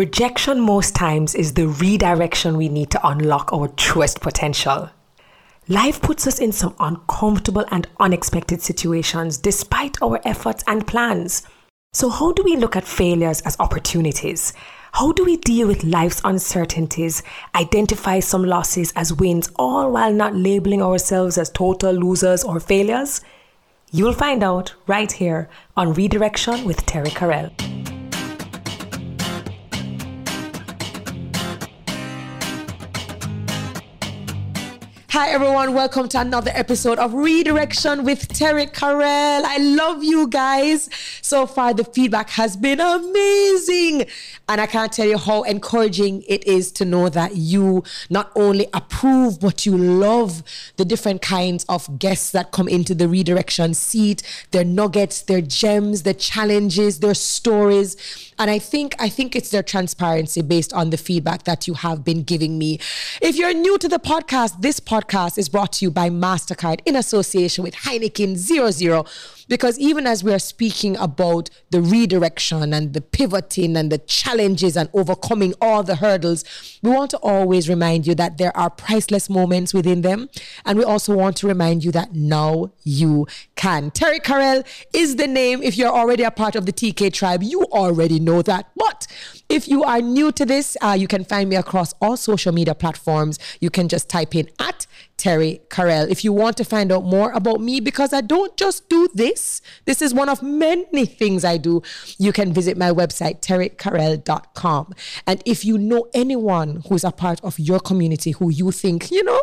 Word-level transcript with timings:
Rejection 0.00 0.62
most 0.62 0.94
times 0.94 1.34
is 1.34 1.52
the 1.52 1.68
redirection 1.68 2.56
we 2.56 2.70
need 2.70 2.90
to 2.90 3.06
unlock 3.06 3.52
our 3.52 3.68
truest 3.68 4.22
potential. 4.22 4.88
Life 5.68 6.00
puts 6.00 6.26
us 6.26 6.38
in 6.38 6.52
some 6.52 6.74
uncomfortable 6.80 7.66
and 7.70 7.86
unexpected 8.00 8.62
situations 8.62 9.36
despite 9.36 10.00
our 10.00 10.18
efforts 10.24 10.64
and 10.66 10.86
plans. 10.86 11.42
So, 11.92 12.08
how 12.08 12.32
do 12.32 12.42
we 12.42 12.56
look 12.56 12.76
at 12.76 12.86
failures 12.86 13.42
as 13.42 13.60
opportunities? 13.60 14.54
How 14.92 15.12
do 15.12 15.22
we 15.22 15.36
deal 15.36 15.68
with 15.68 15.84
life's 15.84 16.22
uncertainties, 16.24 17.22
identify 17.54 18.20
some 18.20 18.44
losses 18.44 18.94
as 18.96 19.12
wins, 19.12 19.50
all 19.56 19.92
while 19.92 20.14
not 20.14 20.34
labeling 20.34 20.80
ourselves 20.80 21.36
as 21.36 21.50
total 21.50 21.92
losers 21.92 22.42
or 22.42 22.58
failures? 22.58 23.20
You'll 23.92 24.14
find 24.14 24.42
out 24.42 24.72
right 24.86 25.12
here 25.12 25.50
on 25.76 25.92
Redirection 25.92 26.64
with 26.64 26.86
Terri-Karelle. 26.86 27.99
Hi 35.20 35.28
everyone, 35.32 35.74
welcome 35.74 36.08
to 36.08 36.18
another 36.18 36.50
episode 36.54 36.98
of 36.98 37.12
Redirection 37.12 38.04
with 38.04 38.26
Terri-Karelle. 38.28 39.44
I 39.44 39.58
love 39.58 40.02
you 40.02 40.26
guys. 40.26 40.88
So 41.20 41.46
far, 41.46 41.74
the 41.74 41.84
feedback 41.84 42.30
has 42.30 42.56
been 42.56 42.80
amazing. 42.80 44.06
And 44.48 44.62
I 44.62 44.66
can't 44.66 44.90
tell 44.90 45.06
you 45.06 45.18
how 45.18 45.42
encouraging 45.42 46.22
it 46.26 46.46
is 46.46 46.72
to 46.72 46.86
know 46.86 47.10
that 47.10 47.36
you 47.36 47.84
not 48.08 48.32
only 48.34 48.66
approve, 48.72 49.40
but 49.40 49.66
you 49.66 49.76
love 49.76 50.42
the 50.78 50.86
different 50.86 51.20
kinds 51.20 51.66
of 51.68 51.98
guests 51.98 52.30
that 52.30 52.50
come 52.50 52.66
into 52.66 52.94
the 52.94 53.06
redirection 53.06 53.74
seat, 53.74 54.22
their 54.52 54.64
nuggets, 54.64 55.20
their 55.20 55.42
gems, 55.42 56.02
their 56.02 56.14
challenges, 56.14 57.00
their 57.00 57.14
stories. 57.14 57.94
And 58.38 58.50
I 58.50 58.58
think 58.58 58.94
I 58.98 59.10
think 59.10 59.36
it's 59.36 59.50
their 59.50 59.62
transparency 59.62 60.40
based 60.40 60.72
on 60.72 60.88
the 60.88 60.96
feedback 60.96 61.42
that 61.44 61.68
you 61.68 61.74
have 61.74 62.04
been 62.04 62.22
giving 62.22 62.56
me. 62.56 62.80
If 63.20 63.36
you're 63.36 63.52
new 63.52 63.76
to 63.76 63.86
the 63.86 63.98
podcast, 63.98 64.62
this 64.62 64.80
podcast 64.80 65.09
podcast 65.10 65.38
is 65.38 65.48
brought 65.48 65.72
to 65.72 65.84
you 65.84 65.90
by 65.90 66.08
MasterCard 66.08 66.80
in 66.86 66.94
association 66.94 67.64
with 67.64 67.74
Heineken 67.74 68.36
00 68.36 69.04
because 69.50 69.76
even 69.80 70.06
as 70.06 70.22
we 70.22 70.32
are 70.32 70.38
speaking 70.38 70.96
about 70.96 71.50
the 71.70 71.82
redirection 71.82 72.72
and 72.72 72.94
the 72.94 73.00
pivoting 73.00 73.76
and 73.76 73.90
the 73.90 73.98
challenges 73.98 74.76
and 74.76 74.88
overcoming 74.94 75.54
all 75.60 75.82
the 75.82 75.96
hurdles, 75.96 76.44
we 76.82 76.90
want 76.90 77.10
to 77.10 77.18
always 77.18 77.68
remind 77.68 78.06
you 78.06 78.14
that 78.14 78.38
there 78.38 78.56
are 78.56 78.70
priceless 78.70 79.28
moments 79.28 79.74
within 79.74 80.02
them. 80.02 80.28
And 80.64 80.78
we 80.78 80.84
also 80.84 81.16
want 81.16 81.36
to 81.38 81.48
remind 81.48 81.84
you 81.84 81.90
that 81.90 82.14
now 82.14 82.70
you 82.84 83.26
can. 83.56 83.90
Terri-Karelle 83.90 84.64
is 84.94 85.16
the 85.16 85.26
name. 85.26 85.64
If 85.64 85.76
you're 85.76 85.88
already 85.88 86.22
a 86.22 86.30
part 86.30 86.54
of 86.54 86.64
the 86.64 86.72
TK 86.72 87.12
tribe, 87.12 87.42
you 87.42 87.64
already 87.72 88.20
know 88.20 88.42
that. 88.42 88.70
But 88.76 88.89
if 89.60 89.68
you 89.68 89.84
are 89.84 90.00
new 90.00 90.32
to 90.32 90.46
this, 90.46 90.74
uh, 90.80 90.96
you 90.98 91.06
can 91.06 91.22
find 91.22 91.50
me 91.50 91.56
across 91.56 91.92
all 92.00 92.16
social 92.16 92.50
media 92.50 92.74
platforms. 92.74 93.38
You 93.60 93.68
can 93.68 93.88
just 93.88 94.08
type 94.08 94.34
in 94.34 94.48
at 94.58 94.86
Terri-Karelle. 95.18 96.08
If 96.08 96.24
you 96.24 96.32
want 96.32 96.56
to 96.56 96.64
find 96.64 96.90
out 96.90 97.04
more 97.04 97.30
about 97.32 97.60
me, 97.60 97.78
because 97.78 98.14
I 98.14 98.22
don't 98.22 98.56
just 98.56 98.88
do 98.88 99.06
this, 99.12 99.60
this 99.84 100.00
is 100.00 100.14
one 100.14 100.30
of 100.30 100.42
many 100.42 101.04
things 101.04 101.44
I 101.44 101.58
do, 101.58 101.82
you 102.16 102.32
can 102.32 102.54
visit 102.54 102.78
my 102.78 102.90
website, 102.90 103.42
terrikarelle.com. 103.42 104.94
And 105.26 105.42
if 105.44 105.62
you 105.62 105.76
know 105.76 106.08
anyone 106.14 106.82
who's 106.88 107.04
a 107.04 107.12
part 107.12 107.38
of 107.44 107.58
your 107.58 107.80
community 107.80 108.30
who 108.30 108.48
you 108.48 108.70
think, 108.70 109.10
you 109.10 109.22
know, 109.22 109.42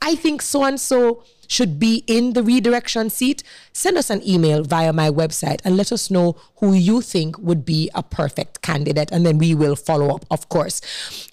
I 0.00 0.14
think 0.14 0.40
so 0.40 0.62
and 0.62 0.78
so 0.78 1.24
should 1.50 1.80
be 1.80 2.04
in 2.06 2.32
the 2.34 2.42
redirection 2.42 3.10
seat, 3.10 3.42
send 3.72 3.98
us 3.98 4.08
an 4.08 4.26
email 4.26 4.62
via 4.62 4.92
my 4.92 5.10
website 5.10 5.60
and 5.64 5.76
let 5.76 5.90
us 5.90 6.10
know 6.10 6.36
who 6.60 6.74
you 6.74 7.00
think 7.00 7.36
would 7.38 7.64
be 7.64 7.90
a 7.94 8.02
perfect 8.02 8.62
candidate. 8.62 9.10
And 9.10 9.26
then 9.26 9.36
we 9.36 9.54
will 9.54 9.74
follow 9.74 10.14
up, 10.14 10.24
of 10.30 10.48
course. 10.48 10.80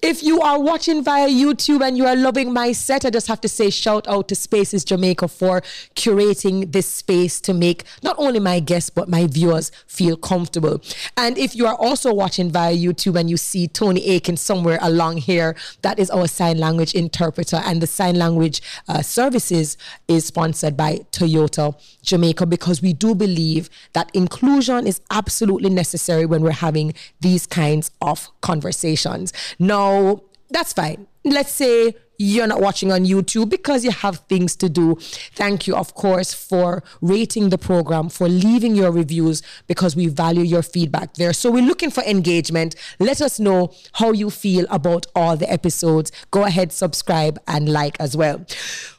If 0.02 0.22
you 0.22 0.40
are 0.40 0.60
watching 0.60 1.04
via 1.04 1.28
YouTube 1.28 1.86
and 1.86 1.96
you 1.96 2.04
are 2.06 2.16
loving 2.16 2.52
my 2.52 2.72
set, 2.72 3.04
I 3.04 3.10
just 3.10 3.28
have 3.28 3.40
to 3.42 3.48
say 3.48 3.70
shout 3.70 4.08
out 4.08 4.26
to 4.28 4.34
Spaces 4.34 4.84
Jamaica 4.84 5.28
for 5.28 5.60
curating 5.94 6.72
this 6.72 6.86
space 6.86 7.40
to 7.42 7.54
make 7.54 7.84
not 8.02 8.16
only 8.18 8.40
my 8.40 8.58
guests, 8.58 8.90
but 8.90 9.08
my 9.08 9.26
viewers 9.26 9.70
feel 9.86 10.16
comfortable. 10.16 10.80
And 11.16 11.38
if 11.38 11.54
you 11.54 11.66
are 11.66 11.76
also 11.76 12.12
watching 12.12 12.50
via 12.50 12.74
YouTube 12.74 13.18
and 13.18 13.30
you 13.30 13.36
see 13.36 13.68
Tony 13.68 14.04
Aiken 14.04 14.36
somewhere 14.36 14.78
along 14.82 15.18
here, 15.18 15.54
that 15.82 16.00
is 16.00 16.10
our 16.10 16.26
sign 16.26 16.58
language 16.58 16.94
interpreter. 16.94 17.60
And 17.64 17.80
the 17.80 17.86
sign 17.86 18.16
language 18.16 18.62
uh, 18.88 19.02
services 19.02 19.76
is 20.08 20.26
sponsored 20.26 20.76
by 20.76 20.96
Toyota 21.12 21.74
Jamaica 22.02 22.46
because 22.46 22.82
we 22.82 22.92
do 22.94 23.14
believe 23.14 23.68
that 23.92 24.10
inclusion 24.14 24.86
is 24.86 25.00
absolutely 25.10 25.70
necessary 25.70 26.26
when 26.26 26.42
we're 26.42 26.50
having 26.50 26.94
these 27.20 27.46
kinds 27.46 27.90
of 28.00 28.28
conversations. 28.40 29.32
Now, 29.58 30.22
that's 30.50 30.72
fine. 30.72 31.06
Let's 31.24 31.52
say 31.52 31.94
you're 32.18 32.48
not 32.48 32.60
watching 32.60 32.90
on 32.90 33.04
YouTube 33.04 33.48
because 33.48 33.84
you 33.84 33.92
have 33.92 34.16
things 34.28 34.56
to 34.56 34.68
do. 34.68 34.96
Thank 35.34 35.68
you, 35.68 35.76
of 35.76 35.94
course, 35.94 36.34
for 36.34 36.82
rating 37.00 37.50
the 37.50 37.58
program, 37.58 38.08
for 38.08 38.28
leaving 38.28 38.74
your 38.74 38.90
reviews 38.90 39.40
because 39.68 39.94
we 39.94 40.08
value 40.08 40.42
your 40.42 40.62
feedback 40.62 41.14
there. 41.14 41.32
So 41.32 41.50
we're 41.50 41.64
looking 41.64 41.90
for 41.90 42.02
engagement. 42.02 42.74
Let 42.98 43.20
us 43.20 43.38
know 43.38 43.72
how 43.92 44.10
you 44.12 44.30
feel 44.30 44.66
about 44.68 45.06
all 45.14 45.36
the 45.36 45.50
episodes. 45.50 46.10
Go 46.32 46.44
ahead, 46.44 46.72
subscribe, 46.72 47.38
and 47.46 47.68
like 47.68 47.96
as 48.00 48.16
well. 48.16 48.44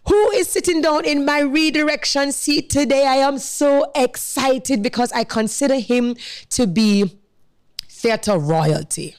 Who 0.07 0.31
is 0.31 0.47
sitting 0.47 0.81
down 0.81 1.03
in 1.03 1.25
my 1.25 1.41
redirection 1.41 2.31
seat 2.31 2.69
today? 2.69 3.05
I 3.05 3.17
am 3.17 3.37
so 3.37 3.91
excited 3.95 4.81
because 4.81 5.11
I 5.11 5.25
consider 5.25 5.75
him 5.75 6.15
to 6.51 6.65
be 6.65 7.19
theater 7.89 8.37
royalty, 8.37 9.17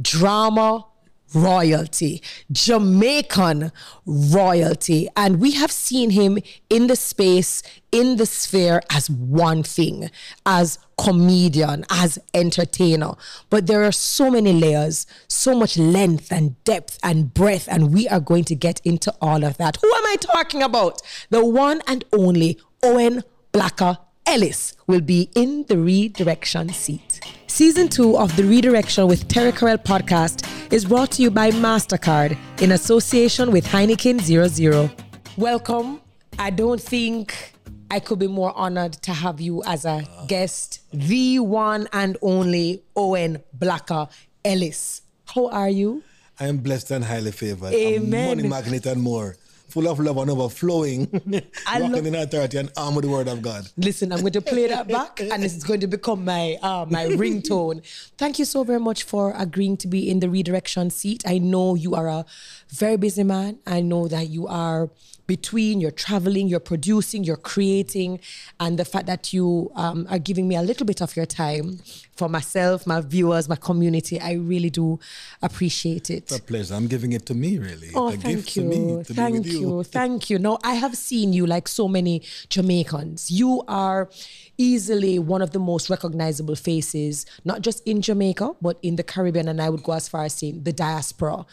drama 0.00 0.86
royalty, 1.34 2.22
Jamaican 2.50 3.72
royalty. 4.06 5.08
And 5.16 5.40
we 5.40 5.52
have 5.52 5.70
seen 5.70 6.10
him 6.10 6.38
in 6.68 6.86
the 6.86 6.96
space, 6.96 7.62
in 7.92 8.16
the 8.16 8.26
sphere 8.26 8.82
as 8.90 9.10
one 9.10 9.62
thing, 9.62 10.10
as 10.46 10.78
comedian, 10.98 11.84
as 11.90 12.18
entertainer. 12.34 13.14
But 13.48 13.66
there 13.66 13.84
are 13.84 13.92
so 13.92 14.30
many 14.30 14.52
layers, 14.52 15.06
so 15.28 15.54
much 15.54 15.76
length 15.78 16.30
and 16.30 16.62
depth 16.64 16.98
and 17.02 17.32
breadth. 17.32 17.68
And 17.70 17.92
we 17.92 18.08
are 18.08 18.20
going 18.20 18.44
to 18.44 18.54
get 18.54 18.80
into 18.84 19.14
all 19.20 19.44
of 19.44 19.56
that. 19.58 19.78
Who 19.80 19.88
am 19.88 20.06
I 20.06 20.16
talking 20.20 20.62
about? 20.62 21.02
The 21.30 21.44
one 21.44 21.82
and 21.86 22.04
only 22.12 22.58
Owen 22.82 23.22
Blakka 23.52 23.98
Ellis 24.26 24.74
will 24.86 25.00
be 25.00 25.30
in 25.34 25.64
the 25.68 25.76
redirection 25.76 26.68
seat. 26.68 27.20
Season 27.50 27.88
two 27.88 28.16
of 28.16 28.34
the 28.36 28.44
Redirection 28.44 29.08
with 29.08 29.26
Terri-Karelle 29.26 29.82
podcast 29.82 30.46
is 30.72 30.84
brought 30.84 31.10
to 31.10 31.22
you 31.22 31.32
by 31.32 31.50
MasterCard 31.50 32.38
in 32.62 32.70
association 32.72 33.50
with 33.50 33.66
Heineken 33.66 34.20
00. 34.20 34.88
Welcome. 35.36 36.00
I 36.38 36.50
don't 36.50 36.80
think 36.80 37.52
I 37.90 37.98
could 37.98 38.20
be 38.20 38.28
more 38.28 38.56
honored 38.56 38.92
to 39.02 39.12
have 39.12 39.40
you 39.40 39.64
as 39.64 39.84
a 39.84 40.04
guest, 40.28 40.80
the 40.92 41.40
one 41.40 41.88
and 41.92 42.16
only 42.22 42.84
Owen 42.94 43.42
Blakka 43.58 44.08
Ellis. 44.44 45.02
How 45.26 45.48
are 45.48 45.68
you? 45.68 46.04
I 46.38 46.46
am 46.46 46.58
blessed 46.58 46.92
and 46.92 47.04
highly 47.04 47.32
favored. 47.32 47.74
Amen. 47.74 48.28
money 48.38 48.48
magnet 48.48 48.86
and 48.86 49.02
more 49.02 49.36
full 49.70 49.88
of 49.88 49.98
love 50.00 50.16
and 50.18 50.30
overflowing, 50.30 51.08
I 51.66 51.80
walking 51.80 51.92
love- 51.96 52.06
in 52.06 52.14
authority 52.14 52.58
and 52.58 52.70
arm 52.76 52.94
with 52.96 53.04
the 53.04 53.10
word 53.10 53.28
of 53.28 53.40
God. 53.42 53.68
Listen, 53.76 54.12
I'm 54.12 54.20
going 54.20 54.32
to 54.32 54.40
play 54.42 54.66
that 54.68 54.88
back, 54.98 55.20
and 55.20 55.44
it's 55.44 55.62
going 55.64 55.80
to 55.80 55.86
become 55.86 56.24
my 56.24 56.58
uh, 56.62 56.86
my 56.88 57.06
ringtone. 57.06 57.82
Thank 58.18 58.38
you 58.38 58.44
so 58.44 58.64
very 58.64 58.80
much 58.80 59.04
for 59.04 59.32
agreeing 59.36 59.76
to 59.78 59.88
be 59.88 60.10
in 60.10 60.20
the 60.20 60.28
redirection 60.28 60.90
seat. 60.90 61.22
I 61.26 61.38
know 61.38 61.74
you 61.74 61.94
are 61.94 62.08
a 62.08 62.24
very 62.70 62.96
busy 62.96 63.22
man. 63.24 63.58
I 63.66 63.80
know 63.80 64.08
that 64.08 64.28
you 64.28 64.46
are 64.46 64.90
between 65.30 65.80
you're 65.80 65.92
traveling, 66.06 66.48
you're 66.48 66.68
producing, 66.72 67.22
you're 67.22 67.44
creating, 67.54 68.18
and 68.58 68.76
the 68.80 68.84
fact 68.84 69.06
that 69.06 69.32
you 69.32 69.70
um, 69.76 70.04
are 70.10 70.18
giving 70.18 70.48
me 70.48 70.56
a 70.56 70.62
little 70.70 70.84
bit 70.84 71.00
of 71.00 71.14
your 71.14 71.24
time 71.24 71.78
for 72.16 72.28
myself, 72.28 72.84
my 72.84 73.00
viewers, 73.00 73.48
my 73.48 73.54
community. 73.54 74.20
I 74.20 74.32
really 74.32 74.70
do 74.70 74.98
appreciate 75.40 76.10
it. 76.10 76.24
It's 76.24 76.38
a 76.38 76.42
pleasure. 76.42 76.74
I'm 76.74 76.88
giving 76.88 77.12
it 77.12 77.26
to 77.26 77.34
me, 77.34 77.58
really. 77.58 77.90
Oh, 77.94 78.10
thank 78.10 78.22
gift 78.24 78.56
you. 78.56 78.62
to 78.62 78.68
me 78.68 79.04
to 79.04 79.14
thank 79.14 79.46
you. 79.46 79.60
you. 79.60 79.84
Thank 80.00 80.30
you. 80.30 80.36
No, 80.40 80.58
I 80.64 80.74
have 80.74 80.96
seen 80.96 81.32
you 81.32 81.46
like 81.46 81.68
so 81.68 81.86
many 81.86 82.22
Jamaicans. 82.48 83.30
You 83.30 83.62
are 83.68 84.10
easily 84.58 85.20
one 85.20 85.42
of 85.42 85.52
the 85.52 85.60
most 85.60 85.88
recognizable 85.88 86.56
faces, 86.56 87.24
not 87.44 87.62
just 87.62 87.86
in 87.86 88.02
Jamaica, 88.02 88.48
but 88.60 88.78
in 88.82 88.96
the 88.96 89.04
Caribbean. 89.04 89.46
And 89.46 89.62
I 89.62 89.70
would 89.70 89.84
go 89.84 89.92
as 89.92 90.08
far 90.08 90.24
as 90.24 90.34
saying 90.34 90.64
the 90.64 90.72
diaspora. 90.72 91.46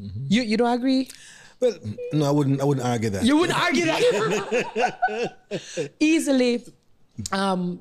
Mm-hmm. 0.00 0.24
You 0.34 0.42
you 0.50 0.56
don't 0.56 0.72
agree? 0.80 1.10
Well, 1.62 1.78
no, 2.12 2.26
I 2.26 2.30
wouldn't. 2.32 2.60
I 2.60 2.64
wouldn't 2.64 2.84
argue 2.86 3.10
that. 3.10 3.24
You 3.24 3.36
wouldn't 3.38 3.58
argue 3.58 3.84
that. 3.86 5.38
Easily, 6.00 6.64
um, 7.30 7.80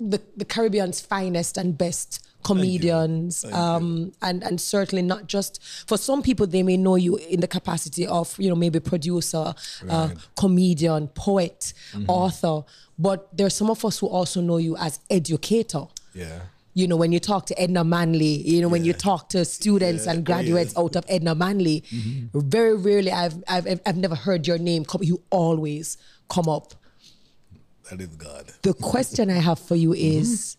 the, 0.00 0.20
the 0.36 0.44
Caribbean's 0.44 1.00
finest 1.00 1.56
and 1.56 1.78
best 1.78 2.26
comedians, 2.42 3.42
Thank 3.42 3.54
um, 3.54 4.12
and 4.20 4.42
and 4.42 4.60
certainly 4.60 5.02
not 5.02 5.28
just 5.28 5.62
for 5.86 5.96
some 5.96 6.22
people 6.22 6.46
they 6.48 6.64
may 6.64 6.76
know 6.76 6.96
you 6.96 7.16
in 7.16 7.38
the 7.40 7.46
capacity 7.46 8.06
of 8.06 8.34
you 8.38 8.48
know 8.48 8.56
maybe 8.56 8.80
producer, 8.80 9.38
uh, 9.38 9.52
Right. 9.84 9.90
Mm-hmm. 9.90 10.16
comedian, 10.36 11.08
poet, 11.08 11.72
author, 12.08 12.64
but 12.98 13.28
there's 13.36 13.54
some 13.54 13.70
of 13.70 13.84
us 13.84 14.00
who 14.00 14.08
also 14.08 14.40
know 14.40 14.56
you 14.56 14.76
as 14.76 14.98
educator. 15.08 15.84
yeah. 16.14 16.40
You 16.74 16.88
know, 16.88 16.96
when 16.96 17.12
you 17.12 17.20
talk 17.20 17.46
to 17.46 17.60
Edna 17.60 17.84
Manley, 17.84 18.42
you 18.48 18.62
know, 18.62 18.68
when 18.68 18.84
you 18.84 18.92
talk 18.92 19.28
to 19.30 19.44
students 19.44 20.06
Yeah. 20.06 20.12
and 20.12 20.20
Oh, 20.20 20.22
graduates 20.22 20.76
out 20.76 20.96
of 20.96 21.04
Edna 21.08 21.34
Manley, 21.34 21.82
mm-hmm. 21.90 22.40
very 22.40 22.74
rarely 22.76 23.12
I've, 23.12 23.42
I've 23.46 23.80
I've 23.84 23.96
never 23.96 24.14
heard 24.14 24.46
your 24.46 24.58
name 24.58 24.84
come. 24.84 25.02
You 25.02 25.22
always 25.30 25.98
come 26.28 26.48
up. 26.48 26.74
That 27.90 28.00
is 28.00 28.08
God. 28.16 28.46
The 28.62 28.72
question 28.72 29.30
I 29.30 29.34
have 29.38 29.58
for 29.58 29.76
you 29.76 29.90
mm-hmm. 29.94 30.20
is: 30.20 30.56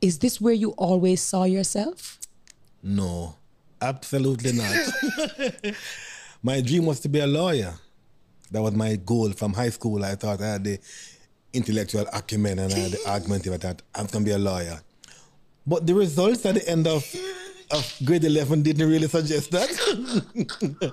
Is 0.00 0.18
this 0.18 0.40
where 0.40 0.54
you 0.54 0.70
always 0.70 1.20
saw 1.20 1.44
yourself? 1.44 2.18
No, 2.82 3.36
absolutely 3.82 4.52
not. 4.52 5.74
my 6.42 6.60
dream 6.62 6.86
was 6.86 7.00
to 7.00 7.08
be 7.08 7.20
a 7.20 7.26
lawyer. 7.26 7.74
That 8.52 8.62
was 8.62 8.74
my 8.74 8.96
goal 8.96 9.32
from 9.32 9.52
high 9.52 9.70
school. 9.70 10.04
I 10.04 10.14
thought 10.14 10.40
ah, 10.40 10.44
I 10.44 10.48
had 10.52 10.64
the 10.64 10.78
intellectual 11.56 12.06
acumen 12.12 12.58
and 12.58 12.72
I 12.72 12.78
had 12.78 12.92
the 12.92 13.00
argument 13.08 13.46
about 13.46 13.60
that 13.60 13.82
I'm 13.94 14.06
going 14.06 14.24
to 14.24 14.30
be 14.30 14.34
a 14.34 14.38
lawyer. 14.38 14.80
But 15.66 15.86
the 15.86 15.94
results 15.94 16.46
at 16.46 16.54
the 16.54 16.68
end 16.68 16.86
of, 16.86 17.04
of 17.70 17.92
grade 18.04 18.24
11 18.24 18.62
didn't 18.62 18.88
really 18.88 19.08
suggest 19.08 19.50
that. 19.50 20.92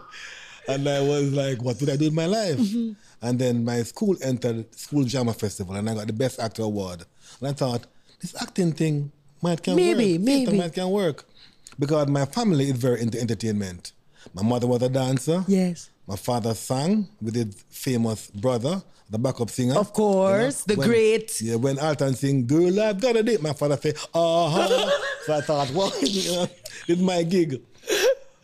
and 0.67 0.87
I 0.89 1.01
was 1.01 1.31
like, 1.31 1.61
what 1.61 1.79
would 1.79 1.89
I 1.89 1.95
do 1.95 2.05
with 2.05 2.13
my 2.13 2.25
life? 2.25 2.57
Mm-hmm. 2.57 2.93
And 3.21 3.39
then 3.39 3.63
my 3.63 3.83
school 3.83 4.15
entered 4.21 4.73
School 4.75 5.03
Drama 5.03 5.33
Festival 5.33 5.75
and 5.75 5.89
I 5.89 5.93
got 5.93 6.07
the 6.07 6.13
Best 6.13 6.39
Actor 6.39 6.63
Award. 6.63 7.05
And 7.39 7.49
I 7.49 7.53
thought, 7.53 7.85
this 8.19 8.35
acting 8.41 8.71
thing 8.71 9.11
might 9.41 9.61
can 9.61 9.75
Maybe, 9.75 10.17
work. 10.17 10.25
Theatre 10.25 10.51
maybe. 10.51 10.57
might 10.57 10.73
can 10.73 10.89
work. 10.89 11.25
Because 11.77 12.07
my 12.07 12.25
family 12.25 12.65
is 12.69 12.77
very 12.77 13.01
into 13.01 13.19
entertainment. 13.19 13.91
My 14.33 14.43
mother 14.43 14.67
was 14.67 14.81
a 14.81 14.89
dancer. 14.89 15.43
Yes. 15.47 15.89
My 16.07 16.15
father 16.15 16.53
sang 16.53 17.07
with 17.21 17.35
his 17.35 17.55
famous 17.69 18.27
brother, 18.27 18.81
the 19.09 19.17
backup 19.17 19.49
singer. 19.49 19.75
Of 19.75 19.93
course, 19.93 20.63
the 20.63 20.75
when- 20.75 20.87
great. 20.87 21.41
Yeah, 21.41 21.55
when 21.55 21.79
Alton 21.79 22.13
sing, 22.15 22.45
girl, 22.45 22.79
I've 22.79 22.99
got 22.99 23.15
a 23.15 23.23
date, 23.23 23.41
my 23.41 23.53
father 23.53 23.77
say, 23.77 23.93
uh-huh. 24.13 24.89
so 25.25 25.33
I 25.33 25.41
thought, 25.41 25.71
well, 25.75 25.93
you 26.01 26.31
know, 26.33 26.47
it's 26.87 27.01
my 27.01 27.23
gig. 27.23 27.61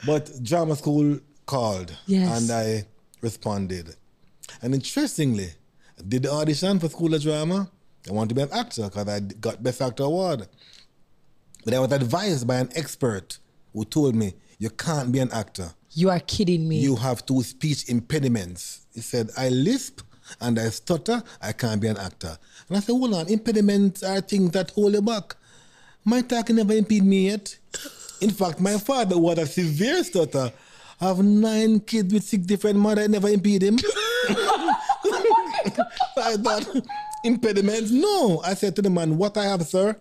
But 0.06 0.42
drama 0.44 0.76
school 0.76 1.20
called. 1.46 1.96
Yes. 2.06 2.42
And 2.42 2.52
I 2.52 2.86
responded. 3.22 3.96
And 4.62 4.74
interestingly, 4.74 5.50
I 5.98 6.02
did 6.08 6.24
the 6.24 6.32
audition 6.32 6.80
for 6.80 6.88
School 6.88 7.14
of 7.14 7.22
Drama. 7.22 7.70
I 8.10 8.14
wanted 8.14 8.30
to 8.30 8.36
be 8.36 8.42
an 8.42 8.50
actor 8.54 8.84
because 8.84 9.08
I 9.08 9.20
got 9.20 9.62
Best 9.62 9.82
Actor 9.82 10.04
Award. 10.04 10.48
But 11.66 11.74
I 11.74 11.80
was 11.80 11.92
advised 11.92 12.48
by 12.48 12.56
an 12.56 12.70
expert 12.76 13.40
who 13.74 13.84
told 13.84 14.16
me, 14.16 14.34
you 14.58 14.70
can't 14.70 15.12
be 15.12 15.20
an 15.20 15.32
actor. 15.32 15.74
You 15.92 16.10
are 16.10 16.20
kidding 16.20 16.68
me. 16.68 16.80
You 16.80 16.96
have 16.96 17.26
two 17.26 17.42
speech 17.44 17.90
impediments. 17.90 18.86
He 18.94 19.02
said, 19.02 19.30
I 19.38 19.50
lisp 19.50 20.02
and 20.40 20.60
I 20.60 20.70
stutter, 20.70 21.24
I 21.42 21.52
can't 21.54 21.82
be 21.82 21.88
an 21.88 21.98
actor. 21.98 22.38
And 22.68 22.78
I 22.78 22.80
said, 22.82 22.92
hold 22.94 23.14
on, 23.14 23.28
impediments 23.28 24.04
are 24.04 24.22
things 24.22 24.52
that 24.52 24.72
hold 24.72 24.94
you 24.94 25.02
back. 25.02 25.36
My 26.06 26.22
talking 26.22 26.58
never 26.58 26.74
impede 26.74 27.04
me 27.04 27.28
yet. 27.28 27.58
In 28.22 28.30
fact, 28.30 28.60
my 28.60 28.78
father 28.78 29.18
was 29.18 29.38
a 29.40 29.48
severe 29.48 30.04
stutter. 30.04 30.52
I 31.02 31.08
have 31.08 31.20
nine 31.20 31.80
kids 31.80 32.14
with 32.14 32.24
six 32.24 32.46
different 32.46 32.78
mothers, 32.78 33.10
never 33.10 33.30
impede 33.30 33.64
him. 33.64 33.78
I 36.18 36.36
thought, 36.38 36.68
impediments? 37.24 37.92
No. 37.92 38.42
I 38.46 38.54
said 38.54 38.76
to 38.76 38.82
the 38.82 38.90
man, 38.90 39.18
what 39.18 39.38
I 39.38 39.46
have, 39.46 39.66
sir, 39.66 39.96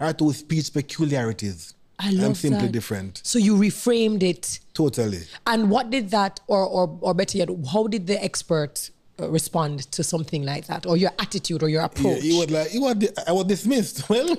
are 0.00 0.12
two 0.12 0.32
speech 0.32 0.72
peculiarities. 0.72 1.74
I 1.98 2.10
love 2.10 2.24
I'm 2.30 2.34
simply 2.34 2.66
that. 2.66 2.72
different. 2.72 3.20
So 3.24 3.38
you 3.38 3.56
reframed 3.56 4.22
it. 4.22 4.58
Totally. 4.74 5.22
And 5.46 5.70
what 5.70 5.90
did 5.90 6.10
that, 6.10 6.40
or 6.48 6.64
or 6.66 6.98
or 7.00 7.14
better 7.14 7.38
yet, 7.38 7.48
how 7.72 7.86
did 7.86 8.06
the 8.06 8.22
expert 8.22 8.90
uh, 9.20 9.28
respond 9.30 9.90
to 9.92 10.02
something 10.02 10.44
like 10.44 10.66
that, 10.66 10.86
or 10.86 10.96
your 10.96 11.12
attitude, 11.18 11.62
or 11.62 11.68
your 11.68 11.82
Yeah, 11.82 11.86
approach? 11.86 12.22
he 12.22 12.36
was 12.36 12.50
like, 12.50 12.68
he 12.68 12.78
was, 12.78 12.96
I 13.26 13.32
was 13.32 13.44
dismissed. 13.44 14.08
Well, 14.10 14.36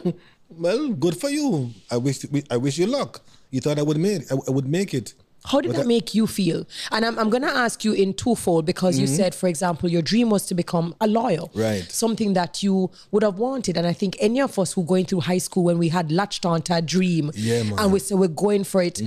well, 0.49 0.89
good 0.89 1.17
for 1.19 1.29
you. 1.29 1.71
I 1.89 1.97
wish, 1.97 2.23
I 2.51 2.57
wish 2.57 2.77
you 2.77 2.85
luck. 2.85 3.21
You 3.49 3.61
thought 3.61 3.79
I 3.79 3.81
would 3.81 3.97
make, 3.97 4.31
I, 4.31 4.35
I 4.47 4.51
would 4.51 4.67
make 4.67 4.93
it. 4.93 5.15
How 5.45 5.61
did 5.61 5.73
that 5.75 5.87
make 5.87 6.13
you 6.15 6.27
feel? 6.27 6.65
And 6.91 7.05
I'm, 7.05 7.17
I'm 7.19 7.29
going 7.29 7.43
to 7.43 7.49
ask 7.49 7.83
you 7.85 7.93
in 7.93 8.13
twofold 8.13 8.65
because 8.65 8.97
you 8.99 9.07
said, 9.07 9.33
for 9.35 9.47
example, 9.47 9.89
your 9.89 10.01
dream 10.01 10.29
was 10.29 10.45
to 10.47 10.55
become 10.55 10.95
a 10.99 11.07
lawyer. 11.07 11.37
Mm-hmm. 11.39 11.59
Right. 11.59 11.91
Something 11.91 12.33
that 12.33 12.63
you 12.63 12.89
would 13.11 13.23
have 13.23 13.37
wanted. 13.37 13.77
And 13.77 13.85
I 13.87 13.93
think 13.93 14.17
any 14.19 14.41
of 14.41 14.57
us 14.59 14.73
who 14.73 14.83
going 14.83 15.05
through 15.05 15.21
high 15.21 15.37
school 15.37 15.63
when 15.65 15.77
we 15.77 15.89
had 15.89 16.11
latched 16.11 16.45
onto 16.45 16.73
a 16.73 16.81
dream 16.81 17.31
Yeah, 17.35 17.63
man. 17.63 17.65
Mm-hmm. 17.71 17.79
and 17.79 17.93
we 17.93 17.99
said 17.99 18.17
we're 18.19 18.27
going 18.27 18.63
for 18.63 18.81
it, 18.81 19.01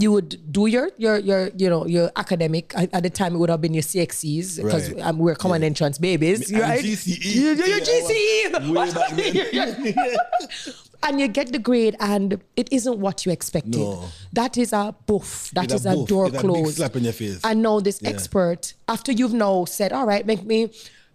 you 0.00 0.12
would 0.12 0.52
do 0.52 0.66
your, 0.66 0.90
your, 0.96 1.16
your, 1.18 1.50
you 1.56 1.68
know, 1.68 1.84
your 1.86 2.10
academic. 2.16 2.72
At 2.76 2.94
at 2.94 3.02
the 3.02 3.10
time, 3.10 3.34
it 3.34 3.38
would 3.38 3.50
have 3.50 3.60
been 3.60 3.74
your 3.74 3.82
CXCs 3.82 4.62
because 4.62 4.92
Right. 4.92 5.02
um, 5.06 5.18
we're 5.18 5.34
common 5.34 5.64
entrance 5.64 5.98
babies, 5.98 6.52
right? 6.52 6.84
GCE. 6.84 7.24
You- 7.24 7.54
your 7.54 7.66
Yeah, 7.66 7.80
GCE. 7.80 8.70
way 8.74 8.92
back 8.92 9.10
then. 9.16 10.16
and 11.02 11.20
you 11.20 11.28
get 11.28 11.52
the 11.52 11.58
grade 11.58 11.96
and 12.00 12.40
it 12.56 12.72
isn't 12.72 12.98
what 12.98 13.24
you 13.24 13.32
expected. 13.32 13.76
No. 13.76 14.04
That 14.32 14.56
is 14.58 14.72
a 14.72 14.94
boof. 15.06 15.50
That 15.54 15.70
is 15.72 15.86
a 15.86 15.94
boof. 15.94 16.08
door 16.08 16.26
It's 16.26 16.36
a 16.38 16.42
big 16.42 16.50
closed. 16.50 16.76
slap 16.76 16.96
in 16.96 17.04
your 17.04 17.12
face. 17.12 17.40
And 17.44 17.62
now 17.62 17.80
this 17.80 18.00
Yeah. 18.02 18.10
expert, 18.10 18.74
after 18.88 19.12
you've 19.12 19.32
now 19.34 19.64
said, 19.64 19.92
all 19.92 20.06
right, 20.06 20.26
make 20.26 20.44
me 20.44 20.70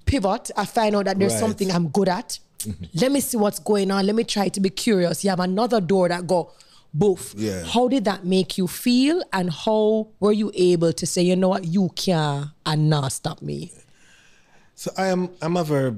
pivot, 0.06 0.51
I 0.56 0.65
find 0.65 0.95
out 0.95 1.06
that 1.06 1.19
there's 1.19 1.33
Right. 1.33 1.39
something 1.39 1.71
I'm 1.71 1.89
good 1.89 2.09
at. 2.09 2.39
Mm-hmm. 2.59 2.85
Let 2.95 3.12
me 3.12 3.19
see 3.19 3.38
what's 3.38 3.59
going 3.59 3.91
on. 3.91 4.06
Let 4.06 4.15
me 4.15 4.24
try 4.24 4.47
to 4.50 4.59
be 4.62 4.69
curious. 4.69 5.24
You 5.24 5.30
have 5.31 5.39
another 5.41 5.81
door 5.81 6.07
that 6.07 6.27
go 6.27 6.51
boof. 6.94 7.33
Yeah. 7.38 7.63
How 7.63 7.88
did 7.89 8.06
that 8.06 8.24
make 8.25 8.57
you 8.57 8.68
feel? 8.68 9.21
And 9.33 9.50
how 9.51 10.07
were 10.19 10.31
you 10.31 10.51
able 10.56 10.94
to 10.94 11.06
say, 11.06 11.21
you 11.24 11.36
know 11.36 11.50
what, 11.50 11.65
you 11.65 11.89
can 11.95 12.51
and 12.65 12.89
not 12.89 13.12
stop 13.12 13.41
me? 13.41 13.74
So 14.75 14.91
I 14.97 15.07
am, 15.07 15.29
I'm 15.41 15.57
a 15.57 15.63
very 15.63 15.95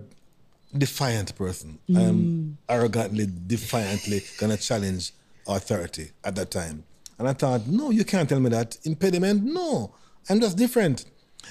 defiant 0.77 1.35
person. 1.35 1.79
I 1.95 2.01
am 2.01 2.15
mm. 2.17 2.55
arrogantly, 2.69 3.27
defiantly 3.47 4.21
gonna 4.39 4.57
challenge 4.57 5.13
authority 5.47 6.11
at 6.23 6.35
that 6.35 6.51
time. 6.51 6.83
And 7.17 7.27
I 7.27 7.33
thought, 7.33 7.67
no, 7.67 7.91
you 7.91 8.03
can't 8.03 8.27
tell 8.27 8.39
me 8.39 8.49
that. 8.49 8.77
Impediment? 8.83 9.43
No. 9.43 9.95
I'm 10.29 10.39
just 10.41 10.57
different. 10.57 11.05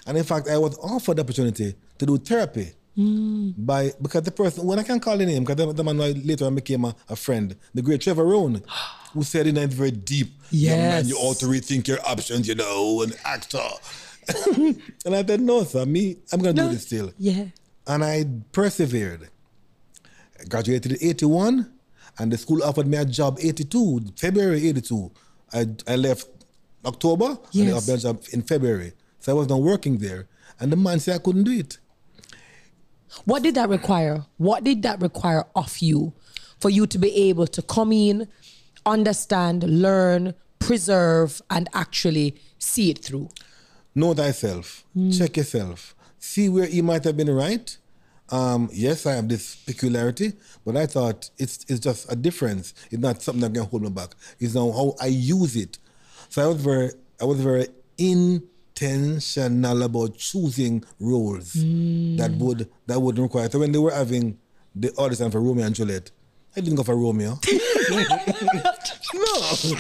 And 0.07 0.19
in 0.19 0.25
fact, 0.25 0.49
I 0.49 0.59
was 0.59 0.77
offered 0.79 1.17
the 1.17 1.23
opportunity 1.23 1.75
to 1.99 2.07
do 2.07 2.19
therapy 2.19 2.73
mm. 2.99 3.55
by 3.57 3.93
because 4.03 4.23
the 4.23 4.31
person 4.31 4.67
when 4.67 4.79
I 4.79 4.83
can 4.83 5.01
call 5.01 5.17
the 5.17 5.27
name 5.27 5.45
because 5.45 5.57
the, 5.65 5.73
the 5.73 5.85
man 5.85 5.97
later 5.99 6.47
on 6.47 6.55
became 6.55 6.85
a, 6.85 6.95
a 7.09 7.17
friend, 7.17 7.57
the 7.73 7.83
great 7.83 8.01
Trevor 8.01 8.25
Rhone, 8.25 8.63
who 9.13 9.23
said 9.23 9.47
in 9.47 9.57
a 9.57 9.67
very 9.67 9.93
deep, 9.93 10.33
young 10.51 10.79
man, 10.79 11.07
you 11.07 11.17
ought 11.17 11.39
to 11.39 11.47
rethink 11.47 11.87
your 11.89 11.99
options, 12.07 12.49
you 12.49 12.55
know, 12.55 13.03
an 13.03 13.13
actor. 13.25 13.59
and 14.57 15.15
I 15.15 15.25
said, 15.25 15.41
no, 15.41 15.65
sir, 15.65 15.85
me, 15.87 16.17
I'm 16.33 16.41
gonna 16.41 16.55
do 16.55 16.69
this 16.69 16.87
still. 16.87 17.13
Yeah. 17.19 17.45
And 17.87 18.05
I 18.05 18.25
persevered. 18.53 19.29
I 20.41 20.45
graduated 20.45 20.93
in 20.93 20.99
81, 21.09 21.71
and 22.19 22.33
the 22.33 22.39
school 22.39 22.63
offered 22.63 22.87
me 22.87 22.97
a 22.97 23.05
job 23.05 23.39
82, 23.41 24.13
February 24.17 24.69
82. 24.69 25.11
I, 25.53 25.67
I 25.87 25.97
left 25.97 26.29
October, 26.85 27.27
and 27.27 27.39
they 27.53 27.61
Yes. 27.67 27.75
offered 27.77 27.89
me 27.89 27.95
a 27.95 27.99
job 27.99 28.23
in 28.33 28.43
February. 28.43 28.93
So 29.21 29.33
I 29.33 29.35
was 29.35 29.49
not 29.49 29.61
working 29.63 29.99
there. 29.99 30.29
And 30.61 30.71
the 30.73 30.77
man 30.77 31.01
said 31.01 31.17
I 31.17 31.19
couldn't 31.19 31.45
do 31.45 31.53
it. 31.53 31.79
What 33.25 33.43
did 33.43 33.55
that 33.55 33.69
require? 33.69 34.25
What 34.39 34.65
did 34.65 34.83
that 34.83 35.01
require 35.01 35.45
of 35.55 35.79
you 35.79 36.13
for 36.61 36.69
you 36.71 36.87
to 36.87 36.99
be 36.99 37.15
able 37.29 37.47
to 37.49 37.63
come 37.63 37.93
in, 37.93 38.29
understand, 38.87 39.63
learn, 39.63 40.35
preserve, 40.59 41.41
and 41.51 41.69
actually 41.75 42.37
see 42.59 42.91
it 42.91 43.05
through? 43.05 43.29
Know 43.95 44.15
thyself. 44.15 44.85
Hmm. 44.95 45.11
Check 45.11 45.37
yourself. 45.37 45.94
See 46.25 46.49
where 46.49 46.67
you 46.67 46.83
might 46.83 47.05
have 47.05 47.19
been 47.19 47.31
right. 47.31 47.77
Um, 48.31 48.71
yes, 48.73 49.05
I 49.05 49.13
have 49.13 49.29
this 49.29 49.57
peculiarity, 49.57 50.33
but 50.65 50.75
I 50.75 50.87
thought 50.87 51.29
it's 51.37 51.67
it's 51.69 51.81
just 51.81 52.11
a 52.11 52.17
difference. 52.17 52.73
It's 52.91 53.03
not 53.03 53.21
something 53.21 53.43
that 53.43 53.53
can 53.53 53.69
hold 53.69 53.83
me 53.83 53.91
back. 53.91 54.15
It's 54.41 54.55
now 54.55 54.73
how 54.73 54.95
I 54.99 55.09
use 55.09 55.55
it. 55.55 55.77
So 56.31 56.43
I 56.43 56.47
was 56.47 56.63
very 56.63 56.91
I 57.21 57.25
was 57.27 57.41
very 57.43 57.67
intentional 57.99 59.83
about 59.83 60.17
choosing 60.17 60.83
roles 60.99 61.53
that 61.53 62.35
would 62.39 62.71
that 62.87 62.99
would 63.01 63.19
require. 63.19 63.51
So 63.51 63.59
when 63.59 63.73
they 63.73 63.79
were 63.79 63.93
having 63.93 64.39
the 64.75 64.97
audition 64.97 65.31
for 65.31 65.43
Romeo 65.43 65.67
and 65.67 65.75
Juliet, 65.75 66.11
I 66.57 66.61
didn't 66.63 66.77
go 66.77 66.85
for 66.85 66.97
Romeo. 66.97 67.39
no. 69.15 69.79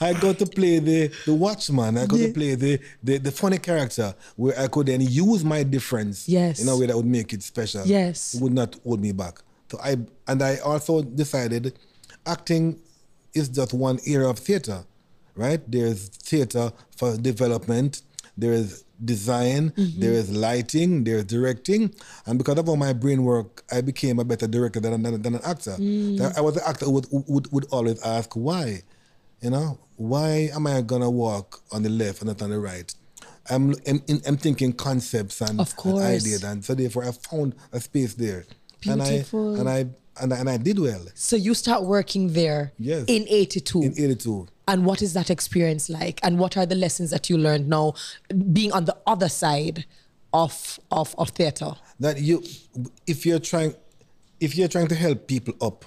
I 0.00 0.12
got 0.12 0.38
to 0.38 0.46
play 0.46 0.78
the, 0.78 1.10
the 1.26 1.34
watchman. 1.34 1.96
I 1.98 2.06
got 2.06 2.18
to 2.18 2.32
play 2.32 2.54
the, 2.54 2.80
the, 3.02 3.18
the 3.18 3.30
funny 3.32 3.58
character 3.58 4.14
where 4.36 4.58
I 4.58 4.68
could 4.68 4.86
then 4.86 5.00
use 5.00 5.44
my 5.44 5.62
difference 5.62 6.28
Yes. 6.28 6.60
in 6.60 6.68
a 6.68 6.76
way 6.76 6.86
that 6.86 6.96
would 6.96 7.06
make 7.06 7.32
it 7.32 7.42
special. 7.42 7.84
Yes. 7.86 8.34
It 8.34 8.40
would 8.42 8.52
not 8.52 8.76
hold 8.84 9.00
me 9.00 9.12
back. 9.12 9.40
So 9.70 9.78
I 9.82 9.96
and 10.28 10.42
I 10.42 10.58
also 10.58 11.02
decided 11.02 11.76
acting 12.26 12.80
is 13.34 13.48
just 13.48 13.72
one 13.74 13.98
area 14.06 14.28
of 14.28 14.38
theater, 14.38 14.84
right? 15.34 15.60
There's 15.70 16.08
theater 16.08 16.70
for 16.96 17.16
development, 17.16 18.02
there 18.36 18.52
is 18.52 18.84
design, 19.04 19.70
mm-hmm. 19.70 20.00
there 20.00 20.12
is 20.12 20.30
lighting, 20.30 21.04
there's 21.04 21.24
directing. 21.24 21.94
And 22.26 22.38
because 22.38 22.58
of 22.58 22.68
all 22.68 22.76
my 22.76 22.92
brain 22.92 23.24
work, 23.24 23.62
I 23.70 23.80
became 23.80 24.18
a 24.18 24.24
better 24.24 24.46
director 24.46 24.80
than, 24.80 25.02
than, 25.02 25.20
than 25.22 25.34
an 25.34 25.40
actor. 25.44 25.76
Mm. 25.78 26.18
So 26.18 26.32
I 26.36 26.40
was 26.40 26.56
an 26.56 26.62
actor 26.66 26.86
who 26.86 26.92
would, 26.92 27.06
would, 27.10 27.52
would 27.52 27.66
always 27.70 28.02
ask 28.02 28.34
why. 28.34 28.82
You 29.40 29.50
know, 29.50 29.78
why 29.96 30.50
am 30.54 30.66
I 30.66 30.80
gonna 30.80 31.10
walk 31.10 31.62
on 31.70 31.82
the 31.82 31.90
left 31.90 32.22
and 32.22 32.28
not 32.28 32.40
on 32.40 32.50
the 32.50 32.58
right? 32.58 32.92
I'm 33.50 33.74
I'm, 33.86 34.02
I'm 34.26 34.36
thinking 34.36 34.72
concepts 34.72 35.40
and, 35.40 35.60
Of 35.60 35.74
and 35.84 35.98
ideas, 35.98 36.42
and 36.44 36.64
so 36.64 36.74
therefore 36.74 37.04
I 37.04 37.10
found 37.12 37.54
a 37.72 37.80
space 37.80 38.14
there. 38.14 38.46
And 38.86 39.02
I 39.02 39.24
and 39.32 39.68
I 39.68 39.86
and 40.20 40.32
I, 40.32 40.36
and 40.38 40.48
I 40.48 40.56
did 40.56 40.78
well 40.78 41.04
So 41.14 41.36
you 41.36 41.54
start 41.54 41.84
working 41.84 42.32
there 42.32 42.72
Yes. 42.78 43.04
in 43.06 43.26
82. 43.28 43.82
in 43.82 43.92
'82. 43.98 44.48
And 44.66 44.84
what 44.84 45.02
is 45.02 45.12
that 45.14 45.30
experience 45.30 45.90
like? 45.90 46.20
And 46.22 46.38
what 46.38 46.56
are 46.56 46.66
the 46.66 46.74
lessons 46.74 47.10
that 47.10 47.28
you 47.28 47.36
learned 47.36 47.68
now 47.68 47.94
being 48.52 48.72
on 48.72 48.84
the 48.86 48.96
other 49.06 49.28
side 49.28 49.84
of 50.32 50.78
of, 50.90 51.14
of 51.18 51.30
theater? 51.30 51.72
That 52.00 52.20
you, 52.20 52.42
if 53.06 53.26
you're 53.26 53.38
trying, 53.38 53.74
if 54.40 54.56
you're 54.56 54.68
trying 54.68 54.88
to 54.88 54.94
help 54.94 55.26
people 55.26 55.54
up, 55.60 55.84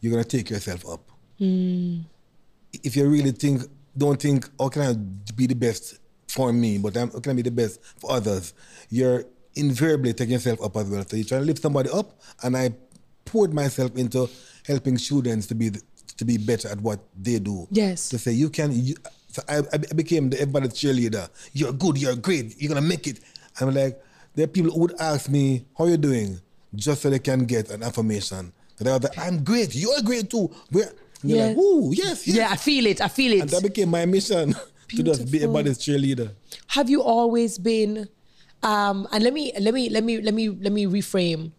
you're 0.00 0.12
gonna 0.12 0.24
take 0.24 0.50
yourself 0.50 0.88
up. 0.88 1.10
Hmm. 1.38 2.00
If 2.82 2.96
you 2.96 3.06
really 3.08 3.32
think, 3.32 3.62
don't 3.96 4.20
think, 4.20 4.48
how 4.58 4.68
can 4.68 4.82
I 4.82 4.94
be 5.34 5.46
the 5.46 5.54
best 5.54 5.98
for 6.28 6.52
me, 6.52 6.78
but 6.78 6.96
I'm, 6.96 7.10
how 7.10 7.20
can 7.20 7.32
I 7.32 7.34
be 7.34 7.42
the 7.42 7.50
best 7.50 7.80
for 7.98 8.12
others? 8.12 8.54
You're 8.88 9.24
invariably 9.54 10.14
taking 10.14 10.32
yourself 10.32 10.62
up 10.62 10.76
as 10.76 10.88
well. 10.88 11.04
So 11.06 11.16
you're 11.16 11.26
trying 11.26 11.42
to 11.42 11.46
lift 11.46 11.60
somebody 11.60 11.90
up, 11.90 12.18
and 12.42 12.56
I 12.56 12.70
poured 13.24 13.52
myself 13.52 13.96
into 13.96 14.30
helping 14.66 14.96
students 14.96 15.46
to 15.48 15.54
be 15.54 15.68
the, 15.68 15.82
to 16.22 16.26
be 16.26 16.38
better 16.38 16.68
at 16.68 16.80
what 16.80 17.00
they 17.20 17.38
do. 17.38 17.66
Yes. 17.70 18.08
To 18.10 18.18
say 18.18 18.32
you 18.32 18.48
can. 18.50 18.70
You, 18.72 18.94
so 19.28 19.42
I, 19.48 19.58
I 19.72 19.76
became 19.94 20.30
the 20.30 20.40
everybody's 20.40 20.72
cheerleader. 20.74 21.28
You're 21.52 21.72
good. 21.72 21.98
You're 21.98 22.16
great. 22.16 22.54
You're 22.60 22.68
gonna 22.68 22.86
make 22.86 23.06
it. 23.06 23.20
I'm 23.60 23.74
like, 23.74 24.00
there 24.34 24.44
are 24.44 24.48
people 24.48 24.70
who 24.72 24.80
would 24.80 24.94
ask 25.00 25.28
me, 25.28 25.64
"How 25.76 25.86
you 25.86 25.96
doing?" 25.96 26.40
just 26.74 27.02
so 27.02 27.10
they 27.10 27.18
can 27.18 27.44
get 27.44 27.70
an 27.70 27.82
affirmation. 27.82 28.52
That 28.78 28.88
I 28.88 28.92
was 28.96 29.02
like, 29.04 29.18
"I'm 29.18 29.42
great. 29.44 29.74
You're 29.74 30.00
great 30.02 30.30
too." 30.30 30.50
We're, 30.70 30.84
and 31.22 31.30
Yeah. 31.30 31.46
like, 31.48 31.56
"Ooh, 31.56 31.92
yes, 31.92 32.26
yes." 32.26 32.36
Yeah, 32.36 32.48
I 32.50 32.56
feel 32.56 32.86
it. 32.86 33.00
I 33.00 33.08
feel 33.08 33.32
it. 33.32 33.40
And 33.40 33.50
that 33.50 33.62
became 33.62 33.88
my 33.90 34.06
mission 34.06 34.54
to 34.88 35.02
just 35.02 35.30
be 35.30 35.38
everybody's 35.42 35.78
cheerleader. 35.78 36.30
Have 36.68 36.88
you 36.88 37.02
always 37.02 37.58
been 37.58 38.08
um 38.62 39.08
and 39.12 39.24
let 39.24 39.32
me 39.34 39.52
let 39.58 39.74
me 39.74 39.90
let 39.90 40.04
me 40.04 40.20
let 40.22 40.34
me 40.34 40.48
let 40.50 40.72
me 40.72 40.86
reframe 40.86 41.50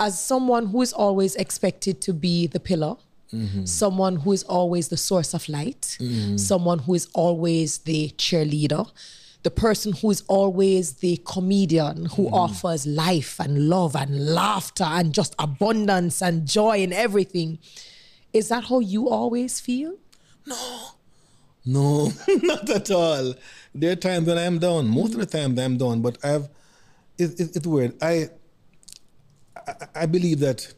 as 0.00 0.18
someone 0.18 0.66
who 0.66 0.80
is 0.82 0.92
always 0.92 1.36
expected 1.36 2.00
to 2.00 2.12
be 2.12 2.46
the 2.48 2.58
pillar 2.58 2.96
Mm-hmm. 3.32 3.64
someone 3.64 4.16
who 4.16 4.32
is 4.32 4.42
always 4.44 4.88
the 4.88 4.96
source 4.96 5.34
of 5.34 5.48
light 5.48 5.96
mm-hmm. 6.00 6.36
someone 6.36 6.80
who 6.80 6.94
is 6.94 7.08
always 7.14 7.78
the 7.78 8.10
cheerleader 8.16 8.90
the 9.42 9.50
person 9.50 9.92
who 9.92 10.10
is 10.10 10.22
always 10.26 10.94
the 10.94 11.16
comedian 11.24 12.06
who 12.06 12.24
mm-hmm. 12.24 12.34
offers 12.34 12.86
life 12.86 13.38
and 13.38 13.68
love 13.68 13.94
and 13.94 14.34
laughter 14.34 14.84
and 14.84 15.14
just 15.14 15.34
abundance 15.38 16.20
and 16.20 16.46
joy 16.46 16.78
in 16.78 16.92
everything 16.92 17.58
is 18.32 18.48
that 18.48 18.64
how 18.64 18.80
you 18.80 19.08
always 19.08 19.60
feel 19.60 19.94
No, 20.46 20.90
No, 21.64 22.12
not 22.42 22.68
at 22.70 22.90
all. 22.90 23.34
There 23.74 23.92
are 23.92 23.96
times 23.96 24.26
when 24.26 24.38
I'm 24.38 24.58
down. 24.58 24.88
Most 24.88 25.14
of 25.14 25.20
the 25.20 25.26
times 25.26 25.58
I'm 25.58 25.76
down, 25.76 26.00
but 26.00 26.18
I've. 26.24 26.48
It, 27.18 27.38
it, 27.38 27.56
it's 27.56 27.66
weird. 27.66 27.94
I, 28.02 28.30
I 29.66 29.74
I 29.94 30.06
believe 30.06 30.40
that 30.40 30.72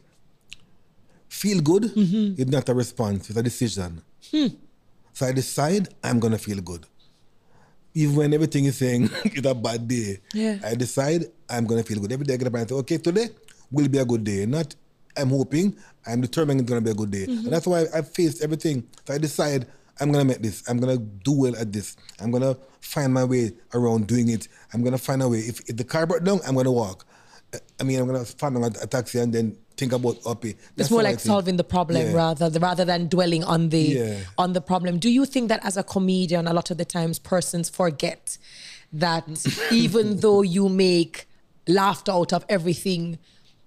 feel 1.33 1.59
good 1.61 1.85
is 1.95 2.47
not 2.47 2.69
a 2.69 2.73
response; 2.73 3.29
it's 3.29 3.37
a 3.37 3.43
decision. 3.43 4.01
Hmm. 4.29 4.47
So 5.13 5.25
I 5.25 5.31
decide 5.31 5.89
I'm 6.03 6.19
gonna 6.19 6.37
feel 6.37 6.61
good, 6.61 6.85
even 7.93 8.15
when 8.15 8.33
everything 8.33 8.65
is 8.65 8.77
saying 8.77 9.09
it's 9.25 9.47
a 9.47 9.55
bad 9.55 9.87
day. 9.87 10.19
Yeah. 10.33 10.59
I 10.63 10.75
decide 10.75 11.25
I'm 11.49 11.65
gonna 11.65 11.83
feel 11.83 11.99
good 11.99 12.11
every 12.11 12.25
day. 12.25 12.35
I 12.35 12.37
get 12.37 12.47
up 12.47 12.53
and 12.55 12.69
say, 12.69 12.75
okay, 12.75 12.97
today 12.97 13.29
will 13.71 13.87
be 13.89 13.97
a 13.97 14.05
good 14.05 14.23
day. 14.23 14.45
Not 14.45 14.75
I'm 15.17 15.29
hoping. 15.29 15.75
I'm 16.05 16.21
determined 16.21 16.61
it's 16.61 16.69
gonna 16.69 16.81
be 16.81 16.91
a 16.91 16.95
good 16.95 17.11
day, 17.11 17.25
mm-hmm. 17.25 17.45
and 17.45 17.51
that's 17.53 17.65
why 17.67 17.85
I 17.93 18.01
faced 18.01 18.43
everything. 18.43 18.87
So 19.07 19.13
I 19.13 19.17
decide 19.17 19.65
I'm 19.99 20.11
gonna 20.11 20.25
make 20.25 20.41
this. 20.41 20.63
I'm 20.69 20.79
gonna 20.79 20.97
do 20.97 21.31
well 21.33 21.55
at 21.55 21.71
this. 21.73 21.97
I'm 22.19 22.31
gonna 22.31 22.55
find 22.81 23.13
my 23.13 23.23
way 23.23 23.53
around 23.73 24.07
doing 24.07 24.29
it. 24.29 24.47
I'm 24.73 24.83
gonna 24.83 24.97
find 24.97 25.21
a 25.23 25.27
way. 25.29 25.39
If, 25.39 25.61
if 25.69 25.77
the 25.77 25.83
car 25.83 26.05
broke 26.05 26.23
down, 26.23 26.39
I'm 26.47 26.55
gonna 26.55 26.71
walk. 26.71 27.05
I 27.79 27.83
mean, 27.83 27.99
I'm 27.99 28.07
gonna 28.07 28.25
find 28.25 28.57
a, 28.57 28.65
a 28.81 28.87
taxi 28.87 29.19
and 29.19 29.33
then 29.33 29.57
think 29.83 29.93
about 30.01 30.17
uppy. 30.25 30.55
It's 30.77 30.91
more 30.91 31.03
like 31.03 31.19
solving 31.19 31.57
the 31.57 31.63
problem 31.75 32.01
Yeah. 32.07 32.13
rather 32.13 32.49
rather 32.59 32.85
than 32.85 33.07
dwelling 33.15 33.43
on 33.43 33.69
the 33.69 33.81
Yeah. 33.81 34.19
on 34.37 34.53
the 34.53 34.61
problem. 34.61 34.93
Do 34.99 35.09
you 35.09 35.25
think 35.25 35.49
that 35.49 35.61
as 35.69 35.75
a 35.77 35.83
comedian, 35.83 36.47
a 36.47 36.53
lot 36.53 36.71
of 36.71 36.77
the 36.77 36.85
times 36.85 37.19
persons 37.19 37.69
forget 37.69 38.37
that 39.05 39.25
even 39.71 40.05
though 40.23 40.41
you 40.41 40.69
make 40.69 41.27
laughter 41.67 42.11
out 42.11 42.31
of 42.33 42.45
everything, 42.49 43.17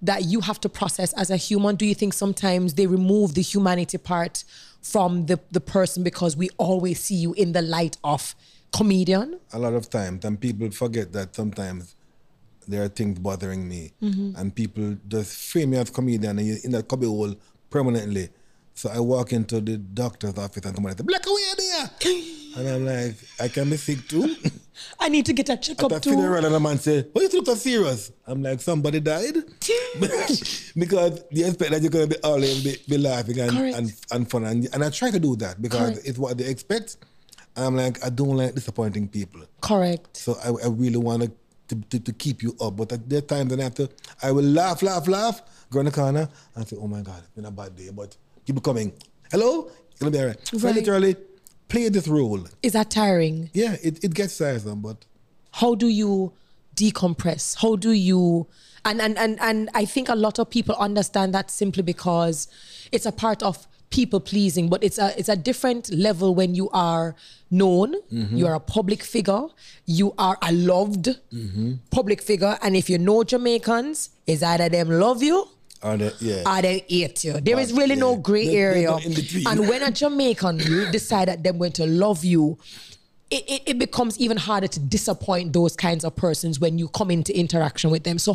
that 0.03 0.21
you 0.33 0.41
have 0.49 0.61
to 0.61 0.69
process 0.69 1.13
as 1.15 1.31
a 1.31 1.37
human? 1.49 1.77
Do 1.77 1.87
you 1.87 1.95
think 1.95 2.13
sometimes 2.15 2.75
they 2.75 2.87
remove 2.87 3.35
the 3.35 3.43
humanity 3.43 3.99
part 3.99 4.45
from 4.83 5.27
the, 5.27 5.41
the 5.51 5.61
person 5.61 6.03
because 6.05 6.37
we 6.37 6.49
always 6.59 7.01
see 7.01 7.17
you 7.17 7.33
in 7.35 7.53
the 7.53 7.63
light 7.63 7.97
of 8.05 8.35
comedian? 8.73 9.39
a 9.53 9.59
lot 9.59 9.73
of 9.75 9.89
times, 9.91 10.25
and 10.25 10.41
people 10.41 10.71
forget 10.71 11.13
that 11.13 11.35
sometimes 11.35 11.95
there 12.67 12.83
are 12.85 12.89
things 12.89 13.19
bothering 13.19 13.69
me, 13.69 13.93
Mm-hmm. 14.03 14.37
and 14.37 14.55
people 14.55 14.97
just 15.09 15.35
frame 15.53 15.71
me 15.71 15.77
as 15.79 15.91
comedian 15.91 16.39
and 16.39 16.47
you're 16.47 16.59
in 16.65 16.73
that 16.73 16.89
cubby 16.89 17.07
hole 17.07 17.35
permanently. 17.71 18.29
So 18.75 18.91
I 18.91 19.01
walk 19.01 19.33
into 19.33 19.61
the 19.63 19.79
doctor's 19.79 20.37
office 20.37 20.63
and 20.67 20.75
somebody 20.75 20.97
says, 20.97 21.07
"Black 21.07 21.27
away 21.27 21.43
there," 21.57 21.91
and 22.59 22.69
I'm 22.69 22.85
like, 22.85 23.15
"I 23.41 23.49
can 23.49 23.71
be 23.71 23.77
sick 23.79 24.07
too." 24.07 24.37
I 25.01 25.09
need 25.09 25.25
to 25.27 25.33
get 25.33 25.49
a 25.49 25.53
At 25.53 25.63
checkup 25.63 25.93
a 25.93 25.99
too. 26.01 26.11
funeral, 26.11 26.45
and 26.45 26.55
a 26.55 26.61
man 26.61 26.79
say, 26.79 27.07
"Why 27.15 27.23
you 27.23 27.29
look 27.33 27.47
so 27.47 27.55
serious?" 27.55 28.13
I'm 28.27 28.43
like, 28.43 28.61
"Somebody 28.61 29.01
died," 29.01 29.37
because 29.99 30.73
you 31.31 31.47
expect 31.47 31.71
that 31.71 31.81
you're 31.83 31.91
gonna 31.91 32.07
be 32.07 32.17
always 32.23 32.63
be, 32.63 32.77
be 32.89 32.99
laughing 32.99 33.39
and, 33.41 33.51
Correct. 33.53 33.77
and 33.79 33.93
and 34.13 34.31
fun, 34.31 34.45
and, 34.45 34.69
and 34.73 34.85
I 34.85 34.91
try 34.91 35.11
to 35.11 35.19
do 35.19 35.37
that 35.37 35.61
because 35.61 35.93
Correct. 35.93 36.07
it's 36.09 36.19
what 36.19 36.37
they 36.39 36.47
expect. 36.47 36.99
I'm 37.57 37.75
like, 37.77 38.05
I 38.05 38.11
don't 38.11 38.37
like 38.37 38.55
disappointing 38.55 39.09
people. 39.09 39.41
Correct. 39.63 40.15
So 40.19 40.37
I, 40.45 40.49
I 40.65 40.69
really 40.69 40.99
want 40.99 41.23
to, 41.23 41.33
to 41.69 41.77
to 41.77 42.01
to, 42.01 42.13
keep 42.13 42.43
you 42.43 42.57
up. 42.61 42.77
But 42.77 42.93
at 42.93 43.09
that 43.09 43.29
time, 43.29 43.49
then 43.49 43.61
after, 43.61 43.85
I 43.85 43.87
have 43.87 44.01
to, 44.21 44.27
I 44.27 44.33
will 44.33 44.45
laugh, 44.45 44.83
laugh, 44.83 45.09
laugh, 45.09 45.43
go 45.71 45.81
in 45.81 45.87
the 45.87 45.93
corner 45.93 46.29
and 46.55 46.69
say, 46.69 46.77
oh 46.81 46.87
my 46.87 47.03
God, 47.03 47.19
it's 47.19 47.29
been 47.29 47.45
a 47.45 47.51
bad 47.51 47.77
day. 47.77 47.91
But 47.93 48.17
keep 48.45 48.63
coming. 48.63 48.93
Hello? 49.31 49.71
To 50.01 50.11
be 50.11 50.19
all 50.19 50.27
right. 50.27 50.49
So 50.49 50.69
I 50.69 50.73
literally 50.73 51.17
play 51.69 51.89
this 51.89 52.07
role. 52.07 52.41
Is 52.63 52.75
that 52.75 52.91
tiring? 52.91 53.51
Yeah, 53.55 53.77
it, 53.83 54.05
it 54.05 54.15
gets 54.15 54.37
tiresome, 54.39 54.83
but 54.83 55.05
how 55.53 55.75
do 55.75 55.89
you 55.89 56.33
decompress 56.77 57.57
how 57.57 57.75
do 57.75 57.91
you 57.91 58.47
and 58.85 59.01
and 59.01 59.17
and 59.17 59.41
and 59.41 59.71
i 59.75 59.85
think 59.85 60.11
a 60.11 60.15
lot 60.15 60.39
of 60.39 60.49
people 60.51 60.75
understand 60.77 61.33
that 61.33 61.51
simply 61.51 61.83
because 61.83 62.49
it's 62.93 63.07
a 63.07 63.13
part 63.13 63.43
of 63.43 63.67
people 63.91 64.21
pleasing 64.21 64.69
but 64.69 64.83
it's 64.83 64.99
a 64.99 65.17
it's 65.19 65.29
a 65.29 65.37
different 65.37 65.93
level 65.93 66.35
when 66.35 66.55
you 66.55 66.69
are 66.71 67.15
known 67.51 67.95
mm-hmm. 68.13 68.37
you're 68.37 68.55
a 68.55 68.61
public 68.61 69.03
figure 69.03 69.43
you 69.87 70.13
are 70.19 70.37
a 70.43 70.53
loved 70.53 71.07
mm-hmm. 71.33 71.75
public 71.91 72.21
figure 72.21 72.59
and 72.63 72.75
if 72.77 72.91
you 72.91 72.99
know 72.99 73.23
jamaicans 73.23 74.11
is 74.27 74.43
either 74.43 74.69
them 74.69 74.89
love 74.89 75.23
you 75.23 75.49
are 75.83 75.97
they, 75.97 76.13
yeah. 76.21 76.43
or 76.59 76.63
they 76.63 76.85
hate 76.89 77.23
you. 77.25 77.35
There 77.35 77.59
is 77.59 77.73
But, 77.73 77.81
really 77.81 77.97
no 77.97 78.17
gray 78.17 78.49
area. 78.49 78.89
no. 78.89 79.51
And 79.51 79.69
when 79.69 79.83
a 79.83 79.91
Jamaican 79.91 80.59
you 80.61 80.91
decide 80.91 81.29
that 81.29 81.43
they're 81.43 81.53
going 81.53 81.73
to 81.73 81.87
love 81.87 82.25
you, 82.25 82.59
it, 83.31 83.45
it, 83.51 83.63
it 83.67 83.79
becomes 83.79 84.19
even 84.21 84.37
harder 84.37 84.69
to 84.69 84.79
disappoint 84.79 85.53
those 85.53 85.75
kinds 85.75 86.05
of 86.05 86.15
persons 86.15 86.61
when 86.61 86.79
you 86.79 86.87
come 86.89 87.11
into 87.11 87.37
interaction 87.37 87.91
with 87.91 88.05
them. 88.05 88.19
So, 88.19 88.35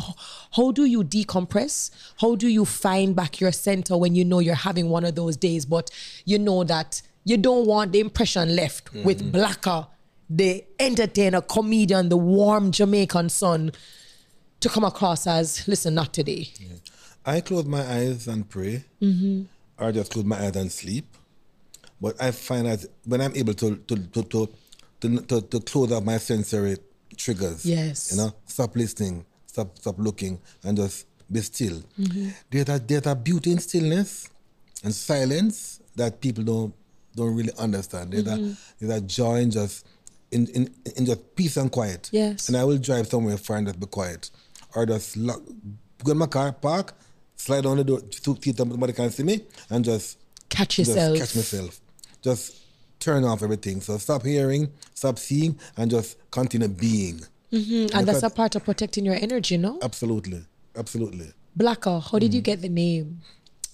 how 0.54 0.70
do 0.72 0.84
you 0.84 1.02
decompress? 1.02 1.90
How 2.20 2.34
do 2.34 2.46
you 2.48 2.64
find 2.66 3.16
back 3.16 3.40
your 3.40 3.52
center 3.52 3.96
when 3.96 4.14
you 4.14 4.24
know 4.24 4.38
you're 4.40 4.54
having 4.54 4.90
one 4.90 5.04
of 5.04 5.14
those 5.14 5.36
days, 5.36 5.64
but 5.64 5.90
you 6.26 6.38
know 6.38 6.62
that 6.64 7.00
you 7.24 7.36
don't 7.38 7.66
want 7.66 7.92
the 7.92 8.00
impression 8.00 8.54
left 8.54 8.86
Mm-hmm. 8.92 9.04
with 9.04 9.32
Blakka, 9.32 9.86
the 10.28 10.64
entertainer, 10.78 11.40
comedian, 11.40 12.08
the 12.10 12.16
warm 12.18 12.70
Jamaican 12.70 13.28
son, 13.30 13.72
to 14.60 14.68
come 14.68 14.84
across 14.84 15.26
as, 15.26 15.66
listen, 15.66 15.94
not 15.94 16.12
today. 16.12 16.48
I 17.24 17.40
close 17.40 17.64
my 17.64 17.80
eyes 17.80 18.28
and 18.28 18.46
pray, 18.48 18.84
Mm-hmm. 19.00 19.42
or 19.82 19.92
just 19.92 20.12
close 20.12 20.24
my 20.26 20.38
eyes 20.44 20.56
and 20.56 20.70
sleep. 20.70 21.06
But 22.00 22.20
I 22.20 22.30
find 22.32 22.66
that 22.66 22.84
when 23.04 23.20
I'm 23.20 23.34
able 23.36 23.54
to 23.54 23.76
to 23.76 23.96
to 23.96 24.22
to, 24.24 24.48
to, 25.02 25.20
to, 25.26 25.40
to 25.42 25.60
close 25.60 25.92
off 25.92 26.02
my 26.04 26.16
sensory 26.18 26.76
triggers, 27.16 27.66
Yes. 27.66 28.10
you 28.12 28.16
know, 28.18 28.32
stop 28.46 28.74
listening, 28.76 29.24
stop 29.46 29.76
stop 29.78 29.98
looking, 29.98 30.40
and 30.64 30.76
just 30.78 31.06
be 31.30 31.40
still. 31.40 31.82
Mm-hmm. 31.98 32.28
There's 32.50 32.68
a 32.68 32.78
there's 32.78 33.06
a 33.06 33.14
beauty 33.14 33.52
in 33.52 33.58
stillness 33.58 34.28
and 34.84 34.94
silence 34.94 35.80
that 35.96 36.20
people 36.20 36.44
don't 36.44 36.74
don't 37.14 37.34
really 37.34 37.52
understand. 37.58 38.12
There's 38.12 38.24
Mm-hmm. 38.24 38.52
a 38.52 38.56
there's 38.86 38.98
a 39.02 39.04
joy 39.04 39.36
in 39.40 39.50
just 39.50 39.86
in, 40.30 40.46
in 40.48 40.74
in 40.96 41.04
just 41.06 41.34
peace 41.36 41.56
and 41.58 41.70
quiet. 41.70 42.08
Yes. 42.12 42.48
And 42.48 42.56
I 42.56 42.64
will 42.64 42.78
drive 42.78 43.06
somewhere 43.08 43.36
far 43.36 43.56
and 43.58 43.66
just 43.66 43.78
be 43.80 43.86
quiet, 43.86 44.30
or 44.74 44.86
just 44.86 45.16
lock, 45.16 45.42
go 46.02 46.12
in 46.12 46.18
my 46.18 46.26
car, 46.26 46.52
park, 46.52 46.94
slide 47.36 47.64
down 47.64 47.76
the 47.76 47.84
door, 47.84 48.00
two 48.00 48.34
feet 48.36 48.56
somebody 48.56 48.92
can 48.94 49.10
see 49.10 49.22
me, 49.24 49.42
and 49.68 49.84
just 49.84 50.18
Catch 50.48 50.76
just 50.76 50.90
yourself. 50.90 51.18
catch 51.18 51.36
myself. 51.36 51.80
Just 52.22 52.56
turn 53.02 53.24
off 53.24 53.42
everything. 53.42 53.80
So 53.80 53.98
stop 53.98 54.24
hearing, 54.24 54.70
stop 54.94 55.18
seeing, 55.18 55.58
and 55.76 55.90
just 55.90 56.16
continue 56.30 56.68
being. 56.68 57.20
Mm, 57.52 57.94
and 57.94 58.08
that's 58.08 58.22
a 58.22 58.30
part 58.30 58.54
of 58.56 58.64
protecting 58.64 59.04
your 59.04 59.14
energy, 59.16 59.58
no? 59.58 59.78
Absolutely, 59.82 60.42
absolutely. 60.76 61.32
Blakka, 61.58 62.02
how 62.02 62.18
did 62.18 62.32
you 62.32 62.40
Mm. 62.40 62.44
get 62.44 62.62
the 62.62 62.68
name? 62.68 63.20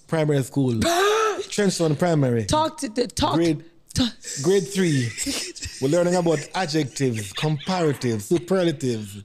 Primary 0.07 0.43
school, 0.43 0.73
Trenchtown 1.53 1.97
Primary. 1.97 2.45
Talk 2.45 2.77
to 2.79 2.89
the 2.89 3.07
talk. 3.07 3.35
Grade- 3.35 3.63
ta- 3.93 4.13
Grade 4.43 4.67
three, 4.67 5.09
we're 5.81 5.89
learning 5.89 6.15
about 6.15 6.39
adjectives, 6.55 7.31
comparatives, 7.33 8.23
superlatives. 8.23 9.23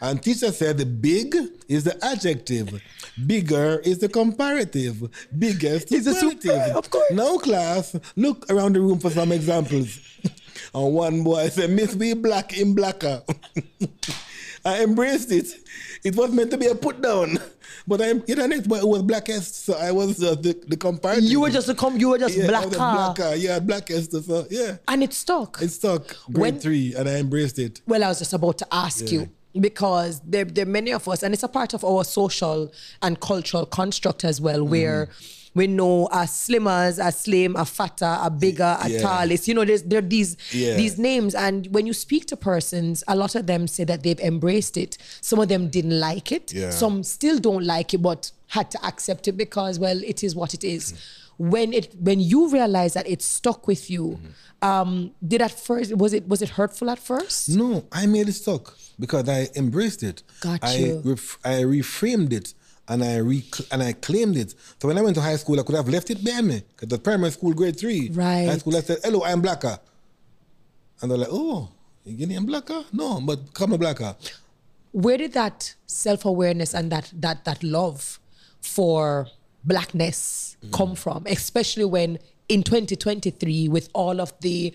And 0.00 0.20
teacher 0.22 0.50
said 0.52 0.78
the 0.78 0.86
big 0.86 1.36
is 1.68 1.84
the 1.84 2.04
adjective. 2.04 2.80
Bigger 3.26 3.80
is 3.84 3.98
the 3.98 4.08
comparative. 4.08 5.02
Biggest 5.38 5.92
is 5.92 6.04
the 6.04 6.14
super- 6.14 6.40
superlative. 6.40 6.76
of 6.76 6.90
course. 6.90 7.10
Now, 7.12 7.38
class, 7.38 7.96
look 8.16 8.50
around 8.50 8.74
the 8.74 8.80
room 8.80 8.98
for 8.98 9.10
some 9.10 9.32
examples. 9.32 9.98
and 10.74 10.94
one 10.94 11.22
boy 11.24 11.48
said, 11.48 11.70
Miss 11.70 11.94
We 11.94 12.14
Black 12.14 12.58
in 12.58 12.74
Blacker. 12.74 13.22
I 14.64 14.82
embraced 14.82 15.30
it. 15.30 15.48
It 16.04 16.16
was 16.16 16.30
meant 16.30 16.50
to 16.52 16.58
be 16.58 16.66
a 16.66 16.74
put 16.74 17.00
down. 17.02 17.38
But 17.86 18.00
I'm 18.00 18.22
you 18.26 18.34
know, 18.34 18.46
next 18.46 18.66
boy 18.66 18.80
was 18.82 19.02
blackest, 19.02 19.66
so 19.66 19.74
I 19.74 19.92
was 19.92 20.22
uh, 20.22 20.36
the, 20.36 20.58
the 20.66 20.76
comparative. 20.76 21.24
You 21.24 21.40
were 21.40 21.50
just 21.50 21.68
a 21.68 21.74
com. 21.74 21.98
You 21.98 22.10
were 22.10 22.18
just 22.18 22.34
yeah, 22.34 22.46
blacker, 22.46 22.70
blacker. 22.70 23.34
Yeah, 23.34 23.58
blackest. 23.58 24.12
So, 24.24 24.46
yeah. 24.50 24.76
and 24.88 25.02
it 25.02 25.12
stuck. 25.12 25.60
It 25.60 25.68
stuck. 25.68 26.16
Grade 26.32 26.38
When- 26.54 26.58
three, 26.60 26.94
and 26.94 27.06
I 27.08 27.16
embraced 27.16 27.58
it. 27.58 27.82
Well, 27.86 28.02
I 28.02 28.08
was 28.08 28.20
just 28.20 28.32
about 28.32 28.56
to 28.58 28.66
ask 28.72 29.02
Yeah. 29.12 29.20
you 29.20 29.30
because 29.60 30.20
there, 30.20 30.44
there 30.44 30.64
are 30.64 30.68
many 30.68 30.92
of 30.92 31.08
us, 31.08 31.22
and 31.22 31.32
it's 31.32 31.42
a 31.42 31.48
part 31.48 31.74
of 31.74 31.84
our 31.84 32.04
social 32.04 32.72
and 33.02 33.20
cultural 33.20 33.66
construct 33.66 34.24
as 34.24 34.40
well, 34.40 34.60
mm-hmm. 34.60 34.70
where 34.70 35.08
we 35.54 35.68
know 35.68 36.06
a 36.06 36.26
slimmers, 36.26 37.04
a 37.04 37.12
slim, 37.12 37.54
a 37.56 37.64
fatter, 37.64 38.18
a 38.20 38.28
bigger, 38.28 38.76
a 38.82 38.88
Yeah. 38.88 39.00
tallest. 39.00 39.46
You 39.46 39.54
know, 39.54 39.64
there's 39.64 39.82
there 39.82 40.00
are 40.00 40.02
these 40.02 40.36
Yeah. 40.50 40.76
these 40.76 40.98
names, 40.98 41.34
and 41.34 41.68
when 41.68 41.86
you 41.86 41.92
speak 41.92 42.26
to 42.26 42.36
persons, 42.36 43.04
a 43.06 43.14
lot 43.14 43.34
of 43.34 43.46
them 43.46 43.68
say 43.68 43.84
that 43.84 44.02
they've 44.02 44.18
embraced 44.20 44.76
it. 44.76 44.98
Some 45.20 45.38
of 45.38 45.48
them 45.48 45.68
didn't 45.68 45.98
like 45.98 46.32
it. 46.32 46.52
Yeah. 46.52 46.70
Some 46.70 47.04
still 47.04 47.38
don't 47.38 47.64
like 47.64 47.94
it, 47.94 47.98
but 48.02 48.32
had 48.48 48.70
to 48.72 48.84
accept 48.84 49.28
it 49.28 49.36
because, 49.36 49.78
well, 49.78 50.02
it 50.02 50.22
is 50.24 50.34
what 50.34 50.54
it 50.54 50.64
is. 50.64 50.92
Mm-hmm. 50.92 51.50
When 51.50 51.72
it 51.72 51.94
when 52.00 52.20
you 52.20 52.48
realize 52.48 52.94
that 52.94 53.08
it 53.08 53.22
stuck 53.22 53.66
with 53.66 53.90
you, 53.90 54.20
mm-hmm. 54.20 54.68
um, 54.68 55.10
did 55.26 55.40
at 55.40 55.52
first 55.52 55.96
was 55.96 56.12
it 56.12 56.28
was 56.28 56.42
it 56.42 56.50
hurtful 56.50 56.90
at 56.90 56.98
first? 56.98 57.48
No, 57.48 57.84
I 57.92 58.06
made 58.06 58.28
it 58.28 58.34
stuck 58.34 58.76
because 58.98 59.28
I 59.28 59.48
embraced 59.56 60.02
it. 60.02 60.22
Got 60.40 60.62
I 60.64 60.76
you. 60.76 61.02
ref- 61.04 61.38
I 61.44 61.62
reframed 61.62 62.32
it 62.32 62.54
and 62.88 63.02
I 63.02 63.16
re- 63.16 63.44
and 63.72 63.82
I 63.82 63.92
claimed 63.92 64.36
it. 64.36 64.54
So 64.80 64.88
when 64.88 64.98
I 64.98 65.02
went 65.02 65.14
to 65.16 65.22
high 65.22 65.36
school, 65.36 65.58
I 65.58 65.62
could 65.62 65.74
have 65.76 65.88
left 65.88 66.10
it 66.10 66.22
behind 66.24 66.48
me. 66.48 66.62
Because 66.70 66.88
the 66.88 66.98
primary 66.98 67.30
school, 67.32 67.52
grade 67.52 67.78
three, 67.78 68.10
Right. 68.10 68.46
high 68.46 68.58
school, 68.58 68.76
I 68.76 68.80
said, 68.80 68.98
"Hello, 69.02 69.24
I'm 69.24 69.40
blacker," 69.40 69.78
and 71.00 71.10
they're 71.10 71.18
like, 71.18 71.28
"Oh, 71.30 71.70
you 72.04 72.16
getting 72.16 72.44
blacker? 72.46 72.84
No, 72.92 73.20
but 73.20 73.54
come 73.54 73.72
a 73.72 73.78
blacker." 73.78 74.14
where 74.94 75.18
did 75.18 75.32
that 75.32 75.74
self-awareness 75.86 76.72
and 76.72 76.92
that 76.92 77.10
that 77.12 77.44
that 77.44 77.60
love 77.64 78.20
for 78.60 79.26
blackness 79.64 80.56
mm. 80.64 80.70
come 80.72 80.94
from 80.94 81.24
especially 81.26 81.84
when 81.84 82.16
in 82.48 82.62
2023 82.62 83.66
with 83.68 83.88
all 83.92 84.20
of 84.20 84.32
the 84.40 84.72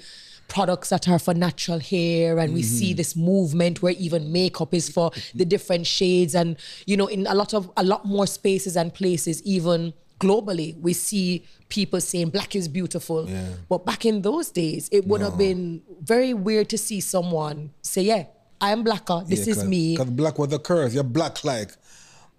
products 0.49 0.89
that 0.89 1.07
are 1.07 1.19
for 1.19 1.33
natural 1.33 1.79
hair 1.79 2.39
and 2.39 2.53
we 2.53 2.61
see 2.61 2.89
mm-hmm. 2.89 2.97
this 2.97 3.15
movement 3.15 3.81
where 3.81 3.93
even 3.93 4.31
makeup 4.31 4.73
is 4.73 4.89
for 4.89 5.11
the 5.35 5.45
different 5.45 5.85
shades 5.87 6.35
and 6.35 6.57
you 6.85 6.97
know 6.97 7.07
in 7.07 7.25
a 7.27 7.33
lot 7.35 7.53
of 7.53 7.71
a 7.77 7.83
lot 7.83 8.03
more 8.05 8.27
spaces 8.27 8.75
and 8.75 8.93
places 8.93 9.41
even 9.43 9.93
globally 10.19 10.77
we 10.81 10.91
see 10.91 11.45
people 11.69 12.01
saying 12.01 12.29
black 12.29 12.55
is 12.55 12.67
beautiful 12.67 13.29
Yeah. 13.29 13.47
but 13.69 13.85
back 13.85 14.05
in 14.05 14.21
those 14.21 14.49
days 14.51 14.89
it 14.91 15.07
would 15.07 15.21
have 15.21 15.37
been 15.37 15.81
very 16.01 16.33
weird 16.33 16.67
to 16.69 16.77
see 16.77 16.99
someone 16.99 17.71
say 17.81 18.01
yeah 18.01 18.25
i 18.59 18.71
am 18.71 18.83
blacker 18.83 19.23
this 19.25 19.47
is 19.47 19.63
me 19.63 19.95
Because 19.95 20.11
black 20.11 20.37
was 20.39 20.51
a 20.51 20.59
curse. 20.59 20.93
You're 20.93 21.03
black 21.03 21.43
like. 21.45 21.71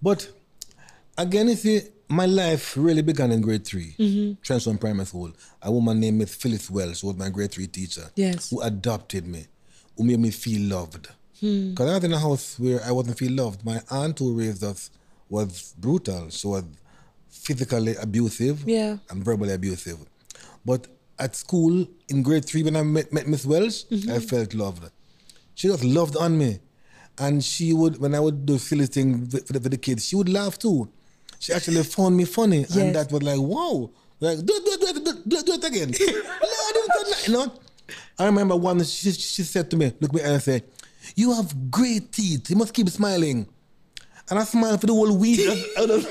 But 0.03 0.29
again, 1.17 1.49
if 1.49 1.65
you 1.65 1.81
see, 1.81 1.89
my 2.11 2.27
life 2.27 2.77
really 2.77 3.03
began 3.03 3.31
in 3.31 3.41
grade 3.41 3.65
3 3.65 3.95
Mm-hmm. 3.99 4.33
Trenchtown 4.43 4.81
Primary 4.81 5.07
School. 5.07 5.33
A 5.63 5.71
woman 5.73 6.01
named 6.01 6.19
Miss 6.19 6.35
Phyllis 6.35 6.69
Wells 6.71 7.03
was 7.05 7.17
my 7.17 7.29
grade 7.31 7.53
three 7.53 7.67
teacher. 7.69 8.11
Yes. 8.17 8.51
Who 8.51 8.61
adopted 8.61 9.27
me, 9.27 9.47
who 9.97 10.05
made 10.05 10.19
me 10.21 10.31
feel 10.31 10.63
loved. 10.77 11.09
Hmm. 11.41 11.71
Because 11.71 11.89
I 11.91 11.95
was 11.95 12.05
in 12.05 12.13
a 12.13 12.19
house 12.19 12.59
where 12.59 12.81
I 12.85 12.91
wasn't 12.91 13.17
feel 13.19 13.33
loved. 13.33 13.65
My 13.65 13.81
aunt 13.91 14.19
who 14.19 14.35
raised 14.39 14.65
us 14.65 14.91
was 15.29 15.75
brutal. 15.79 16.29
She 16.31 16.47
was 16.47 16.65
physically 17.29 17.95
abusive 17.97 18.65
Yeah. 18.69 18.99
and 19.09 19.25
verbally 19.25 19.53
abusive. 19.53 19.99
But 20.65 20.89
at 21.19 21.37
school 21.37 21.87
in 22.09 22.23
grade 22.23 22.45
three, 22.45 22.63
when 22.63 22.77
I 22.77 22.83
met, 22.83 23.13
met 23.13 23.27
Miss 23.29 23.47
Wells, 23.47 23.85
Mm-hmm. 23.85 24.11
I 24.11 24.19
felt 24.19 24.53
loved. 24.55 24.91
She 25.55 25.69
just 25.69 25.85
loved 25.85 26.17
on 26.17 26.37
me. 26.37 26.59
And 27.19 27.45
she 27.45 27.73
would, 27.73 27.99
when 28.01 28.15
I 28.15 28.21
would 28.21 28.47
do 28.47 28.57
silly 28.59 28.87
things 28.87 29.33
for 29.47 29.53
the, 29.53 29.61
for 29.61 29.69
the 29.69 29.77
kids, 29.77 30.07
she 30.09 30.17
would 30.17 30.29
laugh 30.29 30.59
too. 30.59 30.89
She 31.41 31.53
actually 31.55 31.83
found 31.83 32.17
me 32.17 32.27
funny. 32.27 32.59
Yes. 32.61 32.77
And 32.77 32.95
that 32.95 33.11
was 33.11 33.23
like, 33.23 33.41
wow. 33.41 33.91
Like, 34.21 34.39
do 34.45 34.53
it, 34.55 34.65
do 34.65 34.71
it, 34.73 34.81
do 34.81 35.11
it, 35.11 35.29
do 35.29 35.37
it, 35.39 35.47
do 35.47 35.53
it, 35.55 35.65
again. 35.65 35.95
No, 36.93 37.05
you 37.27 37.33
know? 37.33 37.53
I 38.19 38.27
remember 38.27 38.55
one, 38.57 38.85
she, 38.85 39.11
she 39.13 39.43
said 39.43 39.71
to 39.71 39.77
me, 39.77 39.93
look 40.01 40.13
me 40.13 40.21
and 40.21 40.35
I 40.35 40.39
say, 40.39 40.63
you 41.17 41.33
have 41.33 41.71
great 41.71 42.13
teeth. 42.13 42.51
You 42.51 42.57
must 42.57 42.75
keep 42.75 42.89
smiling. 42.91 43.47
And 44.29 44.39
I 44.39 44.45
smiled 44.45 44.81
for 44.83 44.87
the 44.87 44.93
whole 44.95 45.17
week. 45.17 45.41
I 45.79 45.87
was- 45.87 46.07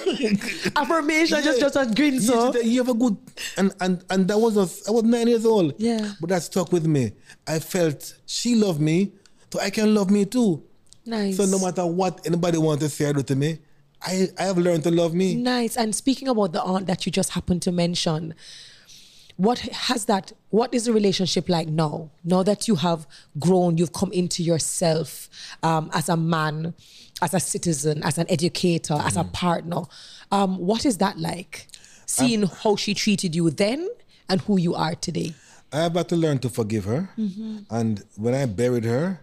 affirmation 0.76 1.42
just 1.44 1.60
just 1.62 1.76
a 1.78 1.86
grin 1.96 2.16
yeah, 2.16 2.20
so 2.20 2.52
she 2.52 2.58
said, 2.60 2.68
you 2.68 2.80
have 2.80 2.90
a 2.90 2.94
good 2.94 3.16
and 3.56 3.72
and 3.80 4.04
and 4.10 4.28
that 4.28 4.38
was 4.38 4.58
us. 4.58 4.88
I 4.90 4.92
was 4.92 5.04
nine 5.04 5.28
years 5.28 5.46
old. 5.46 5.74
Yeah. 5.78 6.12
But 6.20 6.32
that 6.32 6.42
stuck 6.44 6.74
with 6.74 6.86
me. 6.86 7.14
I 7.48 7.60
felt 7.60 8.14
she 8.26 8.56
loved 8.56 8.82
me, 8.82 9.14
so 9.54 9.60
I 9.62 9.70
can 9.70 9.94
love 9.96 10.10
me 10.12 10.26
too. 10.26 10.62
nice 11.06 11.38
So 11.38 11.46
no 11.46 11.60
matter 11.60 11.86
what 11.86 12.26
anybody 12.26 12.58
wants 12.58 12.84
to 12.84 12.90
say 12.90 13.14
to 13.14 13.36
me, 13.36 13.60
I 14.02 14.30
I 14.38 14.44
have 14.44 14.58
learned 14.58 14.84
to 14.84 14.92
love 14.92 15.14
me. 15.14 15.36
nice. 15.36 15.78
And 15.78 15.94
speaking 15.94 16.28
about 16.28 16.54
the 16.54 16.62
aunt 16.62 16.88
that 16.88 17.06
you 17.06 17.12
just 17.12 17.32
happened 17.32 17.62
to 17.64 17.72
mention 17.72 18.34
what 19.38 19.60
has 19.60 20.06
that 20.06 20.34
what 20.50 20.74
is 20.74 20.84
the 20.86 20.94
relationship 20.94 21.48
like 21.48 21.68
now? 21.70 22.10
Now 22.26 22.44
that 22.44 22.68
you 22.68 22.76
have 22.76 23.08
grown 23.40 23.78
you've 23.78 23.94
come 23.94 24.12
into 24.12 24.44
yourself 24.44 25.30
um, 25.64 25.90
as 25.94 26.10
a 26.10 26.18
man 26.18 26.74
as 27.22 27.34
a 27.34 27.40
citizen 27.40 28.04
as 28.04 28.18
an 28.18 28.26
educator 28.30 28.96
as 28.96 29.18
a 29.18 29.24
partner 29.24 29.82
um, 30.32 30.58
what 30.58 30.86
is 30.86 30.98
that 30.98 31.18
like? 31.18 31.68
Seeing 32.06 32.44
how 32.44 32.76
she 32.76 32.94
treated 32.94 33.36
you 33.36 33.50
then 33.50 33.88
and 34.28 34.42
who 34.42 34.58
you 34.60 34.76
are 34.76 34.96
today. 34.96 35.34
I 35.72 35.78
have 35.82 35.94
had 35.96 36.10
to 36.10 36.16
learn 36.16 36.40
to 36.40 36.50
forgive 36.50 36.86
her. 36.86 37.10
And 37.70 38.04
when 38.16 38.34
I 38.34 38.46
buried 38.46 38.86
her, 38.86 39.22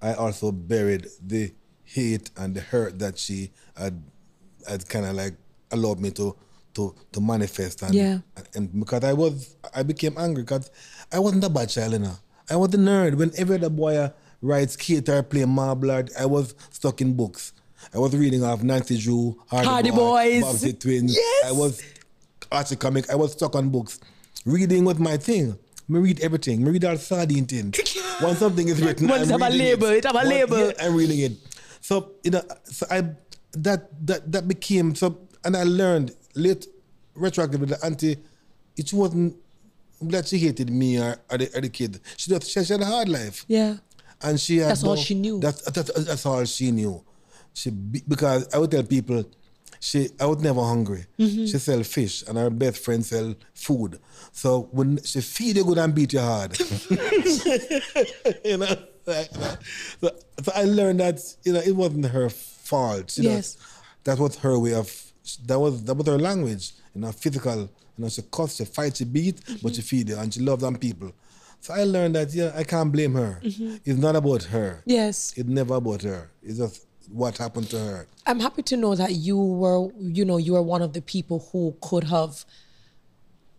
I 0.00 0.14
also 0.14 0.52
buried 0.52 1.08
the 1.24 1.52
hate 1.84 2.30
and 2.36 2.54
the 2.54 2.60
hurt 2.60 2.98
that 3.00 3.18
she 3.18 3.50
had 3.76 4.02
had 4.68 4.88
kind 4.88 5.06
of 5.06 5.14
like 5.14 5.34
allowed 5.70 6.00
me 6.00 6.10
to 6.12 6.36
to 6.74 6.94
to 7.12 7.20
manifest 7.20 7.82
and, 7.82 7.94
Yeah. 7.94 8.18
and 8.54 8.72
because 8.80 9.04
I 9.04 9.12
was 9.12 9.56
I 9.74 9.82
became 9.82 10.16
angry 10.18 10.42
because 10.42 10.70
I 11.12 11.18
wasn't 11.18 11.44
a 11.44 11.48
bad 11.50 11.68
child, 11.70 11.92
you 11.94 11.98
know. 12.00 12.16
I 12.50 12.56
was 12.56 12.70
the 12.70 12.78
nerd. 12.78 13.14
When 13.16 13.30
every 13.36 13.56
other 13.56 13.70
boy 13.70 14.10
rides 14.40 14.72
skate 14.74 15.08
or 15.08 15.22
play 15.22 15.44
marble, 15.44 15.90
I 15.90 16.26
was 16.26 16.54
stuck 16.70 17.00
in 17.00 17.14
books. 17.14 17.52
I 17.94 17.98
was 17.98 18.14
reading 18.16 18.42
off 18.44 18.62
Nancy 18.62 18.98
Drew, 18.98 19.40
Hardy, 19.46 19.66
Hardy 19.68 19.90
Boy, 19.90 20.40
Boys. 20.40 20.42
Bobbsey 20.44 20.78
Twins. 20.78 21.14
Yes. 21.16 21.44
I 21.46 21.52
was 21.52 21.82
Archie 22.50 22.76
comic. 22.76 23.08
I 23.10 23.14
was 23.14 23.32
stuck 23.32 23.54
on 23.54 23.68
books. 23.70 24.00
Reading 24.44 24.84
was 24.84 24.98
my 24.98 25.16
thing. 25.16 25.58
Me 25.88 25.98
read 26.00 26.20
everything. 26.20 26.62
Me 26.64 26.70
read 26.70 26.84
all 26.84 26.96
sardine 26.96 27.44
thing. 27.46 27.72
Once 28.22 28.38
something 28.38 28.68
is 28.68 28.80
written, 28.82 29.08
Once 29.08 29.30
I'm 29.30 29.40
have 29.40 29.52
a 29.52 29.56
label, 29.56 29.86
it 29.88 30.04
have 30.04 30.14
a 30.14 30.18
Once- 30.18 30.28
label. 30.28 30.58
yeah, 30.58 30.72
I'm 30.80 30.94
reading 30.94 31.18
it. 31.20 31.32
So 31.80 32.12
you 32.24 32.30
know, 32.32 32.42
so 32.64 32.86
I 32.90 33.02
that 33.52 33.88
that 34.06 34.30
that 34.32 34.48
became 34.48 34.94
so, 34.94 35.18
and 35.44 35.56
I 35.56 35.64
learned 35.64 36.14
late 36.34 36.66
retroactively 37.16 37.68
that 37.68 37.84
auntie, 37.84 38.16
it 38.76 38.92
wasn't 38.92 39.36
that 40.00 40.28
she 40.28 40.38
hated 40.38 40.70
me 40.70 41.00
or, 41.00 41.16
or, 41.30 41.38
the, 41.38 41.50
or 41.56 41.60
the 41.60 41.68
kid. 41.68 42.00
She 42.16 42.30
just 42.30 42.50
she, 42.50 42.64
she 42.64 42.72
had 42.72 42.82
a 42.82 42.86
hard 42.86 43.08
life 43.08 43.44
yeah 43.48 43.78
and 44.22 44.40
she 44.40 44.58
had 44.58 44.70
That's 44.70 44.84
all 44.84 44.96
she 44.96 45.14
knew. 45.14 45.38
That's, 45.40 45.62
that's 45.62 45.92
that's 46.04 46.26
all 46.26 46.44
she 46.44 46.70
knew. 46.70 47.04
She 47.54 47.70
because 47.70 48.52
I 48.54 48.58
would 48.58 48.70
tell 48.70 48.82
people, 48.82 49.24
she 49.80 50.08
I 50.20 50.26
was 50.26 50.38
never 50.38 50.60
hungry. 50.62 51.06
Mm-hmm. 51.18 51.46
She 51.46 51.58
sell 51.58 51.82
fish, 51.82 52.24
and 52.26 52.38
her 52.38 52.50
best 52.50 52.84
friend 52.84 53.04
sell 53.04 53.34
food. 53.54 53.98
So 54.32 54.68
when 54.72 55.02
she 55.02 55.20
feed 55.20 55.56
you 55.56 55.64
good 55.64 55.78
and 55.78 55.94
beat 55.94 56.12
you 56.12 56.20
hard, 56.20 56.58
you 58.44 58.58
know. 58.58 58.76
Like, 59.06 59.30
so, 59.32 60.10
so 60.42 60.52
I 60.54 60.64
learned 60.64 61.00
that 61.00 61.20
you 61.42 61.54
know 61.54 61.60
it 61.60 61.74
wasn't 61.74 62.06
her 62.06 62.28
fault. 62.68 63.10
She 63.10 63.22
Yes. 63.22 63.54
just- 63.54 63.58
that 64.04 64.18
was 64.18 64.36
her 64.36 64.58
way 64.58 64.74
of 64.74 64.88
that 65.46 65.58
was 65.58 65.82
that 65.84 65.94
was 65.94 66.06
her 66.06 66.18
language. 66.18 66.72
You 66.94 67.00
know, 67.02 67.12
physical. 67.12 67.58
You 67.96 68.04
know, 68.04 68.08
she 68.08 68.22
cuss, 68.22 68.54
she 68.56 68.64
fight, 68.64 68.96
she 68.96 69.04
beat, 69.04 69.40
but 69.62 69.74
she 69.74 69.80
mm-hmm. 69.82 69.88
feed 69.90 70.08
you, 70.10 70.16
and 70.18 70.32
she 70.32 70.40
loves 70.40 70.62
them 70.62 70.76
people. 70.76 71.10
So 71.60 71.74
I 71.74 71.82
learned 71.84 72.14
that 72.14 72.32
yeah, 72.32 72.52
I 72.54 72.62
can't 72.64 72.92
blame 72.92 73.14
her. 73.14 73.40
Mm-hmm. 73.42 73.76
It's 73.84 73.98
not 73.98 74.14
about 74.14 74.44
her. 74.44 74.82
yes 74.86 75.34
It's 75.36 75.48
never 75.48 75.74
about 75.74 76.02
her. 76.02 76.30
It's 76.42 76.58
just 76.58 76.86
what 77.10 77.36
happened 77.38 77.68
to 77.70 77.78
her. 77.78 78.06
I'm 78.26 78.40
happy 78.40 78.62
to 78.62 78.76
know 78.76 78.94
that 78.94 79.12
you 79.12 79.36
were, 79.36 79.90
you 79.98 80.24
know, 80.24 80.36
you 80.36 80.52
were 80.52 80.62
one 80.62 80.82
of 80.82 80.92
the 80.92 81.02
people 81.02 81.38
who 81.50 81.74
could 81.80 82.04
have 82.04 82.44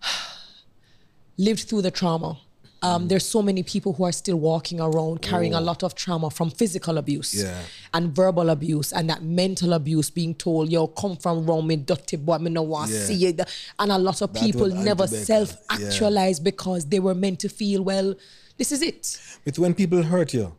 lived 1.38 1.62
through 1.68 1.82
the 1.82 1.92
trauma. 1.92 2.40
Um, 2.82 3.08
There's 3.10 3.26
so 3.26 3.42
many 3.42 3.62
people 3.64 3.92
who 3.94 4.06
are 4.06 4.12
still 4.14 4.38
walking 4.38 4.80
around 4.80 5.22
carrying 5.22 5.54
a 5.54 5.60
lot 5.60 5.84
of 5.84 5.96
trauma 5.96 6.30
from 6.30 6.50
physical 6.50 6.98
abuse 6.98 7.36
Yeah. 7.36 7.62
and 7.94 8.16
verbal 8.16 8.50
abuse 8.50 8.94
and 8.94 9.10
that 9.10 9.22
mental 9.22 9.74
abuse, 9.74 10.10
being 10.10 10.34
told, 10.34 10.70
yo, 10.72 10.88
come 10.88 11.18
from 11.18 11.46
Rome, 11.46 11.68
me 11.68 11.76
dirty 11.76 12.16
boy, 12.16 12.38
me 12.38 12.50
no 12.50 12.62
want 12.62 12.90
Yeah. 12.92 13.06
see 13.06 13.14
you. 13.16 13.36
And 13.80 13.92
a 13.92 13.98
lot 13.98 14.22
of 14.22 14.32
That 14.32 14.42
people 14.42 14.68
never 14.70 15.08
self 15.08 15.58
actualize 15.70 16.40
because 16.40 16.86
they 16.86 17.00
were 17.02 17.16
meant 17.16 17.40
to 17.42 17.50
feel, 17.50 17.82
well, 17.84 18.16
this 18.58 18.72
is 18.72 18.82
it. 18.82 19.18
But 19.44 19.60
when 19.60 19.74
people 19.74 20.02
hurt 20.04 20.34
you 20.34 20.54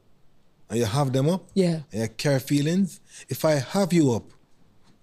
and 0.68 0.78
you 0.78 0.84
have 0.84 1.12
them 1.12 1.28
up 1.30 1.48
Yeah. 1.54 1.80
and 1.92 2.02
you 2.02 2.08
carry 2.08 2.40
feelings. 2.40 3.00
If 3.30 3.44
I 3.46 3.52
have 3.54 3.92
you 3.94 4.12
up, 4.12 4.24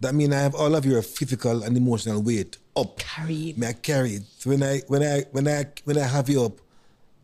that 0.02 0.14
means 0.14 0.34
I 0.36 0.40
have 0.40 0.54
all 0.54 0.76
of 0.76 0.86
your 0.86 1.02
physical 1.02 1.64
and 1.64 1.76
emotional 1.76 2.22
weight 2.22 2.58
up. 2.76 3.00
Carry 3.00 3.50
it. 3.50 3.58
May 3.58 3.70
I 3.70 3.74
carry 3.74 4.12
it. 4.18 4.24
So 4.38 4.52
when 4.52 4.62
I 4.62 4.82
when 4.88 5.02
I 5.02 5.26
when 5.32 5.48
I 5.48 5.66
when 5.86 5.98
I 5.98 6.04
have 6.04 6.30
you 6.30 6.44
up, 6.44 6.62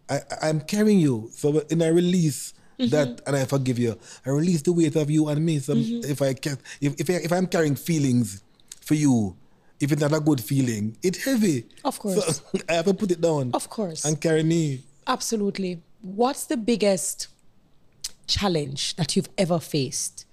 I 0.09 0.21
I'm 0.41 0.61
carrying 0.61 0.99
you. 0.99 1.29
So 1.33 1.51
when 1.51 1.81
I 1.81 1.87
release 1.87 2.53
Mm-hmm. 2.79 2.89
that 2.89 3.21
and 3.27 3.35
I 3.35 3.45
forgive 3.45 3.77
you, 3.77 3.95
I 4.25 4.31
release 4.31 4.63
the 4.63 4.73
weight 4.73 4.95
of 4.95 5.07
you 5.11 5.27
and 5.29 5.45
me. 5.45 5.59
So 5.59 5.75
Mm-hmm. 5.75 6.09
if 6.11 6.21
I 6.23 6.33
can, 6.33 6.57
if 6.81 6.99
if, 6.99 7.07
I, 7.09 7.13
if 7.13 7.31
I'm 7.31 7.45
carrying 7.45 7.75
feelings 7.75 8.41
for 8.81 8.95
you, 8.95 9.37
if 9.79 9.91
it's 9.91 10.01
not 10.01 10.11
a 10.11 10.19
good 10.19 10.41
feeling, 10.41 10.97
it's 11.03 11.23
heavy. 11.23 11.65
Of 11.85 11.99
course. 11.99 12.37
So 12.37 12.43
I 12.69 12.73
have 12.73 12.85
to 12.85 12.93
put 12.95 13.11
it 13.11 13.21
down. 13.21 13.51
Of 13.53 13.69
course. 13.69 14.03
And 14.05 14.19
carry 14.19 14.41
me. 14.41 14.81
Absolutely. 15.05 15.83
What's 16.01 16.45
the 16.47 16.57
biggest 16.57 17.27
challenge 18.25 18.95
that 18.95 19.15
you've 19.15 19.29
ever 19.37 19.59
faced 19.59 20.25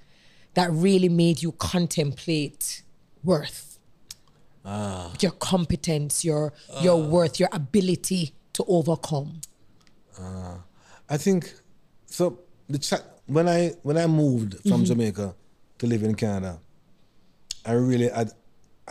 that 0.54 0.70
really 0.72 1.10
made 1.10 1.42
you 1.42 1.52
contemplate 1.52 2.82
worth? 3.22 3.78
Your 4.64 5.32
competence, 5.38 6.24
your 6.24 6.52
your 6.80 6.96
worth, 7.02 7.38
your 7.38 7.48
ability 7.52 8.32
to 8.54 8.64
overcome. 8.66 9.40
I 11.08 11.16
think 11.16 11.52
so. 12.06 12.38
The 12.68 13.02
when 13.26 13.48
I 13.48 13.72
when 13.82 13.96
I 13.98 14.06
moved 14.06 14.56
from 14.68 14.84
Jamaica 14.84 15.34
to 15.78 15.86
live 15.86 16.02
in 16.02 16.14
Canada, 16.14 16.58
I 17.64 17.72
really 17.72 18.08
had 18.08 18.32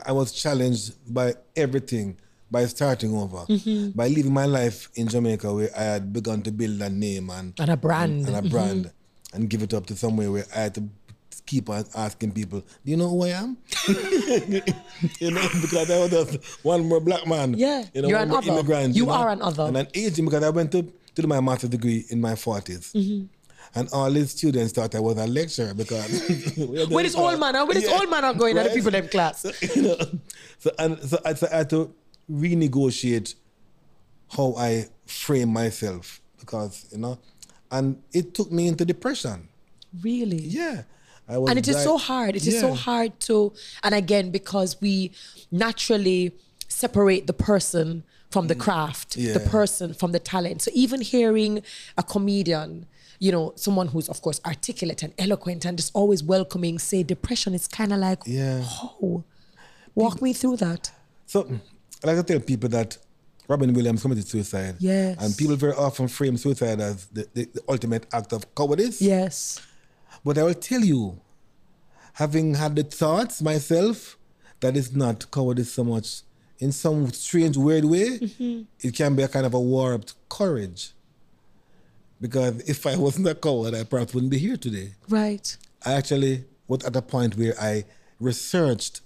I 0.05 0.12
was 0.12 0.32
challenged 0.32 0.93
by 1.13 1.36
everything 1.55 2.17
by 2.51 2.65
starting 2.65 3.15
over 3.15 3.45
Mm-hmm. 3.47 3.91
by 3.91 4.08
living 4.08 4.34
my 4.34 4.45
life 4.45 4.89
in 4.95 5.08
Jamaica 5.08 5.53
where 5.53 5.69
I 5.77 5.84
had 5.84 6.12
begun 6.13 6.41
to 6.43 6.51
build 6.51 6.82
a 6.82 6.89
name 6.89 7.29
and 7.29 7.53
And 7.60 7.69
a 7.69 7.77
brand. 7.77 8.25
Mm-hmm. 8.25 8.36
and, 8.36 8.45
a 8.47 8.49
brand 8.49 8.91
and 9.34 9.49
give 9.49 9.62
it 9.62 9.73
up 9.73 9.86
to 9.88 9.95
somewhere 9.95 10.32
where 10.32 10.45
I 10.55 10.60
had 10.62 10.75
to 10.75 10.84
keep 11.45 11.69
asking 11.69 12.32
people, 12.32 12.62
"Do 12.62 12.91
you 12.91 12.97
know 12.97 13.10
who 13.10 13.23
I 13.25 13.29
am?" 13.29 13.58
you 13.88 15.32
know, 15.32 15.47
because 15.62 15.89
I 15.89 15.97
was 15.99 16.10
just 16.12 16.63
one 16.65 16.88
more 16.88 16.99
black 16.99 17.25
man. 17.27 17.53
Yeah, 17.53 17.86
you 17.93 18.01
know, 18.01 18.08
you're 18.08 18.19
an 18.19 18.32
other. 18.32 18.51
immigrant. 18.51 18.95
You 18.95 19.10
are 19.10 19.29
an 19.29 19.41
other. 19.41 19.63
And 19.63 19.77
an 19.77 19.88
aging 19.93 20.25
because 20.25 20.43
I 20.43 20.49
went 20.49 20.71
to 20.73 20.91
do 21.21 21.27
my 21.27 21.39
master's 21.39 21.69
degree 21.69 22.05
in 22.10 22.21
my 22.21 22.34
40s. 22.34 22.93
Mm-hmm. 22.93 23.25
And 23.75 23.89
all 23.93 24.10
these 24.12 24.32
students 24.32 24.73
thought 24.73 24.95
I 24.95 24.99
was 24.99 25.17
a 25.17 25.27
lecturer 25.27 25.73
because 25.73 26.10
With 26.58 27.03
this 27.03 27.15
old 27.15 27.39
man, 27.39 27.55
huh? 27.55 27.65
with 27.67 27.77
this 27.77 27.89
old 27.89 28.10
man 28.10 28.25
are 28.25 28.34
going 28.34 28.58
at 28.58 28.69
the 28.69 28.75
people 28.75 28.91
them 28.91 29.08
class. 29.08 29.41
So, 29.41 29.51
you 29.75 29.82
know, 29.84 29.97
so 30.58 30.71
and 30.79 30.99
so 30.99 31.19
I, 31.23 31.34
so 31.36 31.47
I 31.51 31.58
had 31.58 31.69
to 31.71 31.93
renegotiate 32.32 33.36
how 34.36 34.55
I 34.58 34.86
frame 35.05 35.49
myself 35.49 36.21
because 36.39 36.88
you 36.91 36.97
know, 36.97 37.19
and 37.71 38.01
it 38.12 38.34
took 38.34 38.51
me 38.51 38.67
into 38.67 38.86
depression. 38.86 39.47
Really? 40.01 40.41
Yeah, 40.41 40.84
I 41.27 41.38
was. 41.38 41.49
and 41.49 41.60
it 41.60 41.67
is 41.67 41.84
so 41.84 41.97
hard. 41.97 42.36
It 42.36 42.47
is 42.47 42.60
so 42.60 42.73
hard 42.73 43.19
to, 43.21 43.53
and 43.84 43.93
again, 43.93 44.32
because 44.32 44.82
we 44.82 45.12
naturally 45.51 46.32
separate 46.67 47.27
the 47.27 47.34
person 47.34 48.03
from 48.30 48.48
the 48.48 48.56
craft, 48.56 49.15
the 49.15 49.39
Mm. 49.39 49.50
Person 49.50 49.94
from 49.94 50.12
the 50.12 50.20
talent. 50.20 50.62
So 50.62 50.72
even 50.74 51.02
hearing 51.02 51.63
a 51.98 52.04
comedian, 52.04 52.86
you 53.20 53.32
know, 53.32 53.54
someone 53.56 53.88
who's 53.88 54.08
of 54.08 54.22
course 54.22 54.39
articulate 54.46 55.02
and 55.04 55.13
eloquent 55.18 55.65
and 55.65 55.78
just 55.78 55.92
always 55.96 56.24
welcoming, 56.24 56.78
say 56.80 57.02
depression 57.04 57.54
is 57.54 57.68
kind 57.68 57.92
of 57.92 58.00
like, 58.00 58.22
Yeah. 58.26 58.63
oh, 59.02 59.24
walk 59.96 60.22
me 60.22 60.32
through 60.34 60.58
that. 60.58 60.92
So 61.26 61.48
I 62.04 62.08
like 62.08 62.18
to 62.18 62.24
tell 62.24 62.39
people 62.39 62.70
that 62.70 62.98
Robin 63.48 63.74
Williams 63.74 64.04
committed 64.04 64.28
suicide. 64.28 64.76
Yes. 64.80 65.18
And 65.20 65.36
people 65.36 65.56
very 65.56 65.74
often 65.74 66.08
frame 66.08 66.38
suicide 66.38 66.80
as 66.80 67.08
the, 67.08 67.28
the, 67.34 67.46
the 67.56 67.62
ultimate 67.68 68.06
act 68.13 68.32
of 68.32 68.54
cowardice. 68.54 69.02
Yes. 69.02 69.60
But 70.24 70.38
I 70.38 70.44
will 70.44 70.54
tell 70.54 70.82
you, 70.82 71.20
having 72.13 72.54
had 72.56 72.76
the 72.76 72.84
thoughts 72.84 73.42
myself, 73.42 74.18
that 74.60 74.78
is 74.78 74.96
not 74.96 75.32
cowardice 75.32 75.72
so 75.74 75.84
much. 75.84 76.22
In 76.60 76.72
some 76.72 77.12
strange, 77.13 77.56
weird 77.58 77.86
way, 77.86 78.19
Mm-hmm. 78.19 78.62
it 78.82 78.93
can 78.93 79.15
be 79.15 79.24
a 79.24 79.28
kind 79.28 79.45
of 79.45 79.54
a 79.54 79.60
warped 79.60 80.13
courage. 80.30 80.91
Because 82.22 82.60
if 82.69 82.86
I 82.86 82.98
wasn't 82.98 83.28
a 83.28 83.36
coward, 83.36 83.74
I 83.74 83.84
perhaps 83.86 84.13
wouldn't 84.13 84.32
be 84.32 84.38
here 84.38 84.58
today. 84.58 84.93
Right. 85.08 85.56
I 85.86 85.93
actually 85.93 86.43
was 86.67 86.84
at 86.84 86.95
a 86.95 87.02
point 87.02 87.38
where 87.38 87.54
I 87.60 87.86
researched 88.19 89.02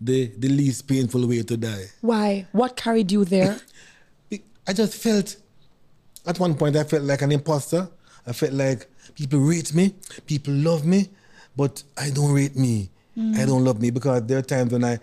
the, 0.00 0.26
the 0.38 0.48
least 0.48 0.86
painful 0.86 1.26
way 1.26 1.42
to 1.42 1.56
die. 1.56 1.86
Why? 2.02 2.46
What 2.52 2.76
carried 2.76 3.10
you 3.10 3.24
there? 3.24 3.58
I 4.66 4.72
just 4.74 4.94
felt, 4.94 5.36
at 6.26 6.38
one 6.38 6.54
point, 6.54 6.76
I 6.76 6.84
felt 6.84 7.04
like 7.04 7.22
an 7.22 7.32
imposter. 7.32 7.88
I 8.26 8.32
felt 8.32 8.52
like 8.52 8.86
people 9.14 9.40
rate 9.40 9.74
me, 9.74 9.94
people 10.26 10.52
love 10.54 10.84
me, 10.84 11.08
but 11.56 11.82
I 11.96 12.10
don't 12.10 12.32
rate 12.32 12.54
me. 12.56 12.90
I 13.14 13.44
don't 13.44 13.62
love 13.64 13.80
me 13.80 13.90
because 13.90 14.24
there 14.26 14.38
are 14.38 14.42
times 14.42 14.72
when 14.72 14.84
I, 14.84 14.98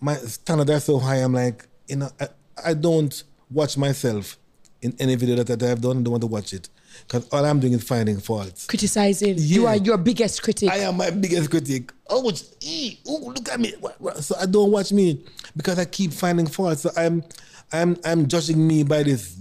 my 0.00 0.14
standard 0.14 0.70
are 0.70 0.80
so 0.80 0.98
high, 0.98 1.16
I'm 1.16 1.32
like, 1.32 1.66
you 1.88 1.96
know, 1.96 2.10
I, 2.20 2.28
I 2.66 2.74
don't 2.74 3.22
watch 3.50 3.76
myself 3.76 4.38
in 4.82 4.94
any 5.00 5.16
video 5.16 5.36
that, 5.36 5.46
that 5.58 5.70
I've 5.70 5.80
done. 5.80 5.98
I 5.98 6.02
don't 6.02 6.12
want 6.12 6.22
to 6.22 6.26
watch 6.28 6.52
it 6.52 6.68
because 7.06 7.28
all 7.30 7.44
I'm 7.44 7.60
doing 7.60 7.72
is 7.72 7.82
finding 7.82 8.18
faults. 8.18 8.66
Criticizing. 8.66 9.34
You 9.38 9.66
are 9.66 9.76
your 9.76 9.98
biggest 9.98 10.42
critic. 10.42 10.70
I 10.70 10.78
am 10.78 10.96
my 10.96 11.10
biggest 11.10 11.50
critic. 11.50 11.92
Oh, 12.08 12.30
ee, 12.62 12.98
eh, 13.06 13.10
ooh, 13.10 13.32
look 13.32 13.48
at 13.48 13.60
me. 13.60 13.74
So 14.20 14.36
I 14.40 14.46
don't 14.46 14.70
watch 14.70 14.92
me 14.92 15.24
because 15.56 15.78
I 15.78 15.84
keep 15.84 16.12
finding 16.12 16.46
faults. 16.46 16.82
So 16.82 16.90
I'm, 16.96 17.24
I'm, 17.72 17.96
I'm 18.04 18.28
judging 18.28 18.66
me 18.66 18.84
by 18.84 19.02
this, 19.02 19.34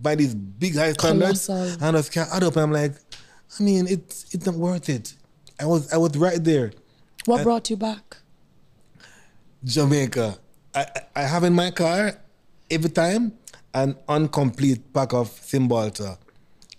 by 0.00 0.14
these 0.14 0.34
big 0.34 0.76
high 0.76 0.92
standards, 0.92 1.46
Colossal. 1.46 1.72
and 1.74 1.96
I 1.96 1.98
just 1.98 2.12
can't 2.12 2.28
add 2.32 2.42
up. 2.44 2.56
I'm 2.56 2.72
like, 2.72 2.92
I 3.58 3.62
mean, 3.62 3.86
it's, 3.86 4.34
it's 4.34 4.46
not 4.46 4.54
worth 4.54 4.88
it. 4.88 5.14
I 5.58 5.66
was, 5.66 5.92
I 5.92 5.96
was 5.96 6.16
right 6.16 6.42
there, 6.42 6.72
what 7.26 7.42
brought 7.42 7.70
you 7.70 7.76
back? 7.76 8.18
Jamaica. 9.64 10.38
I, 10.74 10.86
I- 11.16 11.22
have 11.22 11.44
in 11.44 11.52
my 11.54 11.70
car 11.70 12.12
every 12.70 12.90
time 12.90 13.32
an 13.72 13.96
incomplete 14.08 14.92
pack 14.92 15.12
of 15.12 15.28
Cymbalta. 15.30 16.18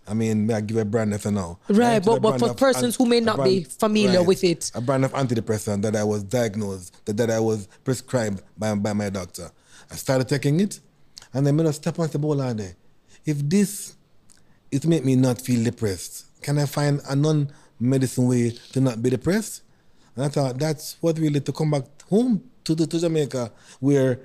I 0.08 0.14
mean, 0.14 0.46
may 0.46 0.54
I 0.54 0.62
give 0.62 0.78
a 0.78 0.86
brand 0.86 1.10
name 1.10 1.20
for 1.20 1.32
now. 1.32 1.58
Right, 1.68 2.04
but- 2.04 2.22
but 2.22 2.40
for 2.40 2.54
persons 2.54 2.96
who 2.96 3.06
may 3.06 3.20
not 3.20 3.44
be 3.44 3.64
familiar 3.64 4.22
with 4.24 4.44
it. 4.44 4.72
A 4.76 4.82
brand 4.82 5.04
of 5.04 5.14
antidepressant 5.14 5.82
that 5.82 5.96
I 5.96 6.04
was 6.04 6.24
diagnosed, 6.24 7.04
that, 7.06 7.18
that 7.18 7.32
I 7.32 7.40
was 7.40 7.68
prescribed 7.84 8.44
by, 8.58 8.76
by 8.76 8.94
my 8.94 9.10
doctor. 9.10 9.50
I 9.92 9.96
started 9.96 10.28
taking 10.30 10.60
it, 10.60 10.80
and 11.34 11.46
then 11.46 11.60
I 11.66 11.72
step 11.72 11.98
on 12.00 12.08
the 12.10 12.20
ball 12.20 12.40
on 12.42 12.58
there. 12.58 12.76
If 13.26 13.38
this, 13.50 13.96
it 14.72 14.86
made 14.86 15.04
me 15.06 15.16
not 15.16 15.42
feel 15.42 15.64
depressed, 15.64 16.26
can 16.42 16.60
I 16.60 16.66
find 16.68 17.02
a 17.10 17.16
non-medicine 17.16 18.28
way 18.28 18.52
to 18.74 18.82
not 18.82 19.02
be 19.02 19.10
depressed? 19.10 19.62
And 20.16 20.24
I 20.26 20.28
thought 20.30 20.60
that's 20.60 20.98
what 21.02 21.18
really 21.18 21.40
to 21.42 21.52
come 21.52 21.72
back 21.72 21.84
home 22.10 22.44
to, 22.66 22.76
to, 22.76 22.86
to 22.88 23.00
Jamaica, 23.00 23.52
where 23.80 24.20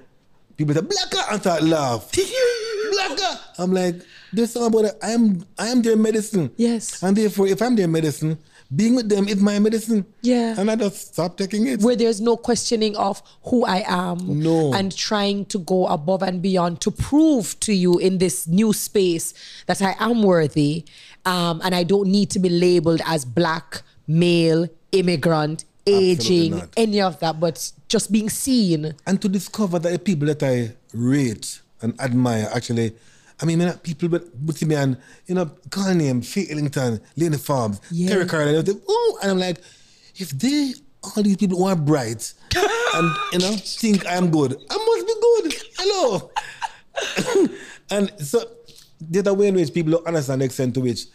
people 0.56 0.74
say, 0.74 0.80
Blakka, 0.80 1.32
and 1.32 1.40
start 1.40 1.62
laugh. 1.62 2.10
Blakka. 2.92 3.38
I'm 3.58 3.72
like, 3.72 3.96
there's 4.32 4.52
something 4.52 4.80
about 4.80 4.90
it. 4.94 4.98
I 5.02 5.10
am, 5.10 5.44
I 5.58 5.68
am 5.68 5.82
their 5.82 5.96
medicine. 5.96 6.50
Yes. 6.56 7.02
And 7.02 7.16
therefore, 7.16 7.46
if 7.46 7.60
I'm 7.62 7.76
their 7.76 7.88
medicine, 7.88 8.38
being 8.74 8.94
with 8.94 9.08
them 9.08 9.26
is 9.28 9.36
my 9.40 9.58
medicine. 9.58 10.04
Yeah. 10.22 10.54
And 10.58 10.70
I 10.70 10.76
just 10.76 11.14
stop 11.14 11.36
taking 11.36 11.66
it. 11.66 11.80
where 11.80 11.96
there's 11.96 12.20
no 12.20 12.36
questioning 12.36 12.96
of 12.96 13.20
who 13.44 13.64
I 13.64 13.84
am 13.86 14.40
No. 14.42 14.72
and 14.74 14.96
trying 14.96 15.46
to 15.46 15.58
go 15.58 15.86
above 15.88 16.22
and 16.22 16.40
beyond 16.40 16.80
to 16.82 16.90
prove 16.92 17.58
to 17.60 17.72
you 17.72 17.98
in 17.98 18.18
this 18.18 18.46
new 18.46 18.72
space 18.72 19.34
that 19.66 19.82
I 19.82 19.96
am 19.98 20.22
worthy 20.22 20.84
um, 21.26 21.60
and 21.64 21.74
I 21.74 21.82
don't 21.82 22.08
need 22.08 22.30
to 22.30 22.38
be 22.38 22.48
labeled 22.48 23.02
as 23.06 23.24
black, 23.24 23.82
male, 24.06 24.68
immigrant, 24.92 25.64
aging, 25.86 26.62
any 26.76 27.00
of 27.00 27.18
that, 27.20 27.40
but 27.40 27.72
just 27.88 28.12
being 28.12 28.28
seen. 28.30 28.94
and 29.06 29.20
to 29.22 29.28
discover 29.28 29.78
that 29.78 29.90
the 29.92 29.98
people 29.98 30.26
that 30.28 30.42
I 30.42 30.74
rate 30.94 31.60
and 31.82 31.98
admire 32.00 32.48
actually, 32.54 32.94
I 33.42 33.46
mean, 33.46 33.72
people 33.82 34.08
but 34.08 34.56
see 34.56 34.66
me 34.66 34.74
and, 34.74 34.96
you 35.26 35.34
know, 35.34 35.46
call 35.70 35.94
name, 35.94 36.20
Faye 36.22 36.46
Ellington, 36.50 37.00
Leonie 37.16 37.38
Forbes, 37.38 37.80
Yeah. 37.90 38.10
Terry 38.10 38.26
Carter, 38.26 38.50
and, 38.58 38.68
and 38.68 38.80
I'm 39.30 39.38
like, 39.38 39.58
if 40.16 40.30
they, 40.30 40.74
all 41.02 41.22
these 41.22 41.36
people 41.36 41.56
who 41.58 41.64
are 41.64 41.76
bright 41.76 42.32
and, 42.56 43.16
you 43.32 43.38
know, 43.38 43.56
think 43.56 44.06
I'm 44.06 44.30
good, 44.30 44.56
I 44.70 44.76
must 44.76 45.06
be 45.06 45.14
good. 45.20 45.54
Hello. 45.78 46.30
and 47.90 48.12
so 48.20 48.44
there's 49.00 49.26
a 49.26 49.32
way 49.32 49.48
in 49.48 49.54
which 49.54 49.72
people 49.72 49.92
don't 49.92 50.06
understand 50.06 50.42
the 50.42 50.44
extent 50.44 50.74
to 50.74 50.80
which 50.80 51.06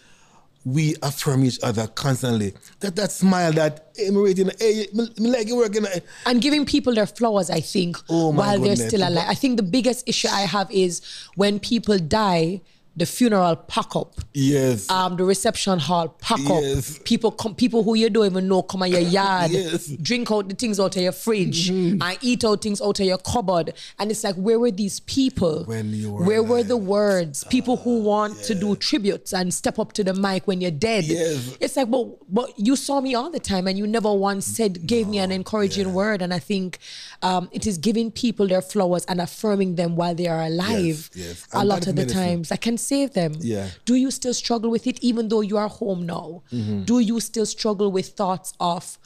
we 0.66 0.96
affirm 1.04 1.46
each 1.46 1.60
other 1.62 1.88
constantly. 1.88 2.54
That 2.80 2.96
that 2.96 3.12
smile, 3.12 3.54
that 3.54 3.92
hey, 3.96 4.10
me 4.10 4.34
hey, 4.60 4.88
me, 4.94 5.08
me 5.20 5.30
like 5.30 5.48
you 5.48 5.56
working. 5.58 5.86
and 6.26 6.42
giving 6.42 6.66
people 6.66 6.94
their 6.94 7.06
flowers, 7.06 7.50
I 7.52 7.62
think, 7.62 7.98
Oh, 8.10 8.32
my 8.32 8.48
while 8.48 8.60
they're 8.60 8.76
still 8.76 9.08
alive. 9.08 9.28
I 9.30 9.36
think 9.36 9.58
the 9.58 9.64
biggest 9.64 10.08
issue 10.10 10.28
I 10.28 10.42
have 10.42 10.70
is 10.72 11.02
when 11.36 11.60
people 11.60 12.00
die 12.00 12.62
the 12.98 13.06
funeral 13.06 13.56
pack 13.58 13.96
up. 13.96 14.14
Yes. 14.34 14.90
Um, 14.90 15.18
the 15.18 15.24
reception 15.26 15.80
hall 15.80 16.08
pack 16.10 16.40
Yes. 16.40 16.98
up. 16.98 17.04
People 17.06 17.32
come, 17.32 17.54
people 17.54 17.84
who 17.84 17.96
you 17.96 18.10
don't 18.10 18.26
even 18.26 18.48
know 18.48 18.62
come 18.62 18.84
in 18.84 18.92
your 18.92 19.00
yard, 19.20 19.52
Yes. 19.52 19.88
drink 19.88 20.32
out 20.32 20.48
the 20.48 20.56
things 20.56 20.80
out 20.80 20.96
of 20.96 21.02
your 21.02 21.12
fridge, 21.12 21.70
and 21.70 22.02
eat 22.22 22.46
out 22.46 22.62
things 22.62 22.82
out 22.82 23.00
of 23.00 23.06
your 23.06 23.18
cupboard. 23.18 23.74
And 24.00 24.12
it's 24.12 24.24
like, 24.24 24.36
where 24.36 24.60
were 24.60 24.72
these 24.72 25.02
people? 25.02 25.64
When 25.66 25.94
you 25.94 26.12
were 26.14 26.24
where 26.24 26.44
were 26.44 26.64
the 26.64 26.78
words? 26.78 27.44
People 27.46 27.78
who 27.78 28.02
want 28.02 28.38
to 28.44 28.56
do 28.56 28.76
tributes 28.78 29.34
and 29.34 29.54
step 29.54 29.78
up 29.78 29.92
to 29.94 30.04
the 30.04 30.14
mic 30.14 30.48
when 30.48 30.62
you're 30.62 30.72
dead. 30.72 31.04
Yes. 31.04 31.58
It's 31.60 31.76
like, 31.76 31.90
but 31.92 32.08
but 32.34 32.58
you 32.58 32.76
saw 32.76 33.02
me 33.02 33.14
all 33.16 33.30
the 33.30 33.40
time, 33.40 33.68
and 33.68 33.78
you 33.78 33.86
never 33.88 34.14
once 34.14 34.46
said 34.46 34.88
gave 34.88 35.08
me 35.08 35.18
an 35.20 35.32
encouraging 35.32 35.94
word. 35.94 36.22
And 36.22 36.34
I 36.34 36.40
think 36.40 36.80
um, 37.22 37.50
it 37.52 37.68
is 37.68 37.78
giving 37.78 38.10
people 38.12 38.48
their 38.48 38.62
flowers 38.62 39.04
and 39.06 39.20
affirming 39.20 39.76
them 39.76 39.96
while 39.98 40.16
they 40.16 40.28
are 40.28 40.42
alive. 40.44 41.10
yes. 41.14 41.46
A 41.52 41.66
lot 41.66 41.88
of 41.88 41.96
the 41.98 42.06
times 42.06 42.50
that 42.50 42.62
can 42.62 42.78
save 42.92 43.10
them. 43.20 43.32
Yeah. 43.54 43.68
Do 43.90 43.96
you 44.04 44.10
still 44.12 44.34
struggle 44.34 44.70
with 44.76 44.86
it 44.92 44.98
even 45.10 45.28
though 45.30 45.42
you 45.42 45.58
are 45.58 45.70
home 45.82 46.06
now? 46.06 46.44
Mm-hmm. 46.52 46.84
Do 46.92 47.00
you 47.00 47.20
still 47.20 47.46
struggle 47.46 47.90
with 47.92 48.08
thoughts 48.22 48.54
of 48.60 48.98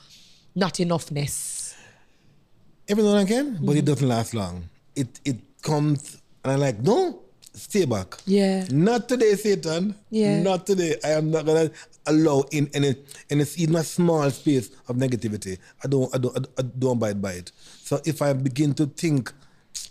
not 0.55 0.75
enoughness? 0.85 1.73
Every 2.87 3.03
now 3.03 3.15
and 3.15 3.27
again, 3.29 3.47
but 3.61 3.71
Mm-hmm. 3.71 3.77
it 3.79 3.85
doesn't 3.85 4.07
last 4.07 4.33
long. 4.33 4.55
It 4.95 5.19
it 5.23 5.37
comes 5.61 6.17
and 6.43 6.53
I'm 6.53 6.59
like, 6.59 6.79
no, 6.81 7.21
stay 7.53 7.85
back. 7.85 8.17
Yeah. 8.25 8.65
Not 8.71 9.07
today, 9.07 9.35
Satan. 9.35 9.93
Yeah. 10.09 10.41
Not 10.41 10.65
today. 10.65 10.95
I 11.03 11.09
am 11.19 11.29
not 11.29 11.45
gonna 11.45 11.69
allow 12.07 12.43
in 12.51 12.69
any 12.73 12.95
in 13.29 13.41
a, 13.41 13.45
even 13.57 13.75
a 13.75 13.83
small 13.83 14.29
space 14.31 14.71
of 14.87 14.95
negativity. 14.97 15.57
I 15.83 15.87
don't 15.87 16.09
I 16.15 16.17
don't 16.17 16.35
I 16.35 16.39
don't- 16.41 16.55
I 16.59 16.63
don't 16.81 16.97
abide 16.97 17.21
by 17.21 17.33
it. 17.41 17.51
So 17.83 18.01
if 18.05 18.21
I 18.21 18.33
begin 18.33 18.73
to 18.81 18.85
think, 18.87 19.31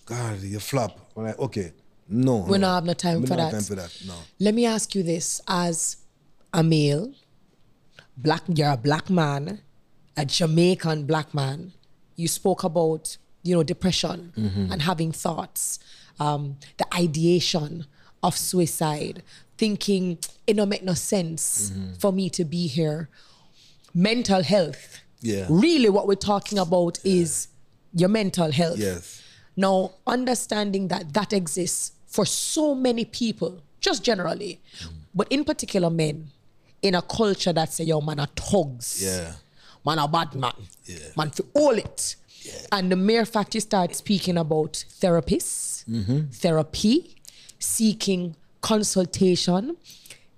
God, 0.07 0.41
you 0.43 0.59
flop, 0.59 0.93
I'm 1.17 1.25
like, 1.25 1.39
okay, 1.39 1.73
no. 2.09 2.37
We 2.39 2.59
no. 2.59 2.67
don't 2.67 2.75
have 2.75 2.85
no 2.85 2.93
time 2.95 3.21
We 3.23 3.27
for 3.27 3.37
that. 3.37 3.53
time 3.53 3.63
for 3.63 3.75
that. 3.75 3.97
No. 4.07 4.15
Let 4.39 4.55
me 4.55 4.67
ask 4.67 4.95
you 4.95 5.03
this 5.03 5.41
as 5.47 5.97
a 6.53 6.63
male, 6.63 7.13
black, 8.17 8.43
you're 8.49 8.71
a 8.71 8.77
black 8.77 9.11
man, 9.11 9.61
a 10.17 10.25
Jamaican 10.25 11.05
black 11.05 11.35
man. 11.35 11.73
You 12.17 12.29
spoke 12.29 12.65
about, 12.65 13.17
you 13.43 13.55
know, 13.55 13.63
depression 13.63 14.33
and 14.37 14.83
having 14.83 15.13
thoughts, 15.13 15.79
um, 16.19 16.57
the 16.79 16.87
ideation 16.95 17.87
of 18.23 18.37
suicide, 18.37 19.23
thinking 19.57 20.19
it 20.47 20.55
don't 20.55 20.69
make 20.69 20.83
no 20.83 20.95
sense 20.95 21.73
for 21.99 22.13
me 22.13 22.29
to 22.31 22.45
be 22.45 22.67
here. 22.67 23.09
Mental 23.95 24.43
health. 24.43 25.01
Yeah. 25.21 25.47
Really, 25.49 25.89
what 25.89 26.07
we're 26.09 26.15
talking 26.15 26.59
about 26.59 26.99
is 27.05 27.49
your 27.95 28.09
mental 28.09 28.51
health. 28.51 28.79
Yes. 28.79 29.23
Now, 29.57 29.93
understanding 30.07 30.89
that 30.89 31.13
that 31.15 31.33
exists 31.33 31.93
for 32.09 32.27
so 32.27 32.75
many 32.75 33.05
people, 33.05 33.61
just 33.81 34.03
generally, 34.03 34.61
but 35.15 35.29
in 35.31 35.45
particular 35.45 35.91
men, 35.91 36.29
in 36.83 36.95
a 36.95 37.03
culture 37.03 37.53
that 37.53 37.73
say, 37.73 37.85
yo, 37.85 38.01
man, 38.01 38.19
are 38.21 38.29
thugs. 38.35 39.03
Yeah. 39.05 39.33
Man, 39.87 39.99
a 39.99 40.09
bad 40.09 40.35
man. 40.35 40.53
Yeah. 40.85 40.97
Man, 41.17 41.31
for 41.31 41.45
all 41.55 41.73
it. 41.79 42.17
And 42.73 42.91
the 42.91 42.97
mere 42.97 43.25
fact 43.25 43.55
you 43.55 43.61
start 43.61 43.95
speaking 43.95 44.37
about 44.39 44.73
therapists, 45.01 45.67
Mm-hmm. 45.89 46.27
therapy, 46.33 47.17
seeking 47.59 48.37
consultation, 48.61 49.77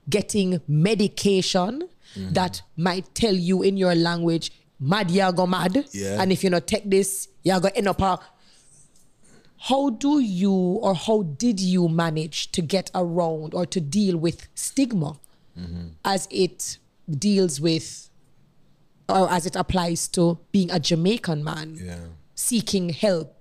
getting 0.09 0.61
medication 0.69 1.89
Mm-hmm. 2.17 2.33
that 2.33 2.61
might 2.77 3.15
tell 3.15 3.33
you 3.35 3.63
in 3.63 3.77
your 3.77 3.95
language, 3.95 4.51
mad, 4.81 5.13
you 5.13 5.31
go 5.33 5.47
mad. 5.47 5.85
Yeah. 5.93 6.21
And 6.21 6.33
if 6.33 6.43
you 6.43 6.51
not 6.51 6.67
take 6.67 6.83
this, 6.91 7.29
you 7.45 7.61
go 7.61 7.69
end 7.73 7.87
up 7.87 8.01
a 8.03 8.19
how 9.69 9.91
do 9.91 10.21
you 10.21 10.53
or 10.53 10.95
how 10.95 11.23
did 11.23 11.61
you 11.61 11.89
manage 11.89 12.51
to 12.53 12.63
get 12.63 12.91
around 12.95 13.53
or 13.55 13.67
to 13.67 13.81
deal 13.81 14.17
with 14.17 14.49
stigma 14.55 15.19
as 16.05 16.27
it 16.31 16.79
deals 17.09 17.61
with 17.61 18.09
or 19.09 19.31
as 19.31 19.45
it 19.45 19.57
applies 19.57 20.09
to 20.09 20.39
being 20.53 20.71
a 20.71 20.79
Jamaican 20.81 21.45
man 21.45 21.77
Yeah. 21.79 21.99
seeking 22.35 22.89
help 22.91 23.37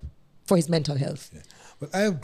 for 0.46 0.58
his 0.58 0.68
mental 0.68 0.98
health? 0.98 1.32
But 1.80 1.96
I've 1.96 2.20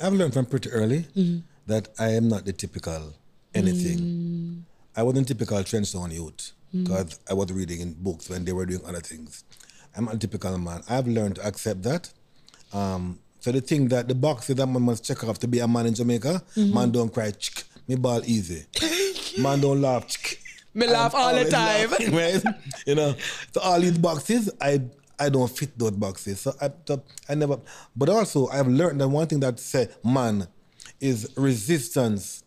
I've 0.00 0.12
learned 0.14 0.32
from 0.34 0.46
pretty 0.46 0.70
early 0.70 1.00
Mm-hmm. 1.16 1.38
that 1.66 1.88
I 1.98 2.10
am 2.12 2.28
not 2.28 2.44
the 2.46 2.52
typical 2.54 3.12
anything. 3.54 3.98
Mm. 3.98 4.62
I 4.96 5.02
wasn't 5.02 5.28
typical 5.28 5.58
Trenchtown 5.58 6.12
youth 6.12 6.52
because 6.72 7.18
I 7.28 7.34
was 7.34 7.52
reading 7.52 7.80
in 7.80 7.92
books 7.94 8.28
when 8.30 8.44
they 8.46 8.52
were 8.52 8.64
doing 8.66 8.84
other 8.86 9.00
things. 9.00 9.44
I'm 9.96 10.08
a 10.08 10.16
typical 10.16 10.56
man. 10.58 10.82
I've 10.88 11.06
learned 11.06 11.36
to 11.36 11.46
accept 11.46 11.82
that. 11.84 12.10
Um, 12.72 13.18
so 13.46 13.52
the 13.52 13.60
thing 13.60 13.86
that 13.88 14.08
the 14.08 14.14
boxes 14.14 14.56
that 14.56 14.66
man 14.66 14.82
must 14.82 15.04
check 15.04 15.22
off 15.22 15.38
to 15.38 15.46
be 15.46 15.60
a 15.60 15.68
man 15.68 15.86
in 15.86 15.94
Jamaica, 15.94 16.42
Mm-hmm. 16.56 16.74
man 16.74 16.90
don't 16.90 17.12
cry, 17.14 17.30
chick, 17.30 17.62
me 17.86 17.94
ball 17.94 18.20
easy. 18.26 18.64
man 19.40 19.60
don't 19.60 19.80
laugh, 19.80 20.08
chick. 20.08 20.40
Me 20.74 20.88
laugh 20.88 21.14
all 21.14 21.32
the 21.32 21.48
time. 21.48 21.90
laughing, 21.90 22.12
right? 22.14 22.42
you 22.86 22.96
know, 22.96 23.14
so 23.52 23.60
all 23.60 23.80
these 23.80 23.96
boxes, 23.98 24.50
I 24.60 24.82
I 25.18 25.28
don't 25.28 25.48
fit 25.58 25.78
those 25.78 25.92
boxes. 25.92 26.40
So 26.40 26.54
I, 26.60 26.70
so 26.86 27.02
I 27.28 27.36
never. 27.36 27.60
But 27.94 28.08
also, 28.08 28.48
I've 28.48 28.66
learned 28.66 29.00
that 29.00 29.06
one 29.08 29.26
thing 29.28 29.40
that 29.40 29.60
say 29.60 29.88
man 30.04 30.48
is 31.00 31.30
resistance 31.36 32.42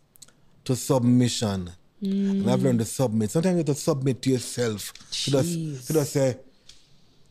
to 0.66 0.76
submission, 0.76 1.70
and 2.02 2.50
I've 2.50 2.62
learned 2.62 2.80
to 2.80 2.84
submit. 2.84 3.30
Sometimes 3.30 3.54
you 3.54 3.58
have 3.58 3.66
to 3.66 3.74
submit 3.74 4.20
to 4.22 4.30
yourself. 4.30 4.92
To 5.24 5.30
just, 5.30 5.48
Jeez. 5.58 5.86
to 5.86 5.92
just 5.94 6.12
say, 6.12 6.36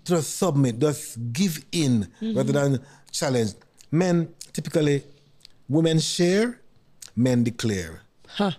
to 0.05 0.15
just 0.15 0.37
submit, 0.37 0.79
just 0.79 1.17
give 1.31 1.63
in 1.71 2.07
rather 2.21 2.51
than 2.51 2.79
challenge. 3.11 3.53
Men 3.91 4.29
typically, 4.53 5.03
women 5.67 5.99
share, 5.99 6.59
men 7.15 7.43
declare. 7.43 8.01
Huh. 8.27 8.51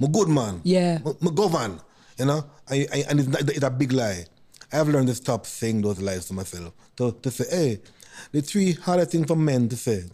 I'm 0.00 0.06
a 0.06 0.08
good 0.08 0.28
man. 0.28 0.60
Yeah. 0.64 0.98
I'm 1.04 1.28
a 1.28 1.30
govern. 1.30 1.80
You 2.18 2.26
know, 2.26 2.44
I, 2.68 2.86
I, 2.92 3.04
and 3.08 3.20
it's, 3.20 3.28
not, 3.28 3.40
it's 3.42 3.62
a 3.62 3.70
big 3.70 3.92
lie. 3.92 4.24
I 4.72 4.76
have 4.76 4.88
learned 4.88 5.08
to 5.08 5.14
stop 5.14 5.46
saying 5.46 5.82
those 5.82 6.00
lies 6.00 6.26
to 6.26 6.34
myself. 6.34 6.72
To, 6.96 7.12
to 7.12 7.30
say, 7.30 7.44
hey, 7.50 7.80
the 8.32 8.40
three 8.40 8.72
hardest 8.72 9.12
things 9.12 9.26
for 9.26 9.36
men 9.36 9.68
to 9.68 9.76
say, 9.76 10.04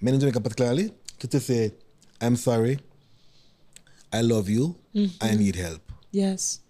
men 0.00 0.14
in 0.14 0.20
Jamaica 0.20 0.40
particularly, 0.40 0.92
to, 1.18 1.28
to 1.28 1.40
say, 1.40 1.72
I'm 2.20 2.36
sorry, 2.36 2.78
I 4.12 4.22
love 4.22 4.48
you, 4.48 4.76
I 5.20 5.34
need 5.34 5.56
help. 5.56 5.80
Yes. 6.10 6.60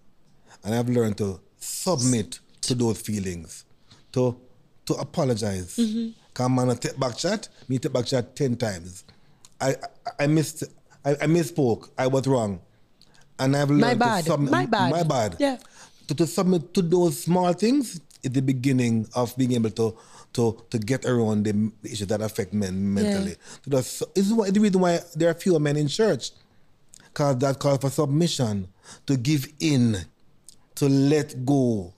And 0.63 0.75
I've 0.75 0.89
learned 0.89 1.17
to 1.17 1.39
submit 1.57 2.39
to 2.61 2.75
those 2.75 3.01
feelings, 3.01 3.65
to 4.11 4.39
to 4.85 4.93
apologize. 4.95 5.75
Mm-hmm. 5.77 6.09
Come 6.39 6.55
man, 6.55 6.69
a 6.69 6.75
take 6.75 6.97
back 6.97 7.17
chat, 7.17 7.49
me 7.67 7.79
take 7.79 7.91
back 7.91 8.05
chat 8.05 8.33
10 8.33 8.55
times. 8.55 9.03
I, 9.59 9.71
I, 9.71 10.23
I 10.23 10.27
missed, 10.27 10.63
I, 11.03 11.11
I 11.11 11.27
misspoke, 11.27 11.89
I 11.97 12.07
was 12.07 12.25
wrong. 12.27 12.61
And 13.37 13.57
I've 13.57 13.69
learned 13.69 13.99
My 13.99 14.21
to 14.21 14.29
submit. 14.29 14.49
My 14.49 14.65
bad. 14.65 14.89
My 14.89 15.03
bad. 15.03 15.35
Yeah. 15.37 15.57
To, 16.07 16.15
to 16.15 16.25
submit 16.25 16.73
to 16.75 16.81
those 16.81 17.21
small 17.23 17.51
things 17.51 17.99
is 18.23 18.31
the 18.31 18.41
beginning 18.41 19.05
of 19.15 19.35
being 19.35 19.51
able 19.51 19.71
to 19.71 19.97
to 20.31 20.63
to 20.69 20.79
get 20.79 21.03
around 21.03 21.43
the 21.43 21.71
issues 21.83 22.07
that 22.07 22.21
affect 22.21 22.53
men 22.53 22.93
mentally. 22.93 23.35
So 23.65 23.69
this 23.71 24.03
is 24.15 24.31
why, 24.33 24.49
the 24.49 24.61
reason 24.61 24.79
why 24.79 24.99
there 25.17 25.29
are 25.29 25.33
fewer 25.33 25.59
men 25.59 25.75
in 25.75 25.89
church. 25.89 26.31
Because 27.03 27.37
that 27.39 27.59
calls 27.59 27.79
for 27.79 27.89
submission, 27.89 28.69
to 29.07 29.17
give 29.17 29.45
in, 29.59 29.97
to 30.75 30.87
let 30.87 31.45
go, 31.45 31.93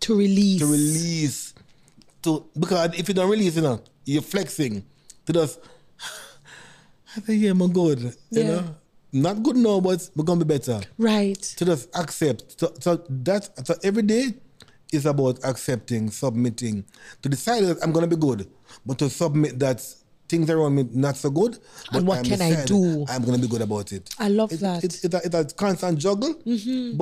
To 0.00 0.18
release. 0.18 0.58
to 0.58 0.66
release. 0.66 1.53
To 2.24 2.44
because 2.58 2.98
if 2.98 3.08
you 3.08 3.14
don't 3.14 3.30
release, 3.30 3.56
you 3.56 3.62
know, 3.62 3.80
you're 4.04 4.22
flexing. 4.22 4.84
To 5.26 5.32
just 5.32 5.60
I 7.16 7.20
think 7.20 7.42
yeah, 7.42 7.50
I'm 7.50 7.72
good. 7.72 8.00
You 8.00 8.42
Yeah. 8.42 8.48
know? 8.50 8.74
Not 9.12 9.42
good 9.44 9.56
now, 9.56 9.78
but 9.80 10.10
we're 10.16 10.24
gonna 10.24 10.44
be 10.44 10.56
better 10.58 10.80
Right. 10.98 11.40
to 11.40 11.64
just 11.64 11.88
accept. 11.94 12.58
So, 12.58 12.72
so 12.80 13.04
that 13.08 13.48
so 13.66 13.76
every 13.84 14.02
day 14.02 14.34
is 14.92 15.06
about 15.06 15.38
accepting, 15.44 16.10
submitting, 16.10 16.84
to 17.22 17.28
decide 17.28 17.62
that 17.64 17.78
I'm 17.82 17.92
gonna 17.92 18.08
be 18.08 18.16
good, 18.16 18.48
but 18.84 18.98
to 18.98 19.08
submit 19.10 19.58
that 19.60 19.80
things 20.34 20.50
around 20.50 20.74
me 20.74 20.82
not 20.92 21.16
so 21.16 21.30
good. 21.30 21.58
But 21.92 21.98
And 21.98 22.06
what 22.08 22.18
I'm 22.18 22.24
can 22.24 22.42
I 22.42 22.64
do? 22.64 23.04
I'm 23.08 23.22
gonna 23.24 23.38
be 23.38 23.48
good 23.54 23.62
about 23.62 23.92
it. 23.92 24.04
I 24.18 24.28
love 24.28 24.52
It- 24.52 24.60
that. 24.60 24.84
It's 24.84 25.04
it, 25.04 25.14
it's 25.26 25.34
a 25.34 25.44
constant 25.64 25.98
juggle, 25.98 26.34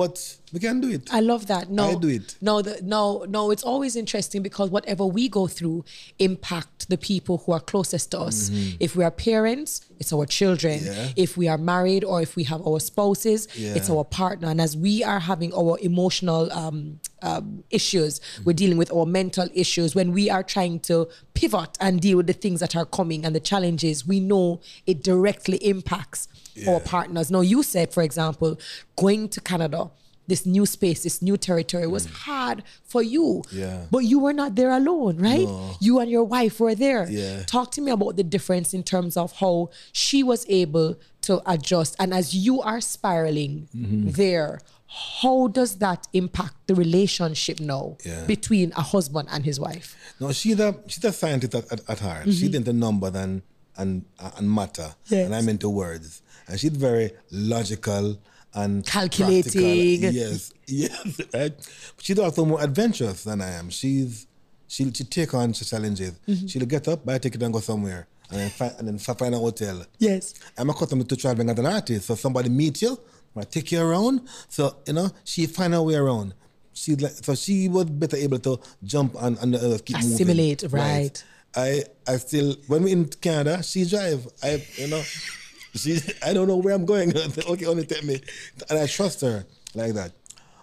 but 0.01 0.15
we 0.53 0.59
can 0.59 0.79
do 0.81 0.89
it. 0.89 1.03
I 1.11 1.21
love 1.31 1.47
that. 1.47 1.69
No, 1.69 1.89
I 1.91 1.95
do 1.95 2.09
it. 2.09 2.35
No, 2.41 2.61
the, 2.61 2.79
no, 2.83 3.25
no. 3.37 3.51
It's 3.51 3.63
always 3.63 3.95
interesting 3.95 4.41
because 4.43 4.69
whatever 4.69 5.05
we 5.05 5.23
go 5.27 5.47
through 5.47 5.83
impact 6.19 6.89
the 6.89 6.97
people 6.97 7.35
who 7.43 7.51
are 7.53 7.59
closest 7.59 8.11
to 8.11 8.19
us. 8.19 8.51
If 8.79 8.95
we 8.95 9.03
are 9.03 9.11
parents, 9.11 9.81
it's 9.99 10.11
our 10.13 10.25
children. 10.25 10.79
Mm-hmm. 10.79 11.01
Yeah. 11.01 11.23
If 11.25 11.37
we 11.37 11.47
are 11.47 11.57
married 11.57 12.03
or 12.03 12.21
if 12.21 12.35
we 12.35 12.43
have 12.51 12.61
our 12.67 12.79
spouses, 12.79 13.47
it's 13.55 13.89
our 13.89 14.03
partner. 14.03 14.47
And 14.49 14.59
as 14.61 14.75
we 14.77 15.03
are 15.03 15.19
having 15.19 15.51
our 15.53 15.77
emotional 15.81 16.51
um, 16.51 16.99
um, 17.23 17.63
issues, 17.69 18.21
we're 18.45 18.53
dealing 18.53 18.77
with 18.77 18.91
our 18.93 19.05
mental 19.05 19.47
issues. 19.53 19.95
When 19.95 20.11
we 20.11 20.29
are 20.29 20.43
trying 20.43 20.79
to 20.81 21.07
pivot 21.33 21.77
and 21.79 21.99
deal 21.99 22.17
with 22.17 22.27
the 22.27 22.33
things 22.33 22.59
that 22.59 22.75
are 22.75 22.85
coming 22.85 23.25
and 23.25 23.33
the 23.35 23.39
challenges, 23.39 24.05
we 24.05 24.19
know 24.19 24.61
it 24.85 25.01
directly 25.03 25.57
impacts 25.57 26.27
our 26.67 26.79
partners. 26.79 27.31
Now, 27.31 27.41
you 27.41 27.63
said, 27.63 27.91
for 27.93 28.03
example, 28.03 28.59
going 28.95 29.29
to 29.29 29.41
Canada, 29.41 29.89
this 30.27 30.45
new 30.45 30.65
space, 30.65 31.03
this 31.03 31.21
new 31.21 31.35
territory 31.35 31.85
was 31.87 32.05
hard 32.05 32.63
for 32.85 33.01
you. 33.01 33.41
Yeah. 33.51 33.87
But 33.91 34.05
you 34.05 34.19
were 34.19 34.31
not 34.31 34.55
there 34.55 34.71
alone, 34.71 35.17
right? 35.17 35.47
You 35.81 35.99
and 35.99 36.09
your 36.09 36.23
wife 36.23 36.59
were 36.61 36.75
there. 36.75 37.09
Yeah. 37.09 37.43
Talk 37.43 37.71
to 37.71 37.81
me 37.81 37.91
about 37.91 38.15
the 38.15 38.23
difference 38.23 38.73
in 38.73 38.83
terms 38.83 39.17
of 39.17 39.33
how 39.33 39.69
she 39.91 40.23
was 40.23 40.45
able 40.47 40.95
to 41.23 41.41
adjust. 41.45 41.95
And 41.99 42.13
as 42.13 42.33
you 42.33 42.61
are 42.61 42.79
spiraling 42.79 43.67
Mm-hmm. 43.75 44.11
there, 44.11 44.59
how 44.95 45.47
does 45.47 45.77
that 45.79 46.07
impact 46.13 46.55
the 46.67 46.75
relationship 46.75 47.59
now 47.59 47.97
Yeah. 48.05 48.25
between 48.25 48.71
a 48.73 48.81
husband 48.81 49.27
and 49.31 49.43
his 49.43 49.59
wife? 49.59 49.95
No, 50.19 50.31
she's 50.31 50.59
a 50.59 50.75
she's 50.87 51.03
a 51.03 51.11
scientist 51.11 51.55
at, 51.55 51.71
at, 51.71 51.89
at 51.89 51.99
heart. 51.99 52.25
She's 52.25 52.43
mm-hmm. 52.43 52.55
into 52.57 52.73
numbers 52.73 53.15
and 53.15 53.41
and 53.75 54.05
and 54.37 54.51
matter, 54.53 54.93
Yes. 55.07 55.25
and 55.25 55.35
I'm 55.35 55.49
into 55.49 55.69
words. 55.69 56.21
And 56.47 56.59
she's 56.59 56.71
very 56.71 57.11
logical 57.31 58.19
and 58.53 58.85
Calculating. 58.85 59.51
practical. 59.51 60.13
Yes, 60.13 60.53
yes. 60.67 61.19
Right? 61.33 61.53
But 61.95 62.05
she's 62.05 62.19
also 62.19 62.45
more 62.45 62.61
adventurous 62.61 63.23
than 63.23 63.41
I 63.41 63.49
am. 63.51 63.69
She's 63.71 64.27
she'll 64.67 64.93
she 64.93 65.05
take 65.05 65.33
on 65.33 65.53
challenges. 65.53 66.13
Mm-hmm. 66.27 66.47
She'll 66.47 66.65
get 66.67 66.87
up, 66.87 67.03
buy 67.03 67.15
a 67.15 67.19
ticket, 67.19 67.41
and 67.41 67.51
go 67.53 67.61
somewhere, 67.61 68.07
and 68.29 68.39
then 68.41 68.49
find 68.51 68.73
and 68.77 68.87
then 68.87 68.97
find 68.99 69.33
a 69.33 69.39
hotel. 69.39 69.85
Yes. 69.97 70.35
I'm 70.55 70.69
accustomed 70.69 71.09
to 71.09 71.15
traveling 71.15 71.49
as 71.49 71.57
an 71.57 71.65
artist. 71.65 72.05
So 72.07 72.15
somebody 72.15 72.49
meet 72.49 72.81
you, 72.83 72.99
I 73.35 73.43
take 73.43 73.71
you 73.71 73.81
around. 73.81 74.27
So 74.49 74.75
you 74.87 74.93
know, 74.93 75.09
she 75.23 75.45
find 75.47 75.73
her 75.73 75.81
way 75.81 75.95
around. 75.95 76.33
She 76.73 76.95
like, 76.95 77.11
so 77.11 77.35
she 77.35 77.69
was 77.69 77.85
better 77.85 78.17
able 78.17 78.39
to 78.39 78.59
jump 78.83 79.15
on 79.21 79.37
and 79.41 79.55
uh, 79.55 79.77
keep 79.85 79.97
moving. 79.97 80.13
Assimilate, 80.13 80.63
right. 80.71 81.23
I 81.55 81.83
I 82.07 82.17
still 82.17 82.55
when 82.67 82.83
we 82.83 82.91
in 82.91 83.05
Canada, 83.05 83.61
she 83.63 83.85
drive. 83.85 84.27
I 84.41 84.63
you 84.77 84.87
know, 84.87 85.01
she 85.75 85.99
I 86.25 86.33
don't 86.33 86.47
know 86.47 86.57
where 86.57 86.73
I'm 86.73 86.85
going. 86.85 87.15
okay, 87.49 87.65
only 87.65 87.85
tell 87.85 88.03
me, 88.03 88.21
and 88.69 88.79
I 88.79 88.87
trust 88.87 89.21
her 89.21 89.45
like 89.75 89.93
that. 89.93 90.11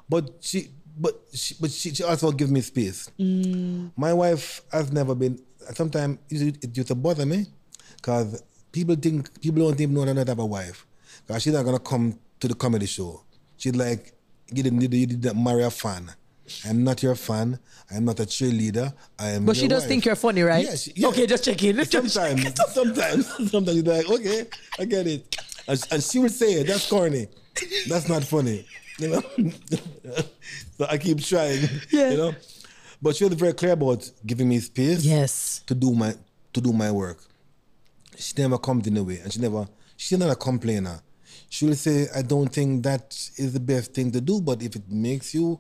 But 0.09 0.31
she. 0.41 0.71
But 0.99 1.19
she, 1.33 1.55
but 1.59 1.71
she, 1.71 1.95
she 1.95 2.03
also 2.03 2.31
give 2.31 2.51
me 2.51 2.61
space. 2.61 3.09
My 3.97 4.13
wife 4.13 4.61
has 4.71 4.93
never 4.93 5.15
been. 5.15 5.41
Sometimes 5.73 6.19
it, 6.29 6.63
it 6.63 6.77
used 6.77 6.89
to 6.89 6.95
bother 6.95 7.25
me, 7.25 7.47
cause 8.03 8.43
people 8.71 8.97
think 8.97 9.41
people 9.41 9.63
don't 9.63 9.81
even 9.81 9.95
know 9.95 10.05
that 10.05 10.29
I 10.29 10.31
have 10.31 10.39
a 10.41 10.45
wife. 10.45 10.87
Cause 11.27 11.43
she's 11.43 11.55
not 11.55 11.65
gonna 11.65 11.79
come 11.79 12.19
to 12.41 12.49
the 12.49 12.55
comedy 12.55 12.87
show. 12.87 13.23
She's 13.57 13.75
like, 13.77 14.13
you 14.53 14.63
didn't, 14.63 14.81
you 14.81 15.07
didn't 15.07 15.43
marry 15.43 15.63
a 15.63 15.71
fan. 15.71 16.11
I'm 16.69 16.83
not 16.83 17.03
your 17.03 17.15
fan. 17.15 17.59
I'm 17.95 18.05
not 18.05 18.19
a 18.19 18.25
cheerleader. 18.25 18.93
I 19.19 19.31
am. 19.31 19.45
But 19.45 19.57
she 19.57 19.69
does 19.69 19.83
wife." 19.83 19.89
think 19.89 20.05
you're 20.05 20.17
funny, 20.17 20.43
right? 20.43 20.65
Yeah, 20.65 20.75
she- 20.75 20.93
yeah. 20.97 21.09
Okay, 21.09 21.27
just 21.27 21.45
checking. 21.45 21.77
Just 21.85 21.93
Sometimes, 21.93 22.55
sometimes, 22.75 23.51
sometimes 23.51 23.75
you're 23.77 23.95
like, 23.95 24.11
okay, 24.11 24.47
I 24.79 24.85
get 24.85 25.07
it, 25.07 25.37
and, 25.69 25.87
and 25.93 26.03
she 26.03 26.19
would 26.19 26.33
say, 26.33 26.65
"That's 26.65 26.89
corny. 26.89 27.29
That's 27.89 28.09
not 28.09 28.25
funny." 28.25 28.67
You 28.99 29.09
know. 29.11 29.23
so 30.77 30.87
I 30.89 30.99
keep 30.99 31.23
trying. 31.23 31.61
Yeah. 31.91 32.11
You 32.11 32.17
know. 32.17 32.35
But 33.01 33.15
she 33.17 33.25
was 33.25 33.35
very 33.35 33.53
clear 33.53 33.73
about 33.73 34.11
giving 34.27 34.49
me 34.49 34.59
space 34.59 35.05
Yes. 35.05 35.63
to 35.67 35.75
do 35.75 35.95
my 35.95 36.15
to 36.53 36.61
do 36.61 36.73
my 36.73 36.91
work. 36.91 37.19
She 38.19 38.35
never 38.39 38.59
comes 38.59 38.87
in 38.89 38.95
the 38.95 39.05
way, 39.05 39.21
and 39.21 39.33
she 39.33 39.41
never 39.41 39.69
she's 39.97 40.19
not 40.19 40.31
a 40.31 40.37
complainer. 40.37 41.01
She 41.51 41.67
will 41.67 41.75
say, 41.75 42.09
"I 42.15 42.23
don't 42.23 42.49
think 42.49 42.85
that 42.85 43.05
is 43.37 43.53
the 43.53 43.61
best 43.61 43.93
thing 43.93 44.11
to 44.13 44.21
do, 44.21 44.41
but 44.41 44.63
if 44.63 44.77
it 44.77 44.89
makes 44.89 45.35
you 45.35 45.59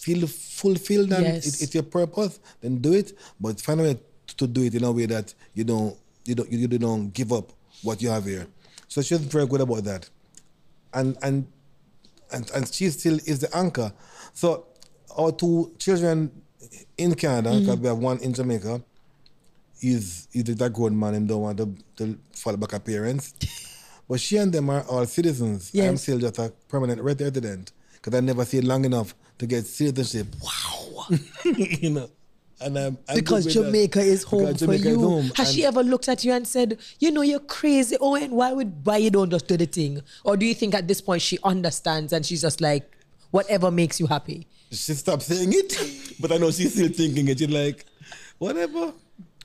feel 0.00 0.26
fulfilled 0.26 1.10
and 1.12 1.24
Yes. 1.24 1.46
it, 1.46 1.62
it's 1.62 1.74
your 1.74 1.82
purpose, 1.82 2.38
then 2.60 2.78
do 2.78 2.92
it. 2.92 3.16
But 3.40 3.60
find 3.60 3.80
a 3.80 3.82
way 3.82 3.98
to 4.36 4.46
do 4.46 4.62
it 4.62 4.74
in 4.74 4.84
a 4.84 4.92
way 4.92 5.06
that 5.06 5.32
you 5.54 5.64
don't 5.64 5.96
you 6.26 6.34
don't 6.34 6.52
you 6.52 6.68
don't 6.68 7.08
give 7.12 7.32
up 7.32 7.52
what 7.82 8.02
you 8.02 8.10
have 8.10 8.26
here." 8.26 8.46
So 8.88 9.00
she's 9.02 9.18
very 9.18 9.46
good 9.46 9.62
about 9.62 9.84
that, 9.84 10.08
and 10.92 11.16
and 11.22 11.46
and, 12.30 12.50
and 12.54 12.68
she 12.72 12.90
still 12.90 13.18
is 13.24 13.38
the 13.40 13.56
anchor. 13.56 13.92
So 14.34 14.66
our 15.16 15.32
two 15.32 15.72
children 15.78 16.30
in 16.98 17.14
Canada, 17.14 17.50
mm-hmm. 17.50 17.60
because 17.60 17.78
we 17.78 17.88
have 17.88 17.98
one 17.98 18.18
in 18.18 18.34
Jamaica, 18.34 18.82
is 19.80 20.28
is 20.32 20.44
that 20.44 20.72
grown 20.72 20.98
man 20.98 21.14
and 21.14 21.28
don't 21.28 21.40
want 21.40 21.58
to, 21.58 21.74
to 21.96 22.18
fall 22.34 22.56
back 22.56 22.72
her 22.72 22.80
parents. 22.80 23.32
but 24.08 24.20
she 24.20 24.36
and 24.36 24.52
them 24.52 24.70
are 24.70 24.82
all 24.82 25.04
citizens. 25.06 25.72
I'm 25.74 25.96
still 25.96 26.18
just 26.18 26.38
a 26.38 26.52
permanent 26.68 27.00
resident 27.02 27.72
because 27.94 28.14
I 28.14 28.20
never 28.20 28.44
stayed 28.44 28.64
long 28.64 28.84
enough 28.84 29.14
to 29.38 29.46
get 29.46 29.66
citizenship. 29.66 30.34
Wow. 30.42 31.06
you 31.44 31.90
know. 31.90 32.10
And 32.58 32.78
I'm, 32.78 32.98
I'm 33.06 33.16
because 33.16 33.44
with 33.44 33.54
that. 33.54 33.64
Jamaica 33.64 34.00
is 34.00 34.22
home 34.22 34.46
Because 34.46 34.60
for 34.60 34.64
Jamaica 34.66 34.88
you. 34.88 34.98
home. 35.00 35.30
Has 35.36 35.52
she 35.52 35.64
ever 35.66 35.82
looked 35.82 36.08
at 36.08 36.24
you 36.24 36.32
and 36.32 36.48
said, 36.48 36.78
"You 36.98 37.10
know, 37.10 37.20
you're 37.20 37.38
crazy, 37.40 37.98
Owen. 38.00 38.30
Why 38.30 38.54
would 38.54 38.72
why 38.82 38.96
you 38.96 39.10
don't 39.10 39.28
just 39.28 39.46
do 39.46 39.58
the 39.58 39.66
thing?" 39.66 40.00
Or 40.24 40.38
do 40.38 40.46
you 40.46 40.54
think 40.54 40.74
at 40.74 40.88
this 40.88 41.02
point 41.02 41.20
she 41.20 41.38
understands 41.44 42.14
and 42.14 42.24
she's 42.24 42.40
just 42.40 42.62
like, 42.62 42.90
"Whatever 43.30 43.70
makes 43.70 44.00
you 44.00 44.06
happy." 44.06 44.46
she 44.70 44.94
stopped 44.94 45.22
saying 45.22 45.52
it, 45.52 46.14
but 46.20 46.32
I 46.32 46.38
know 46.38 46.50
she's 46.50 46.72
still 46.72 46.88
thinking 46.88 47.28
it. 47.28 47.38
She's 47.38 47.48
like, 47.50 47.84
whatever, 48.38 48.92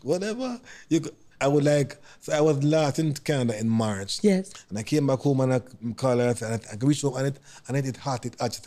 whatever. 0.03 0.59
You, 0.89 1.01
go- 1.01 1.11
I 1.41 1.47
would 1.47 1.63
like. 1.63 1.97
So 2.19 2.33
I 2.33 2.41
was 2.41 2.63
last 2.63 2.99
in 2.99 3.13
Canada 3.13 3.59
in 3.59 3.67
March. 3.67 4.19
Yes. 4.21 4.53
And 4.69 4.77
I 4.77 4.83
came 4.83 5.07
back 5.07 5.19
home 5.19 5.41
and 5.41 5.53
I 5.55 5.59
called 5.95 6.19
her 6.19 6.29
and 6.29 6.53
I, 6.53 6.73
I 6.73 6.75
reached 6.85 7.01
home 7.01 7.15
and 7.17 7.27
it 7.27 7.39
and 7.67 7.77
it, 7.77 7.85
it 7.87 7.97
hot. 7.97 8.25
It 8.25 8.35
hot. 8.39 8.59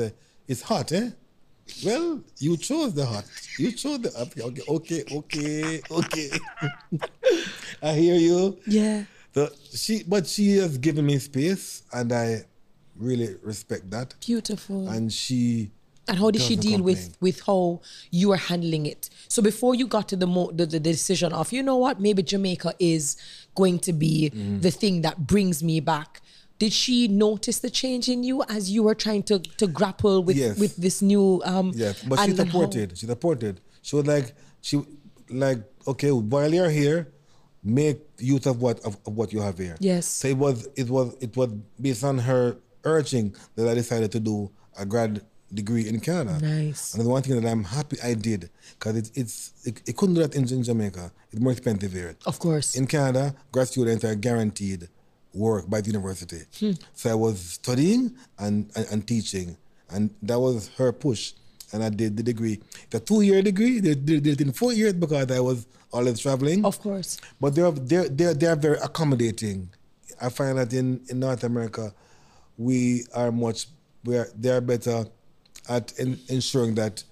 "It's 0.48 0.62
hot, 0.62 0.92
eh?" 0.92 1.10
Well, 1.84 2.22
you 2.38 2.56
chose 2.58 2.92
the 2.94 3.06
hot. 3.06 3.24
You 3.58 3.72
chose 3.72 4.00
the 4.00 4.10
hot. 4.10 4.38
Okay, 4.38 4.62
okay, 4.68 5.04
okay, 5.10 5.80
okay. 5.90 6.30
I 7.82 7.92
hear 7.94 8.16
you. 8.16 8.58
Yeah. 8.66 9.04
So 9.34 9.48
she, 9.74 10.02
but 10.06 10.26
she 10.26 10.56
has 10.58 10.76
given 10.78 11.06
me 11.06 11.18
space, 11.18 11.82
and 11.92 12.12
I 12.12 12.44
really 12.96 13.36
respect 13.42 13.90
that. 13.90 14.14
Beautiful. 14.20 14.88
And 14.88 15.12
she. 15.12 15.70
And 16.08 16.18
how 16.18 16.30
did 16.30 16.42
she 16.42 16.56
deal 16.56 16.82
with 16.82 16.98
complain. 17.02 17.16
with 17.20 17.40
how 17.46 17.80
you 18.10 18.28
were 18.30 18.36
handling 18.36 18.84
it? 18.86 19.08
So 19.28 19.40
before 19.42 19.74
you 19.74 19.86
got 19.86 20.08
to 20.10 20.16
the, 20.16 20.26
mo- 20.26 20.50
the 20.52 20.66
the 20.66 20.80
decision 20.80 21.32
of 21.32 21.52
you 21.52 21.62
know 21.62 21.76
what 21.76 21.98
maybe 22.00 22.22
Jamaica 22.22 22.74
is 22.78 23.16
going 23.54 23.78
to 23.80 23.92
be 23.92 24.30
Mm-hmm. 24.30 24.60
the 24.60 24.70
thing 24.70 25.02
that 25.02 25.26
brings 25.26 25.62
me 25.62 25.80
back. 25.80 26.20
Did 26.58 26.72
she 26.72 27.08
notice 27.08 27.58
the 27.60 27.70
change 27.70 28.08
in 28.08 28.22
you 28.22 28.42
as 28.48 28.70
you 28.70 28.82
were 28.82 28.94
trying 28.94 29.22
to 29.24 29.38
to 29.60 29.66
grapple 29.66 30.22
with 30.22 30.36
Yes. 30.36 30.58
with 30.58 30.76
this 30.76 31.00
new 31.02 31.40
um 31.44 31.72
Yes, 31.74 32.02
but 32.08 32.16
she 32.18 32.24
and 32.30 32.38
how- 32.38 32.44
supported. 32.44 32.98
She 32.98 33.06
supported. 33.06 33.60
She 33.82 33.96
was 33.96 34.06
like, 34.06 34.34
she 34.60 34.82
like, 35.30 35.60
okay, 35.88 36.10
while 36.12 36.52
you're 36.52 36.70
here, 36.70 37.12
make 37.62 37.98
use 38.18 38.46
of 38.46 38.60
what 38.60 38.78
of, 38.80 38.96
of 39.06 39.14
what 39.16 39.32
you 39.32 39.40
have 39.40 39.56
here. 39.58 39.76
Yes. 39.80 40.06
So 40.06 40.28
it 40.28 40.36
was 40.36 40.68
it 40.76 40.88
was 40.90 41.16
it 41.20 41.36
was 41.36 41.48
based 41.80 42.04
on 42.04 42.18
her 42.18 42.56
urging 42.84 43.34
that 43.56 43.66
I 43.68 43.74
decided 43.74 44.12
to 44.12 44.20
do 44.20 44.50
a 44.78 44.84
grad 44.84 45.22
degree 45.52 45.88
in 45.88 46.00
Canada. 46.00 46.38
Nice. 46.40 46.94
And 46.94 47.04
the 47.04 47.08
one 47.08 47.22
thing 47.22 47.40
that 47.40 47.48
I'm 47.48 47.64
happy 47.64 47.96
I 48.02 48.14
did 48.14 48.50
because 48.78 48.96
it, 48.96 49.10
it's 49.14 49.52
it, 49.64 49.82
it 49.86 49.96
couldn't 49.96 50.14
do 50.16 50.22
that 50.22 50.34
in, 50.34 50.48
in 50.48 50.62
Jamaica. 50.62 51.12
It's 51.30 51.40
more 51.40 51.52
expensive 51.52 51.92
here. 51.92 52.16
Of 52.26 52.38
course. 52.38 52.74
In 52.74 52.86
Canada, 52.86 53.34
grad 53.52 53.68
students 53.68 54.04
are 54.04 54.14
guaranteed 54.14 54.88
work 55.32 55.68
by 55.68 55.80
the 55.80 55.88
university. 55.88 56.42
Hmm. 56.58 56.72
So 56.94 57.10
I 57.10 57.14
was 57.14 57.40
studying 57.40 58.16
and, 58.38 58.70
and, 58.76 58.86
and 58.90 59.06
teaching, 59.06 59.56
and 59.90 60.10
that 60.22 60.38
was 60.38 60.70
her 60.78 60.92
push. 60.92 61.32
And 61.72 61.82
I 61.82 61.88
did 61.88 62.16
the 62.16 62.22
degree. 62.22 62.60
The 62.90 63.00
two 63.00 63.22
year 63.22 63.42
degree, 63.42 63.80
they 63.80 63.94
they 63.94 64.20
did 64.20 64.40
it 64.40 64.40
in 64.40 64.52
four 64.52 64.72
years 64.72 64.92
because 64.92 65.28
I 65.30 65.40
was 65.40 65.66
always 65.92 66.20
traveling. 66.20 66.64
of 66.64 66.80
course. 66.80 67.18
But 67.40 67.54
they're, 67.54 67.70
they're, 67.70 68.08
they're, 68.08 68.34
they're 68.34 68.56
very 68.56 68.78
accommodating. 68.78 69.70
I 70.20 70.28
find 70.28 70.58
that 70.58 70.72
in, 70.72 71.00
in 71.08 71.18
North 71.20 71.42
America, 71.42 71.92
we 72.56 73.04
are 73.14 73.32
much, 73.32 73.66
we 74.04 74.16
are, 74.16 74.28
they 74.38 74.50
are 74.50 74.60
better 74.60 75.06
at 75.68 75.92
in, 75.98 76.18
ensuring 76.28 76.74
that 76.76 77.02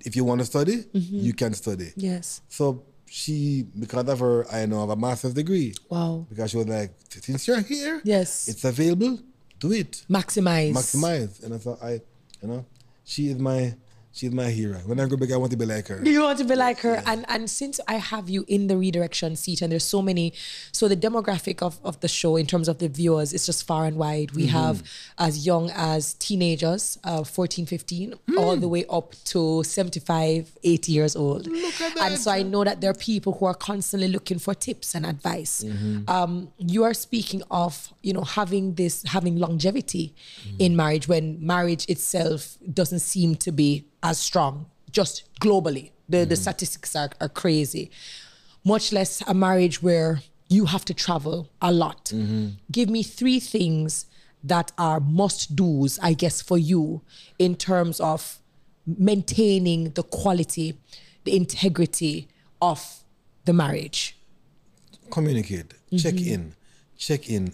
if 0.00 0.16
you 0.16 0.24
want 0.24 0.40
to 0.40 0.46
study, 0.46 0.78
mm-hmm. 0.78 1.18
you 1.18 1.34
can 1.34 1.54
study. 1.54 1.92
Yes. 1.96 2.40
So 2.48 2.82
she, 3.08 3.66
because 3.78 4.08
of 4.08 4.20
her, 4.20 4.50
I 4.50 4.64
know 4.66 4.80
have 4.80 4.90
a 4.90 4.96
master's 4.96 5.34
degree. 5.34 5.74
Wow. 5.90 6.26
Because 6.28 6.50
she 6.50 6.56
was 6.56 6.66
like, 6.66 6.92
since 7.08 7.46
you're 7.46 7.60
here, 7.60 8.00
Yes. 8.04 8.48
it's 8.48 8.64
available, 8.64 9.20
do 9.60 9.72
it, 9.72 10.04
Maximize. 10.08 10.72
maximize. 10.72 11.42
And 11.42 11.54
I 11.54 11.58
thought, 11.58 11.82
I, 11.82 12.00
you 12.40 12.48
know, 12.48 12.64
she 13.04 13.28
is 13.28 13.38
my, 13.38 13.74
she's 14.12 14.30
my 14.32 14.50
hero. 14.50 14.78
When 14.84 15.00
I 15.00 15.06
grow 15.06 15.16
big, 15.16 15.32
I 15.32 15.36
want 15.36 15.50
to 15.52 15.56
be 15.56 15.66
like 15.66 15.88
her. 15.88 16.00
You 16.04 16.22
want 16.22 16.38
to 16.38 16.44
be 16.44 16.54
like 16.54 16.80
her? 16.80 17.02
And 17.06 17.24
and 17.28 17.48
since 17.50 17.80
I 17.88 17.94
have 17.94 18.28
you 18.28 18.44
in 18.48 18.66
the 18.66 18.76
redirection 18.76 19.36
seat, 19.36 19.62
and 19.62 19.72
there's 19.72 19.84
so 19.84 20.02
many, 20.02 20.34
so 20.70 20.88
the 20.88 20.96
demographic 20.96 21.62
of, 21.62 21.78
of 21.82 22.00
the 22.00 22.08
show 22.08 22.36
in 22.36 22.46
terms 22.46 22.68
of 22.68 22.78
the 22.78 22.88
viewers 22.88 23.32
is 23.32 23.46
just 23.46 23.66
far 23.66 23.86
and 23.86 23.96
wide. 23.96 24.32
We 24.32 24.46
have 24.46 24.82
as 25.18 25.46
young 25.46 25.70
as 25.74 26.14
teenagers, 26.14 26.98
uh, 27.04 27.24
14, 27.24 27.66
15, 27.66 28.14
all 28.36 28.56
the 28.56 28.68
way 28.68 28.84
up 28.90 29.14
to 29.26 29.62
75, 29.64 30.52
80 30.62 30.92
years 30.92 31.16
old. 31.16 31.48
And 32.00 32.18
so 32.18 32.30
I 32.30 32.42
know 32.42 32.64
that 32.64 32.80
there 32.80 32.90
are 32.90 32.94
people 32.94 33.32
who 33.34 33.46
are 33.46 33.54
constantly 33.54 34.08
looking 34.08 34.38
for 34.38 34.54
tips 34.54 34.94
and 34.94 35.06
advice. 35.06 35.64
Um, 36.08 36.52
you 36.58 36.84
are 36.84 36.94
speaking 36.94 37.42
of, 37.50 37.92
you 38.02 38.12
know, 38.12 38.22
having 38.22 38.74
this, 38.74 39.02
having 39.04 39.36
longevity 39.36 40.14
in 40.58 40.76
marriage 40.76 41.08
when 41.08 41.44
marriage 41.44 41.88
itself 41.88 42.58
doesn't 42.72 43.00
seem 43.00 43.34
to 43.36 43.52
be 43.52 43.86
as 44.02 44.18
strong, 44.18 44.66
just 44.90 45.28
globally. 45.40 45.90
The, 46.08 46.18
the 46.18 46.34
mm-hmm. 46.34 46.42
statistics 46.42 46.94
are, 46.96 47.10
are 47.20 47.28
crazy. 47.28 47.90
Much 48.64 48.92
less 48.92 49.22
a 49.26 49.34
marriage 49.34 49.82
where 49.82 50.20
you 50.48 50.66
have 50.66 50.84
to 50.84 50.94
travel 50.94 51.50
a 51.60 51.72
lot. 51.72 52.06
Mm-hmm. 52.06 52.48
Give 52.70 52.88
me 52.90 53.02
three 53.02 53.40
things 53.40 54.06
that 54.44 54.72
are 54.76 55.00
must 55.00 55.56
do's, 55.56 55.98
I 56.02 56.12
guess, 56.14 56.42
for 56.42 56.58
you 56.58 57.02
in 57.38 57.54
terms 57.56 58.00
of 58.00 58.38
maintaining 58.86 59.90
the 59.90 60.02
quality, 60.02 60.78
the 61.24 61.36
integrity 61.36 62.28
of 62.60 63.04
the 63.44 63.52
marriage. 63.52 64.16
communicate, 65.10 65.74
check 65.96 66.14
mm-hmm. 66.14 66.34
in, 66.34 66.54
check 66.96 67.28
in. 67.28 67.52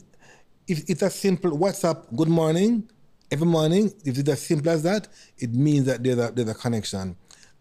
if 0.66 0.89
it's 0.89 1.03
a 1.03 1.11
simple 1.11 1.57
WhatsApp, 1.59 2.05
good 2.14 2.29
morning, 2.29 2.89
every 3.31 3.47
morning, 3.47 3.93
if 4.05 4.18
it's 4.18 4.29
as 4.29 4.43
simple 4.43 4.70
as 4.70 4.83
that, 4.83 5.09
it 5.39 5.53
means 5.55 5.87
that 5.87 6.03
there's 6.03 6.18
a, 6.18 6.33
there's 6.33 6.49
a 6.49 6.55
connection. 6.55 7.16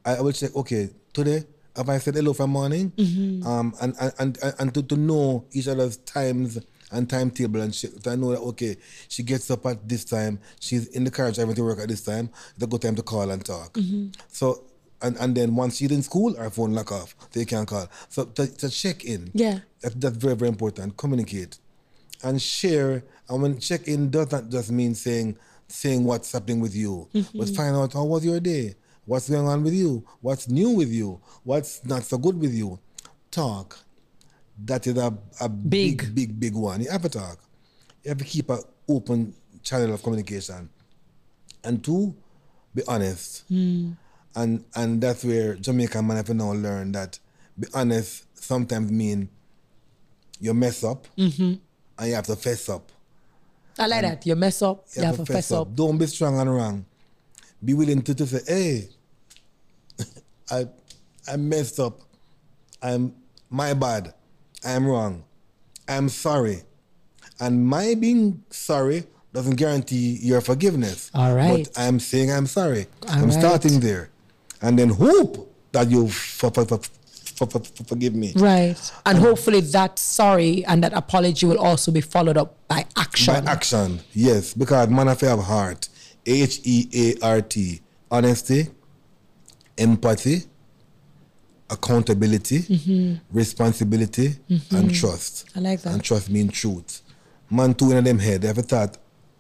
I, 0.05 0.15
I 0.15 0.21
will 0.21 0.31
check, 0.31 0.55
okay, 0.55 0.89
today, 1.13 1.45
have 1.75 1.89
I 1.89 1.99
said 1.99 2.15
hello 2.15 2.33
for 2.33 2.47
morning? 2.47 2.91
Um, 3.45 3.73
and 3.81 3.93
and, 3.99 4.13
and, 4.19 4.53
and 4.59 4.73
to, 4.73 4.83
to 4.83 4.95
know 4.95 5.45
each 5.51 5.67
other's 5.67 5.97
times 5.97 6.59
and 6.91 7.09
timetable 7.09 7.61
and 7.61 7.75
shit. 7.75 8.07
I 8.07 8.15
know 8.15 8.31
that, 8.31 8.39
okay, 8.39 8.77
she 9.09 9.21
gets 9.21 9.51
up 9.51 9.65
at 9.65 9.87
this 9.87 10.05
time, 10.05 10.39
she's 10.59 10.87
in 10.87 11.03
the 11.03 11.11
car 11.11 11.31
driving 11.31 11.55
to 11.55 11.63
work 11.63 11.79
at 11.79 11.89
this 11.89 12.03
time, 12.03 12.29
it's 12.55 12.63
a 12.63 12.67
good 12.67 12.81
time 12.81 12.95
to 12.95 13.03
call 13.03 13.29
and 13.29 13.43
talk. 13.45 13.77
So, 14.29 14.63
and, 15.01 15.17
and 15.17 15.35
then 15.35 15.55
once 15.55 15.77
she's 15.77 15.91
in 15.91 16.01
school, 16.01 16.33
her 16.35 16.49
phone 16.49 16.73
lock 16.73 16.91
off, 16.91 17.13
so 17.31 17.39
you 17.39 17.45
can 17.45 17.65
call. 17.65 17.87
So 18.09 18.25
to, 18.25 18.47
to 18.57 18.69
check 18.69 19.03
in. 19.03 19.29
Yeah. 19.33 19.59
That, 19.81 19.99
that's 20.01 20.17
very, 20.17 20.35
very 20.35 20.49
important. 20.49 20.97
Communicate 20.97 21.59
and 22.23 22.41
share. 22.41 23.03
And 23.29 23.41
when 23.43 23.59
check 23.59 23.87
in 23.87 24.09
does 24.09 24.31
not 24.31 24.49
just 24.49 24.71
mean 24.71 24.95
saying 24.95 25.37
saying 25.67 26.03
what's 26.03 26.31
happening 26.31 26.59
with 26.59 26.75
you, 26.75 27.07
mm-hmm. 27.13 27.37
but 27.37 27.49
find 27.49 27.75
out 27.75 27.93
how 27.93 28.03
was 28.03 28.25
your 28.25 28.39
day, 28.39 28.75
what's 29.05 29.29
going 29.29 29.47
on 29.47 29.63
with 29.63 29.73
you, 29.73 30.05
what's 30.21 30.49
new 30.49 30.69
with 30.71 30.91
you, 30.91 31.19
what's 31.43 31.83
not 31.85 32.03
so 32.03 32.17
good 32.17 32.39
with 32.39 32.53
you. 32.53 32.79
Talk. 33.31 33.77
That 34.65 34.87
is 34.87 34.97
a, 34.97 35.13
a 35.39 35.49
Big. 35.49 35.97
big, 35.97 36.15
big, 36.15 36.39
big 36.39 36.55
one. 36.55 36.81
You 36.81 36.89
have 36.89 37.03
to 37.03 37.09
talk. 37.09 37.39
You 38.03 38.09
have 38.09 38.17
to 38.17 38.23
keep 38.23 38.49
an 38.49 38.59
open 38.87 39.33
channel 39.61 39.93
of 39.93 40.01
communication. 40.01 40.69
And 41.63 41.83
two, 41.83 42.15
be 42.73 42.81
honest. 42.87 43.43
Hmm. 43.49 43.91
And 44.35 44.63
and 44.75 45.01
that's 45.01 45.23
where 45.23 45.55
Jamaican 45.55 46.05
man 46.05 46.17
have 46.17 46.27
to 46.27 46.33
now 46.33 46.53
learn 46.53 46.91
that 46.93 47.19
be 47.59 47.67
honest 47.73 48.25
sometimes 48.35 48.91
mean 48.91 49.29
you 50.39 50.53
mess 50.53 50.83
up 50.83 51.07
mm-hmm. 51.17 51.55
and 51.97 52.07
you 52.07 52.13
have 52.13 52.27
to 52.27 52.35
fess 52.35 52.69
up. 52.69 52.91
I 53.79 53.87
like 53.87 54.01
that. 54.01 54.25
You 54.25 54.35
mess 54.35 54.61
up, 54.61 54.85
you, 54.95 55.03
have 55.03 55.17
to 55.17 55.25
fess 55.25 55.51
up. 55.51 55.73
Don't 55.75 55.97
be 55.97 56.07
strong 56.07 56.39
and 56.39 56.53
wrong. 56.53 56.85
Be 57.63 57.73
willing 57.73 58.01
to, 58.03 58.15
to 58.15 58.25
say, 58.25 58.41
hey, 58.47 58.89
I 60.51 60.67
I 61.27 61.35
messed 61.37 61.79
up. 61.79 61.99
I'm 62.81 63.13
my 63.49 63.73
bad. 63.73 64.13
I'm 64.65 64.85
wrong. 64.87 65.23
I'm 65.87 66.09
sorry. 66.09 66.63
And 67.39 67.65
my 67.65 67.95
being 67.95 68.43
sorry 68.49 69.03
doesn't 69.33 69.55
guarantee 69.55 70.17
your 70.21 70.41
forgiveness. 70.41 71.11
All 71.13 71.35
right. 71.35 71.67
But 71.73 71.79
I'm 71.81 71.99
saying 71.99 72.31
I'm 72.31 72.47
sorry. 72.47 72.87
All 73.07 73.13
I'm 73.15 73.29
right. 73.29 73.33
starting 73.33 73.79
there. 73.79 74.09
And 74.61 74.79
then 74.79 74.89
hope 74.89 75.53
that 75.71 75.89
you 75.89 76.07
for, 76.07 76.49
for, 76.51 76.65
for, 76.65 76.79
for, 77.37 77.45
for, 77.45 77.59
forgive 77.83 78.15
me. 78.15 78.33
Right. 78.35 78.75
And 79.05 79.17
hopefully 79.17 79.61
that 79.61 79.99
sorry 79.99 80.65
and 80.65 80.83
that 80.83 80.93
apology 80.93 81.45
will 81.45 81.59
also 81.59 81.91
be 81.91 82.01
followed 82.01 82.37
up 82.37 82.57
by 82.67 82.85
action. 82.97 83.33
By 83.33 83.51
action, 83.51 83.99
yes, 84.13 84.53
because 84.53 84.89
man 84.89 85.15
to 85.15 85.25
have 85.27 85.39
heart. 85.39 85.89
H 86.25 86.59
E 86.65 86.89
A 87.21 87.25
R 87.25 87.41
T. 87.41 87.81
Honesty, 88.09 88.67
empathy, 89.77 90.43
accountability, 91.69 92.59
mm-hmm. 92.59 93.15
responsibility, 93.37 94.27
and 94.47 94.59
mm-hmm. 94.61 94.87
trust. 94.89 95.49
I 95.55 95.59
like 95.59 95.81
that. 95.81 95.93
And 95.93 96.03
trust 96.03 96.29
means 96.29 96.53
truth. 96.53 97.01
Man, 97.49 97.73
two 97.73 97.91
in 97.91 98.03
them 98.03 98.19
head. 98.19 98.41
They 98.41 98.47
have 98.47 98.59
start 98.59 98.97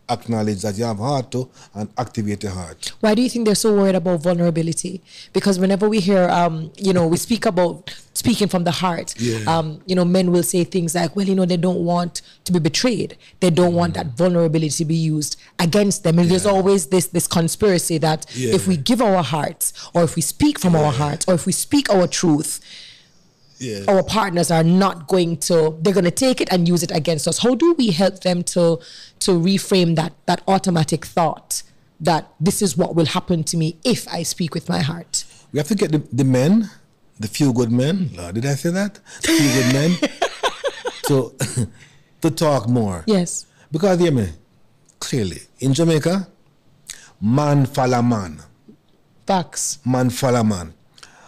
acknowledge 0.09 0.61
that 0.61 0.77
you 0.77 0.85
have 0.85 0.97
heart 0.97 1.31
to 1.31 1.49
and 1.73 1.89
activate 1.97 2.43
your 2.43 2.51
heart. 2.53 2.91
Why 2.99 3.13
do 3.15 3.21
you 3.21 3.29
think 3.29 3.45
they're 3.45 3.55
so 3.55 3.75
worried 3.75 3.95
about 3.95 4.21
vulnerability? 4.21 5.01
Because 5.33 5.59
whenever 5.59 5.87
we 5.89 5.99
hear, 5.99 6.29
um, 6.29 6.71
you 6.77 6.93
know, 6.93 7.07
we 7.07 7.17
speak 7.17 7.45
about 7.45 7.93
speaking 8.13 8.47
from 8.47 8.63
the 8.63 8.71
heart, 8.71 9.13
Yeah. 9.19 9.39
um, 9.47 9.79
you 9.85 9.93
know, 9.95 10.03
men 10.05 10.31
will 10.31 10.43
say 10.43 10.63
things 10.63 10.95
like, 10.95 11.15
well, 11.15 11.27
you 11.27 11.35
know, 11.35 11.45
they 11.45 11.57
don't 11.57 11.83
want 11.85 12.21
to 12.45 12.51
be 12.51 12.59
betrayed. 12.59 13.15
They 13.41 13.49
don't 13.51 13.73
want 13.75 13.93
that 13.93 14.17
vulnerability 14.17 14.69
to 14.71 14.85
be 14.85 14.95
used 14.95 15.35
against 15.59 16.03
them. 16.03 16.17
And 16.19 16.29
there's 16.31 16.45
always 16.45 16.87
this 16.87 17.07
this 17.07 17.27
conspiracy 17.27 17.97
that 17.99 18.25
Yeah. 18.33 18.55
if 18.55 18.67
we 18.67 18.75
give 18.77 19.01
our 19.01 19.21
hearts, 19.23 19.73
or 19.93 20.03
if 20.03 20.15
we 20.15 20.21
speak 20.21 20.57
from 20.59 20.75
our 20.75 20.91
hearts, 20.91 21.25
or 21.27 21.33
if 21.35 21.45
we 21.45 21.51
speak 21.51 21.89
our 21.91 22.07
truth, 22.07 22.59
Yeah. 23.59 23.85
our 23.87 24.03
partners 24.03 24.51
are 24.51 24.63
not 24.63 25.07
going 25.07 25.37
to 25.49 25.77
they're 25.81 25.93
going 25.93 26.05
to 26.05 26.11
take 26.11 26.41
it 26.41 26.47
and 26.53 26.67
use 26.67 26.83
it 26.83 26.91
against 26.91 27.27
us 27.27 27.39
how 27.39 27.55
do 27.55 27.73
we 27.73 27.89
help 27.91 28.21
them 28.21 28.43
to 28.53 28.79
to 29.19 29.31
reframe 29.31 29.95
that 29.95 30.13
that 30.27 30.41
automatic 30.47 31.05
thought 31.05 31.63
that 31.99 32.29
this 32.39 32.61
is 32.61 32.77
what 32.77 32.93
will 32.95 33.07
happen 33.07 33.43
to 33.43 33.57
me 33.57 33.77
if 33.83 34.07
i 34.09 34.21
speak 34.23 34.53
with 34.53 34.69
my 34.69 34.79
heart 34.79 35.25
We 35.53 35.57
have 35.59 35.67
to 35.69 35.75
get 35.75 35.91
the, 35.91 36.01
the 36.11 36.23
men, 36.25 36.69
the 37.19 37.27
few 37.27 37.49
good 37.53 37.71
men. 37.71 38.11
Lord, 38.13 38.35
did 38.35 38.45
I 38.45 38.55
say 38.55 38.69
that? 38.71 38.99
The 39.23 39.27
few 39.39 39.49
good 39.57 39.69
men 39.79 39.89
to 41.07 41.15
to 42.21 42.29
talk 42.29 42.67
more. 42.67 43.03
yes 43.07 43.45
Because 43.71 43.97
hear 44.03 44.11
me, 44.11 44.27
clearly 44.99 45.41
in 45.59 45.71
Jamaica, 45.73 46.27
man 47.21 47.65
follow 47.65 48.01
man, 48.03 48.33
facts 49.25 49.79
man 49.85 50.09
follow 50.09 50.43
man. 50.43 50.73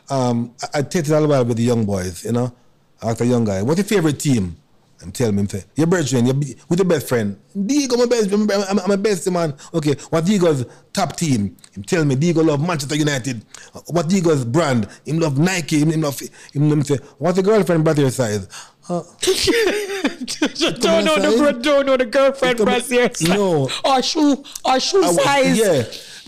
Um, 0.09 0.53
I, 0.61 0.79
I 0.79 0.81
take 0.81 1.07
it 1.07 1.11
all 1.13 1.27
while 1.27 1.45
with 1.45 1.57
the 1.57 1.63
young 1.63 1.85
boys, 1.85 2.23
you 2.25 2.31
know. 2.31 2.53
I 3.01 3.11
ask 3.11 3.21
a 3.21 3.25
young 3.25 3.45
guy, 3.45 3.61
"What's 3.61 3.77
your 3.77 3.85
favorite 3.85 4.19
team?" 4.19 4.57
I'm 5.01 5.11
telling 5.13 5.37
him, 5.37 5.47
say, 5.47 5.63
"Your 5.75 5.87
brethren, 5.87 6.25
your 6.25 6.35
who's 6.35 6.77
your 6.77 6.85
best 6.85 7.07
friend?" 7.07 7.39
Diego, 7.65 7.95
my 7.95 8.05
best, 8.05 8.31
I'm, 8.33 8.49
I'm, 8.91 9.01
best 9.01 9.29
man. 9.31 9.53
Okay, 9.73 9.93
what 10.09 10.25
Diego's 10.25 10.65
top 10.91 11.15
team? 11.15 11.55
Him 11.71 11.83
tell 11.83 12.03
me 12.03 12.15
Diego 12.15 12.43
love 12.43 12.59
Manchester 12.65 12.95
United. 12.95 13.45
What 13.87 14.09
Diego's 14.09 14.43
brand? 14.43 14.89
Him 15.05 15.19
love 15.19 15.37
Nike. 15.37 15.79
Him, 15.79 15.91
him 15.91 16.01
love. 16.01 16.19
Him, 16.19 16.69
him 16.69 16.83
say, 16.83 16.97
"What's 17.17 17.37
your 17.37 17.45
girlfriend 17.45 17.85
brother 17.85 18.09
size?" 18.11 18.47
Uh, 18.89 19.03
don't 19.21 21.05
know 21.05 21.15
the 21.19 21.35
size? 21.37 21.63
don't 21.63 21.85
know 21.85 21.95
the 21.95 22.07
girlfriend 22.09 22.59
on. 22.59 22.65
brassiere 22.65 23.13
size. 23.13 23.29
No. 23.29 23.69
or 23.85 24.01
shoe 24.01 24.43
or 24.65 24.79
shoe 24.79 25.03
I 25.03 25.11
size 25.13 25.57
Yeah, 25.57 25.83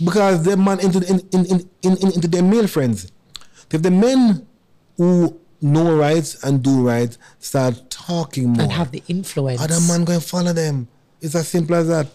because 0.05 0.43
the 0.43 0.55
man 0.55 0.79
into 0.79 0.99
in, 0.99 1.19
in, 1.33 1.45
in, 1.45 1.69
in, 1.81 1.97
in, 1.97 2.11
into 2.13 2.27
their 2.27 2.43
male 2.43 2.67
friends. 2.67 3.11
If 3.73 3.81
the 3.81 3.91
men 3.91 4.45
who 4.97 5.39
know 5.61 5.95
right 5.95 6.35
and 6.43 6.63
do 6.63 6.87
right 6.87 7.15
start 7.39 7.89
talking 7.89 8.49
more, 8.49 8.63
and 8.63 8.71
have 8.71 8.91
the 8.91 9.03
influence 9.07 9.61
other 9.61 9.79
man 9.87 10.03
going 10.05 10.19
to 10.19 10.25
follow 10.25 10.53
them. 10.53 10.87
It's 11.21 11.35
as 11.35 11.47
simple 11.47 11.75
as 11.75 11.87
that. 11.87 12.07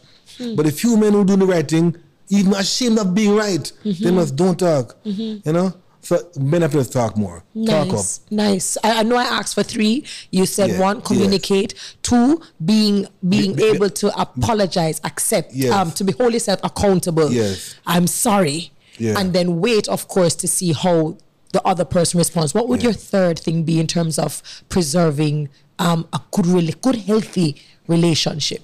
But 0.56 0.66
the 0.66 0.72
few 0.72 0.96
men 0.96 1.12
who 1.12 1.24
do 1.24 1.36
the 1.36 1.46
right 1.46 1.66
thing, 1.66 1.96
even 2.28 2.52
ashamed 2.54 2.98
of 2.98 3.14
being 3.14 3.34
right, 3.36 3.70
they 3.84 4.10
must 4.10 4.34
don't 4.36 4.58
talk. 4.58 4.96
You 5.04 5.40
know. 5.46 5.72
So 6.00 6.18
men 6.38 6.62
have 6.62 6.70
to 6.72 6.84
talk 6.88 7.16
more. 7.16 7.42
Talk 7.66 7.88
up. 7.88 7.92
Nice, 7.94 8.20
nice. 8.30 8.76
I, 8.84 9.00
I 9.00 9.02
know 9.02 9.16
I 9.16 9.24
asked 9.24 9.54
for 9.56 9.64
three. 9.64 10.04
You 10.30 10.46
said 10.46 10.70
Yeah, 10.70 10.80
one, 10.80 11.00
communicate. 11.02 11.74
Two, 12.02 12.40
being 12.64 13.06
being 13.28 13.54
Be- 13.54 13.62
be- 13.64 13.74
able 13.74 13.90
to 13.90 14.16
apologize, 14.20 15.00
accept, 15.02 15.52
Yes. 15.52 15.72
um, 15.72 15.90
to 15.92 16.04
be 16.04 16.12
wholly 16.12 16.38
self 16.38 16.60
accountable. 16.62 17.32
Yes. 17.32 17.74
I'm 17.86 18.06
sorry. 18.06 18.70
Yeah. 18.98 19.18
And 19.18 19.32
then 19.32 19.60
wait, 19.60 19.88
of 19.88 20.06
course, 20.06 20.36
to 20.36 20.48
see 20.48 20.72
how 20.72 21.18
the 21.56 21.66
other 21.66 21.86
person 21.86 22.18
responds. 22.18 22.52
What 22.52 22.68
would 22.68 22.80
Yeah. 22.82 22.88
your 22.90 22.92
third 22.92 23.38
thing 23.38 23.62
be 23.62 23.80
in 23.80 23.86
terms 23.86 24.18
of 24.18 24.42
preserving 24.68 25.48
um, 25.78 26.06
a 26.12 26.20
good, 26.30 26.44
rela- 26.46 26.80
good, 26.82 26.96
healthy 26.96 27.56
relationship? 27.88 28.62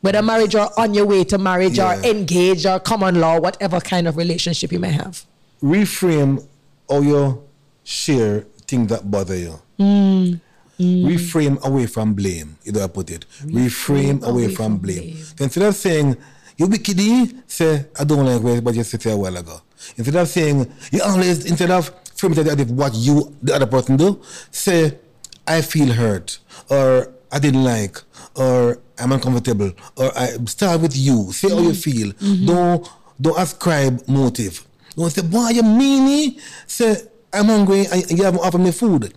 Whether 0.00 0.22
marriage 0.22 0.54
or 0.54 0.68
on 0.78 0.94
your 0.94 1.06
way 1.06 1.24
to 1.24 1.38
marriage 1.38 1.78
Yeah. 1.78 1.98
or 1.98 2.04
engaged 2.04 2.66
or 2.66 2.78
common 2.78 3.20
law, 3.20 3.40
whatever 3.40 3.80
kind 3.80 4.06
of 4.06 4.16
relationship 4.16 4.70
you 4.72 4.78
may 4.78 4.92
have. 4.92 5.24
reframe 5.60 6.44
all 6.86 7.02
your 7.02 7.40
share 7.82 8.46
things 8.68 8.86
that 8.90 9.10
bother 9.10 9.36
you. 9.36 9.54
Mm. 9.80 10.40
Reframe 10.80 11.60
away 11.64 11.86
from 11.86 12.14
blame. 12.14 12.56
You 12.62 12.70
know 12.72 12.84
I 12.84 12.86
put 12.86 13.10
it. 13.10 13.24
Reframe, 13.44 14.22
away, 14.22 14.54
from, 14.54 14.78
blame. 14.78 15.16
So 15.36 15.42
instead 15.44 15.64
of 15.64 15.74
saying 15.74 16.16
you 16.56 16.68
be 16.68 16.78
kidding, 16.78 17.42
say 17.48 17.86
I 17.98 18.04
don't 18.04 18.24
like 18.24 18.62
what 18.64 18.74
you 18.76 18.84
said 18.84 19.04
a 19.06 19.16
while 19.16 19.36
ago. 19.36 19.60
Instead 19.96 20.16
of 20.16 20.28
saying 20.28 20.72
you 20.92 21.02
always 21.02 21.44
instead 21.46 21.70
of 21.70 21.92
framing 22.16 22.38
it 22.38 22.46
as 22.48 22.58
if 22.60 22.68
what 22.70 22.94
you 22.94 23.34
the 23.42 23.54
other 23.54 23.66
person 23.66 23.96
do, 23.96 24.20
say 24.50 24.98
I 25.46 25.62
feel 25.62 25.92
hurt 25.92 26.38
or 26.70 27.12
I 27.32 27.38
didn't 27.38 27.64
like 27.64 27.98
or 28.34 28.78
I'm 28.98 29.12
uncomfortable 29.12 29.72
or 29.96 30.16
I 30.16 30.36
start 30.46 30.80
with 30.80 30.96
you. 30.96 31.32
Say 31.32 31.48
how 31.50 31.58
you 31.58 31.70
mm-hmm. 31.70 31.90
feel. 31.90 32.12
Mm-hmm. 32.12 32.46
Don't 32.46 32.90
don't 33.20 33.38
ascribe 33.38 34.06
motive. 34.08 34.64
Don't 34.96 35.10
say, 35.10 35.22
boy, 35.22 35.48
you 35.50 35.62
meanie. 35.62 36.40
Say, 36.66 36.96
I'm 37.32 37.46
hungry 37.46 37.86
and 37.92 38.10
you 38.10 38.24
haven't 38.24 38.40
offered 38.40 38.60
me 38.60 38.72
food. 38.72 39.14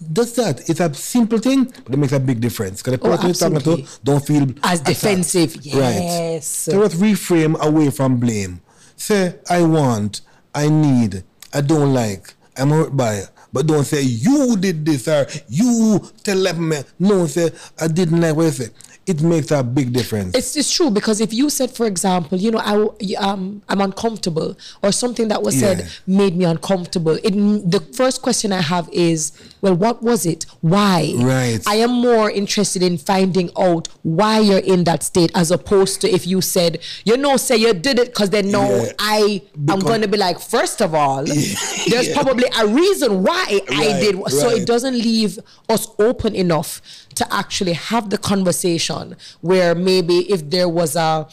That's 0.00 0.32
that. 0.32 0.68
It's 0.68 0.80
a 0.80 0.92
simple 0.92 1.38
thing, 1.38 1.64
but 1.84 1.94
it 1.94 1.96
makes 1.96 2.12
a 2.12 2.20
big 2.20 2.40
difference. 2.40 2.82
Because 2.82 2.98
the 2.98 3.06
Oh, 3.06 3.16
person 3.16 3.26
you're 3.28 3.62
talking 3.62 3.86
to 3.86 4.00
don't 4.02 4.26
feel 4.26 4.42
As 4.62 4.80
attacked. 4.80 4.86
defensive. 4.86 5.56
Right. 5.74 6.40
So 6.42 6.78
let's 6.78 6.94
reframe 6.96 7.58
away 7.60 7.90
from 7.90 8.18
blame. 8.18 8.60
Say, 8.96 9.36
I 9.50 9.62
want, 9.62 10.20
I 10.54 10.68
need, 10.68 11.24
I 11.52 11.60
don't 11.60 11.92
like, 11.92 12.34
I'm 12.56 12.70
hurt 12.70 12.96
by 12.96 13.14
it. 13.14 13.30
But 13.52 13.68
don't 13.68 13.84
say 13.84 14.02
you 14.02 14.56
did 14.56 14.84
this 14.84 15.06
or 15.06 15.26
you 15.48 16.00
tell 16.24 16.52
me. 16.54 16.78
No, 16.98 17.26
say 17.28 17.50
I 17.80 17.86
didn't 17.86 18.20
like 18.20 18.34
what 18.34 18.58
you. 18.58 18.66
It 19.06 19.22
makes 19.22 19.50
a 19.50 19.62
big 19.62 19.92
difference. 19.92 20.34
It's, 20.34 20.56
it's 20.56 20.72
true 20.72 20.90
because 20.90 21.20
if 21.20 21.32
you 21.32 21.50
said, 21.50 21.70
for 21.70 21.86
example, 21.86 22.38
you 22.38 22.50
know, 22.50 22.58
I 22.58 23.14
um, 23.16 23.62
I'm 23.68 23.80
uncomfortable, 23.80 24.56
or 24.82 24.92
something 24.92 25.28
that 25.28 25.42
was 25.42 25.58
said 25.58 25.78
Yeah. 25.80 25.86
made 26.06 26.36
me 26.36 26.44
uncomfortable. 26.44 27.18
It 27.22 27.32
the 27.70 27.80
first 27.94 28.22
question 28.22 28.52
I 28.52 28.62
have 28.62 28.88
is, 28.92 29.32
well, 29.60 29.74
what 29.74 30.02
was 30.02 30.24
it? 30.26 30.46
Why? 30.60 31.12
Right. 31.16 31.60
I 31.66 31.76
am 31.76 31.90
more 31.90 32.30
interested 32.30 32.82
in 32.82 32.96
finding 32.98 33.50
out 33.58 33.88
why 34.02 34.38
you're 34.40 34.58
in 34.58 34.84
that 34.84 35.02
state 35.02 35.30
as 35.34 35.50
opposed 35.50 36.00
to 36.02 36.08
if 36.10 36.26
you 36.26 36.40
said, 36.40 36.80
you 37.04 37.16
know, 37.16 37.36
say 37.36 37.56
you 37.56 37.74
did 37.74 37.98
it 37.98 38.08
because 38.08 38.30
then 38.30 38.50
no, 38.50 38.84
Yeah. 38.84 38.92
I 38.98 39.42
am 39.68 39.80
going 39.80 40.00
to 40.00 40.08
be 40.08 40.16
like, 40.16 40.38
first 40.40 40.80
of 40.80 40.94
all, 40.94 41.24
there's 41.24 42.08
Yeah. 42.08 42.14
probably 42.14 42.46
a 42.58 42.66
reason 42.66 43.22
why 43.22 43.60
I 43.70 43.86
Right, 43.92 44.00
did. 44.00 44.30
So 44.30 44.48
it 44.50 44.66
doesn't 44.66 44.94
leave 44.94 45.38
us 45.68 45.88
open 45.98 46.34
enough 46.34 46.80
to 47.14 47.34
actually 47.34 47.72
have 47.74 48.10
the 48.10 48.18
conversation 48.18 49.16
where 49.40 49.74
maybe 49.74 50.30
if 50.32 50.48
there 50.50 50.68
was 50.68 50.96
a, 50.96 51.26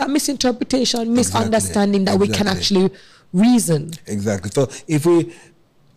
a 0.00 0.08
misinterpretation, 0.08 1.12
misunderstanding, 1.14 2.04
that 2.04 2.18
we 2.18 2.28
can 2.28 2.46
actually 2.48 2.90
reason. 3.32 3.92
Exactly. 4.06 4.50
So 4.50 4.68
if 4.88 5.06
we, 5.06 5.32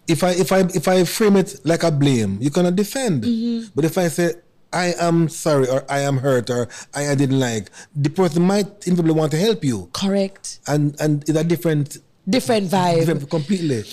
if 0.08 0.24
I 0.24 0.32
if 0.32 0.52
I 0.52 0.60
if 0.74 0.88
I 0.88 1.04
frame 1.04 1.36
it 1.38 1.60
like 1.64 1.84
a 1.84 1.92
blame, 1.92 2.38
you 2.42 2.50
cannot 2.52 2.76
defend. 2.76 3.24
Mm-hmm. 3.24 3.68
But 3.76 3.86
if 3.86 3.98
I 3.98 4.08
say 4.08 4.34
I 4.74 4.94
am 5.00 5.30
sorry 5.30 5.68
or 5.68 5.84
I 5.90 6.00
am 6.00 6.18
hurt 6.18 6.50
or 6.50 6.68
I, 6.94 7.10
I 7.10 7.16
didn't 7.16 7.40
like, 7.40 7.70
the 7.96 8.10
person 8.10 8.44
might 8.44 8.68
inevitably 8.88 9.14
want 9.14 9.32
to 9.32 9.38
help 9.38 9.64
you, 9.64 9.90
Correct. 9.94 10.60
and 10.68 10.96
and 11.00 11.24
it's 11.28 11.38
a 11.38 11.44
different, 11.44 11.98
Different 12.30 12.70
vibe. 12.70 13.00
different 13.00 13.30
completely. 13.30 13.84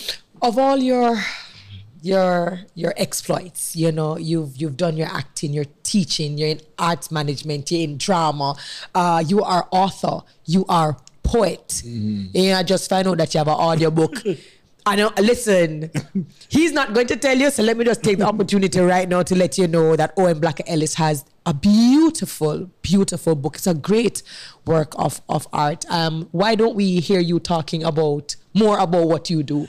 of 0.43 0.59
all 0.59 0.77
your 0.77 1.17
your 2.07 2.61
your 2.75 2.95
exploits 2.97 3.75
you 3.75 3.91
know 3.91 4.17
you've 4.17 4.57
you've 4.57 4.77
done 4.77 4.97
your 4.97 5.09
acting 5.09 5.53
your 5.53 5.65
teaching 5.83 6.39
you're 6.39 6.49
in 6.49 6.61
arts 6.79 7.11
management 7.11 7.71
you're 7.71 7.83
in 7.83 7.99
drama 7.99 8.55
uh 8.95 9.23
you 9.27 9.43
are 9.43 9.67
author 9.71 10.21
you 10.45 10.65
are 10.69 10.97
poet 11.23 11.83
and 11.85 12.53
i 12.55 12.63
just 12.63 12.89
find 12.89 13.09
out 13.09 13.19
that 13.19 13.35
you 13.35 13.39
have 13.39 13.49
an 13.49 13.55
audiobook 13.55 14.15
I 14.89 14.95
know. 14.95 15.11
Listen, 15.19 15.91
he's 16.49 16.71
not 16.71 16.95
going 16.95 17.09
to 17.09 17.17
tell 17.17 17.37
you. 17.37 17.51
So 17.51 17.65
let 17.65 17.77
me 17.77 17.85
just 17.85 18.05
take 18.05 18.19
the 18.19 18.25
opportunity 18.25 18.79
right 18.79 19.09
now 19.09 19.25
to 19.25 19.35
let 19.35 19.59
you 19.59 19.67
know 19.67 19.97
that 19.97 20.13
Owen 20.17 20.41
Blakka 20.41 20.63
Ellis 20.65 20.95
has 20.95 21.25
a 21.45 21.53
beautiful, 21.53 22.71
beautiful 22.83 23.35
book. 23.35 23.57
It's 23.57 23.67
a 23.67 23.75
great 23.75 24.23
work 24.65 24.95
of 24.97 25.21
of 25.29 25.49
art. 25.53 25.85
Um, 25.91 26.29
why 26.31 26.55
don't 26.55 26.77
we 26.77 27.01
hear 27.01 27.19
you 27.19 27.41
talking 27.41 27.83
about 27.83 28.37
more 28.55 28.79
about 28.79 29.09
what 29.09 29.29
you 29.29 29.43
do? 29.43 29.67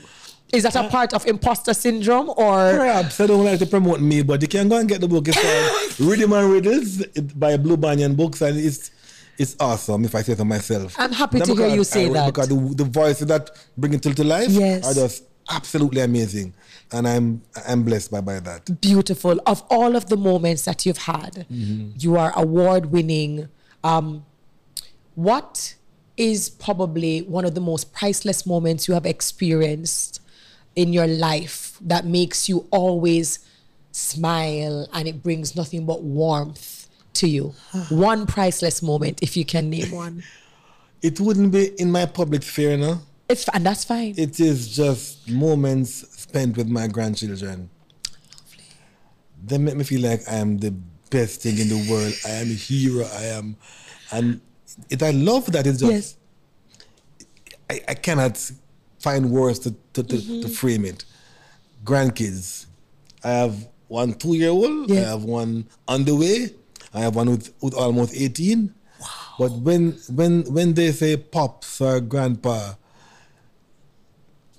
Is 0.52 0.62
that 0.62 0.76
a 0.76 0.88
part 0.88 1.12
of 1.12 1.26
imposter 1.26 1.74
syndrome 1.74 2.30
or 2.30 2.72
Perhaps 2.72 3.20
I 3.20 3.26
don't 3.26 3.44
like 3.44 3.58
to 3.58 3.66
promote 3.66 4.00
me, 4.00 4.22
but 4.22 4.40
you 4.40 4.48
can 4.48 4.68
go 4.68 4.76
and 4.78 4.88
get 4.88 5.00
the 5.00 5.08
book. 5.08 5.28
It's 5.28 5.36
called 5.40 6.00
Rhythm 6.10 6.32
and 6.32 6.50
Riddles 6.50 7.04
by 7.34 7.56
Blue 7.58 7.76
Banyan 7.76 8.14
Books, 8.14 8.40
and 8.40 8.58
it's 8.58 8.90
it's 9.36 9.54
awesome. 9.60 10.04
If 10.04 10.14
I 10.14 10.22
say 10.22 10.34
so 10.34 10.44
myself, 10.44 10.94
I'm 10.98 11.12
happy 11.12 11.38
Not 11.38 11.48
to 11.48 11.54
hear 11.54 11.68
you 11.68 11.84
say 11.84 12.06
I- 12.08 12.12
that. 12.14 12.26
because 12.26 12.48
the, 12.48 12.74
the 12.74 12.84
voices 12.84 13.26
that 13.26 13.50
bring 13.76 13.92
it 13.94 14.02
to, 14.02 14.24
life 14.24 14.48
Yes. 14.50 14.84
are 14.86 14.94
just 14.94 15.24
absolutely 15.50 16.00
amazing, 16.00 16.54
and 16.92 17.06
I'm 17.06 17.42
I'm 17.66 17.82
blessed 17.84 18.10
by 18.10 18.20
by 18.22 18.40
that. 18.40 18.80
beautiful 18.80 19.38
of 19.46 19.62
all 19.70 19.96
of 19.96 20.08
the 20.08 20.16
moments 20.16 20.62
that 20.64 20.84
you've 20.86 20.98
had 20.98 21.46
you 21.50 22.16
are 22.16 22.32
award 22.36 22.86
winning 22.86 23.48
um, 23.84 24.24
what 25.14 25.74
is 26.16 26.48
probably 26.50 27.20
one 27.22 27.44
of 27.44 27.54
the 27.54 27.60
most 27.60 27.92
priceless 27.92 28.44
moments 28.46 28.88
you 28.88 28.94
have 28.94 29.06
experienced 29.06 30.20
in 30.78 30.92
your 30.92 31.08
life 31.08 31.76
that 31.80 32.06
makes 32.06 32.48
you 32.48 32.64
always 32.70 33.40
smile 33.90 34.88
and 34.92 35.08
it 35.08 35.22
brings 35.24 35.56
nothing 35.56 35.84
but 35.84 36.02
warmth 36.02 36.88
to 37.14 37.28
you 37.28 37.52
one 37.90 38.26
priceless 38.26 38.80
moment 38.80 39.18
if 39.20 39.36
you 39.36 39.44
can 39.44 39.68
name 39.68 39.90
one 39.90 40.22
It 41.00 41.20
wouldn't 41.20 41.52
be 41.52 41.66
in 41.80 41.92
my 41.92 42.06
public 42.06 42.42
sphere, 42.42 42.76
know. 42.76 43.00
it's 43.28 43.46
and 43.54 43.64
that's 43.64 43.84
fine 43.84 44.14
It 44.16 44.40
is 44.40 44.74
just 44.74 45.28
moments 45.30 45.90
spent 46.24 46.56
with 46.56 46.68
my 46.68 46.88
grandchildren. 46.88 47.70
They 49.46 49.58
make 49.58 49.76
me 49.76 49.84
feel 49.84 50.02
like 50.10 50.22
I 50.28 50.36
am 50.44 50.58
the 50.58 50.72
best 51.10 51.42
thing 51.42 51.56
in 51.58 51.68
the 51.68 51.80
world. 51.88 52.12
I 52.26 52.30
am 52.42 52.48
a 52.50 52.58
hero. 52.68 53.04
I 53.22 53.24
am, 53.38 53.56
and 54.10 54.40
it. 54.90 55.00
I 55.04 55.12
love 55.12 55.46
that. 55.52 55.68
It's 55.68 55.78
just 55.78 55.92
yes 55.92 56.18
I, 57.70 57.80
I 57.88 57.94
cannot 57.94 58.50
find 58.98 59.30
words 59.30 59.58
to 59.60 59.70
to, 59.94 60.02
to, 60.02 60.16
Mm-hmm. 60.16 60.40
to 60.42 60.48
frame 60.48 60.84
it. 60.84 61.04
Grandkids. 61.84 62.66
I 63.24 63.30
have 63.30 63.68
one 63.88 64.14
two 64.14 64.34
year 64.34 64.50
old. 64.50 64.90
I 64.92 64.96
have 64.96 65.24
one 65.24 65.66
on 65.86 66.04
the 66.04 66.14
way. 66.14 66.50
I 66.94 67.00
have 67.00 67.16
one 67.16 67.30
with, 67.30 67.52
with 67.60 67.74
almost 67.74 68.14
eighteen. 68.14 68.74
But 69.38 69.52
when 69.52 69.92
when 70.10 70.42
when 70.52 70.74
they 70.74 70.90
say 70.92 71.16
pops 71.16 71.80
or 71.80 72.00
grandpa, 72.00 72.74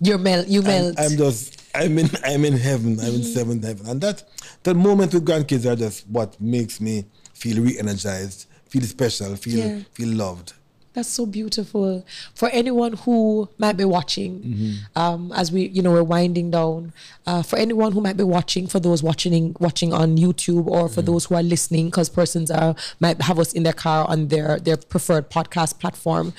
you're 0.01 0.17
mel 0.17 0.45
you 0.45 0.61
I'm, 0.61 0.65
melt 0.67 0.95
I'm 0.99 1.17
just 1.17 1.61
I'm 1.75 1.97
in 1.99 2.09
I'm 2.23 2.45
in 2.45 2.53
heaven. 2.57 2.99
I'm 2.99 3.15
in 3.15 3.23
seventh 3.23 3.63
heaven, 3.65 3.87
and 3.87 4.01
that 4.01 4.23
that 4.63 4.75
moment 4.75 5.13
with 5.13 5.25
grandkids 5.25 5.65
are 5.69 5.75
just 5.75 6.07
what 6.07 6.39
makes 6.39 6.79
me 6.79 7.05
feel 7.33 7.61
re-energized, 7.63 8.45
feel 8.69 8.83
special, 8.83 9.35
feel 9.35 9.59
Yeah. 9.59 9.79
feel 9.93 10.09
loved. 10.15 10.53
That's 10.93 11.09
so 11.09 11.25
beautiful. 11.25 12.03
For 12.33 12.49
anyone 12.49 12.93
who 12.93 13.47
might 13.59 13.77
be 13.77 13.85
watching, 13.85 14.39
mm-hmm. 14.39 14.99
um, 14.99 15.31
as 15.33 15.51
we, 15.51 15.67
you 15.67 15.81
know, 15.83 15.91
we're 15.91 16.03
winding 16.03 16.49
down. 16.51 16.93
Uh, 17.27 17.43
for 17.43 17.57
anyone 17.59 17.91
who 17.91 18.01
might 18.01 18.17
be 18.17 18.23
watching, 18.23 18.65
for 18.65 18.79
those 18.79 19.03
watching, 19.03 19.55
watching 19.59 19.93
on 19.93 20.17
YouTube, 20.17 20.65
or 20.65 20.89
for 20.89 21.01
mm-hmm. 21.01 21.11
those 21.11 21.25
who 21.25 21.35
are 21.35 21.43
listening, 21.43 21.85
because 21.87 22.09
persons 22.09 22.49
are 22.49 22.75
might 22.99 23.21
have 23.21 23.37
us 23.37 23.53
in 23.53 23.63
their 23.63 23.73
car 23.73 24.07
on 24.09 24.29
their 24.29 24.57
their 24.59 24.77
preferred 24.77 25.29
podcast 25.29 25.79
platform, 25.79 26.33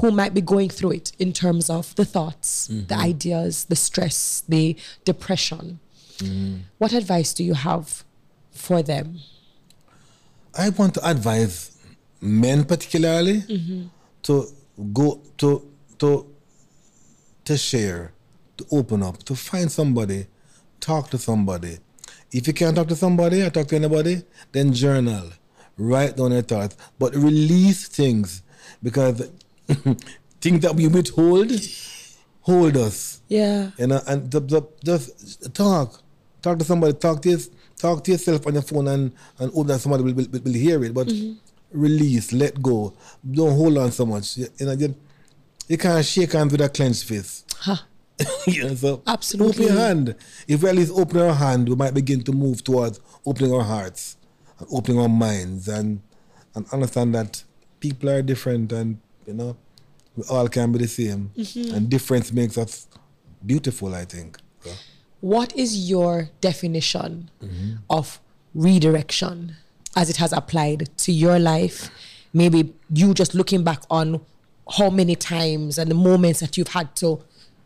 who 0.00 0.12
might 0.12 0.34
be 0.34 0.40
going 0.40 0.68
through 0.70 0.92
it 0.92 1.12
in 1.18 1.32
terms 1.32 1.68
of 1.68 1.94
the 1.96 2.04
thoughts, 2.04 2.68
the 2.68 2.74
mm-hmm. 2.74 3.00
ideas, 3.00 3.64
the 3.64 3.76
stress, 3.76 4.44
the 4.48 4.76
depression. 5.04 5.80
What 6.78 6.92
advice 6.92 7.34
do 7.34 7.44
you 7.44 7.54
have 7.54 8.04
for 8.52 8.82
them? 8.82 9.18
I 10.56 10.70
want 10.70 10.94
to 10.94 11.06
advise 11.06 11.76
men 12.20 12.64
particularly 12.64 13.42
to 14.26 14.46
go 14.92 15.22
to 15.38 15.70
to 15.98 16.26
to 17.44 17.56
share, 17.56 18.12
to 18.56 18.66
open 18.72 19.02
up, 19.02 19.22
to 19.24 19.34
find 19.36 19.70
somebody, 19.70 20.26
talk 20.80 21.10
to 21.10 21.18
somebody. 21.18 21.78
If 22.32 22.46
you 22.48 22.52
can't 22.52 22.74
talk 22.74 22.88
to 22.88 22.96
somebody 22.96 23.42
or 23.42 23.50
talk 23.50 23.68
to 23.68 23.76
anybody, 23.76 24.22
then 24.50 24.72
journal, 24.72 25.30
write 25.78 26.16
down 26.16 26.32
your 26.32 26.42
thoughts, 26.42 26.76
but 26.98 27.14
release 27.14 27.86
things 27.86 28.42
because 28.82 29.30
things 30.40 30.60
that 30.60 30.74
we 30.74 30.88
withhold 30.88 31.52
hold 32.40 32.76
us. 32.76 33.22
Yeah. 33.28 33.70
You 33.78 33.88
know, 33.88 34.00
and 34.06 34.30
the, 34.30 34.40
the, 34.40 34.62
just 34.84 35.54
talk, 35.54 36.02
talk 36.42 36.58
to 36.58 36.64
somebody, 36.64 36.94
talk 36.94 37.22
to 37.22 37.38
talk 37.76 38.02
to 38.04 38.12
yourself 38.12 38.46
on 38.46 38.54
your 38.54 38.62
phone, 38.62 38.88
and 38.88 39.12
and 39.38 39.52
hope 39.52 39.66
that 39.68 39.80
somebody 39.80 40.02
will, 40.02 40.14
will, 40.14 40.40
will 40.40 40.52
hear 40.52 40.82
it. 40.84 40.94
But 40.94 41.08
mm-hmm. 41.08 41.38
Release, 41.70 42.32
let 42.32 42.60
go, 42.62 42.94
don't 43.28 43.52
hold 43.56 43.78
on 43.78 43.92
so 43.92 44.06
much. 44.06 44.36
You, 44.36 44.46
you 44.58 44.66
know, 44.66 44.72
you, 44.72 44.94
you 45.68 45.78
can't 45.78 46.04
shake 46.04 46.32
hands 46.32 46.52
with 46.52 46.60
a 46.60 46.68
clenched 46.68 47.04
fist. 47.04 47.54
Huh. 47.58 47.76
you 48.46 48.64
know, 48.64 48.74
so 48.74 49.02
Absolutely. 49.06 49.66
open 49.66 49.74
your 49.76 49.84
hand. 49.84 50.14
If 50.48 50.62
we 50.62 50.68
at 50.68 50.74
least 50.74 50.92
open 50.92 51.20
our 51.20 51.34
hand, 51.34 51.68
we 51.68 51.76
might 51.76 51.92
begin 51.92 52.22
to 52.22 52.32
move 52.32 52.64
towards 52.64 53.00
opening 53.26 53.52
our 53.52 53.62
hearts, 53.64 54.16
and 54.58 54.68
opening 54.72 55.00
our 55.00 55.08
minds, 55.08 55.68
and 55.68 56.00
and 56.54 56.66
understand 56.72 57.14
that 57.14 57.44
people 57.78 58.08
are 58.08 58.22
different, 58.22 58.72
and 58.72 58.98
you 59.26 59.34
know, 59.34 59.56
we 60.16 60.24
all 60.30 60.48
can 60.48 60.72
be 60.72 60.78
the 60.78 60.88
same, 60.88 61.30
mm-hmm. 61.36 61.74
and 61.74 61.90
difference 61.90 62.32
makes 62.32 62.56
us 62.56 62.88
beautiful. 63.44 63.94
I 63.94 64.06
think. 64.06 64.38
So, 64.60 64.70
what 65.20 65.54
is 65.54 65.90
your 65.90 66.30
definition 66.40 67.30
mm-hmm. 67.42 67.74
of 67.90 68.18
redirection 68.54 69.56
as 69.96 70.10
it 70.10 70.16
has 70.18 70.32
applied 70.32 70.88
to 70.98 71.12
your 71.12 71.38
life? 71.38 71.90
Maybe 72.32 72.74
you 72.92 73.14
just 73.14 73.34
looking 73.34 73.64
back 73.64 73.82
on 73.90 74.20
how 74.76 74.90
many 74.90 75.16
times 75.16 75.78
and 75.78 75.90
the 75.90 75.94
moments 75.94 76.40
that 76.40 76.56
you've 76.56 76.68
had 76.68 76.94
to 76.96 77.22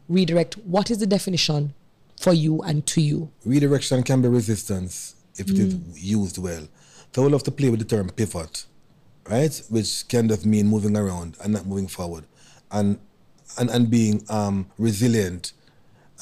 redirect. 0.08 0.56
What 0.58 0.90
is 0.90 0.98
the 0.98 1.06
definition 1.06 1.74
for 2.20 2.32
you 2.32 2.60
and 2.62 2.86
to 2.86 3.00
you? 3.00 3.30
redirection 3.44 4.02
can 4.02 4.22
be 4.22 4.28
resistance 4.28 5.14
if 5.36 5.50
it 5.50 5.58
is 5.58 5.74
used 5.96 6.38
well. 6.38 6.68
So 7.14 7.22
we 7.22 7.28
love 7.30 7.42
to 7.44 7.50
play 7.50 7.70
with 7.70 7.80
the 7.80 7.86
term 7.86 8.10
pivot, 8.10 8.66
right? 9.28 9.60
Which 9.68 10.06
can 10.08 10.28
just 10.28 10.46
mean 10.46 10.66
moving 10.68 10.96
around 10.96 11.36
and 11.42 11.54
not 11.54 11.66
moving 11.66 11.88
forward, 11.88 12.24
and 12.70 12.98
and 13.58 13.70
and 13.70 13.90
being 13.90 14.22
um, 14.28 14.66
resilient. 14.78 15.52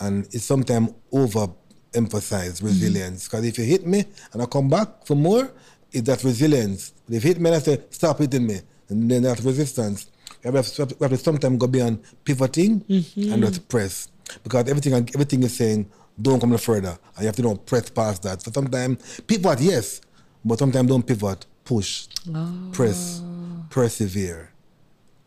And 0.01 0.27
it's 0.33 0.45
sometimes 0.45 0.91
overemphasized 1.13 2.63
resilience 2.63 3.25
because 3.27 3.45
if 3.45 3.59
you 3.59 3.65
hit 3.65 3.85
me 3.87 4.05
and 4.33 4.41
I 4.41 4.47
come 4.47 4.69
back 4.69 5.05
for 5.05 5.17
more, 5.17 5.51
it's 5.93 6.07
that 6.07 6.23
resilience. 6.25 6.93
If 7.09 7.39
me 7.39 7.51
I 7.51 7.59
say 7.59 7.83
stop 7.91 8.19
hitting 8.19 8.47
me, 8.47 8.61
and 8.89 9.11
then 9.11 9.23
that's 9.23 9.41
resistance. 9.43 10.11
We 10.45 10.53
have 10.53 10.67
to, 10.67 10.85
we 10.85 11.05
have 11.05 11.11
to 11.11 11.17
sometimes 11.17 11.59
go 11.59 11.67
beyond 11.67 12.03
pivoting 12.25 12.81
mm-hmm. 12.83 13.33
and 13.33 13.43
just 13.43 13.69
press 13.69 14.09
because 14.45 14.69
everything 14.69 14.93
everything 14.95 15.43
is 15.43 15.57
saying 15.57 15.91
don't 16.21 16.41
come 16.41 16.51
no 16.51 16.59
further 16.59 16.99
and 17.17 17.21
you 17.21 17.27
have 17.27 17.37
to 17.37 17.43
don't 17.43 17.65
press 17.67 17.91
past 17.91 18.23
that. 18.23 18.43
So 18.43 18.51
sometimes 18.53 19.21
pivot 19.23 19.61
yes, 19.61 20.01
but 20.45 20.59
sometimes 20.59 20.89
don't 20.89 21.07
pivot. 21.07 21.47
push, 21.69 22.07
oh. 22.35 22.71
press, 22.73 23.21
persevere, 23.69 24.51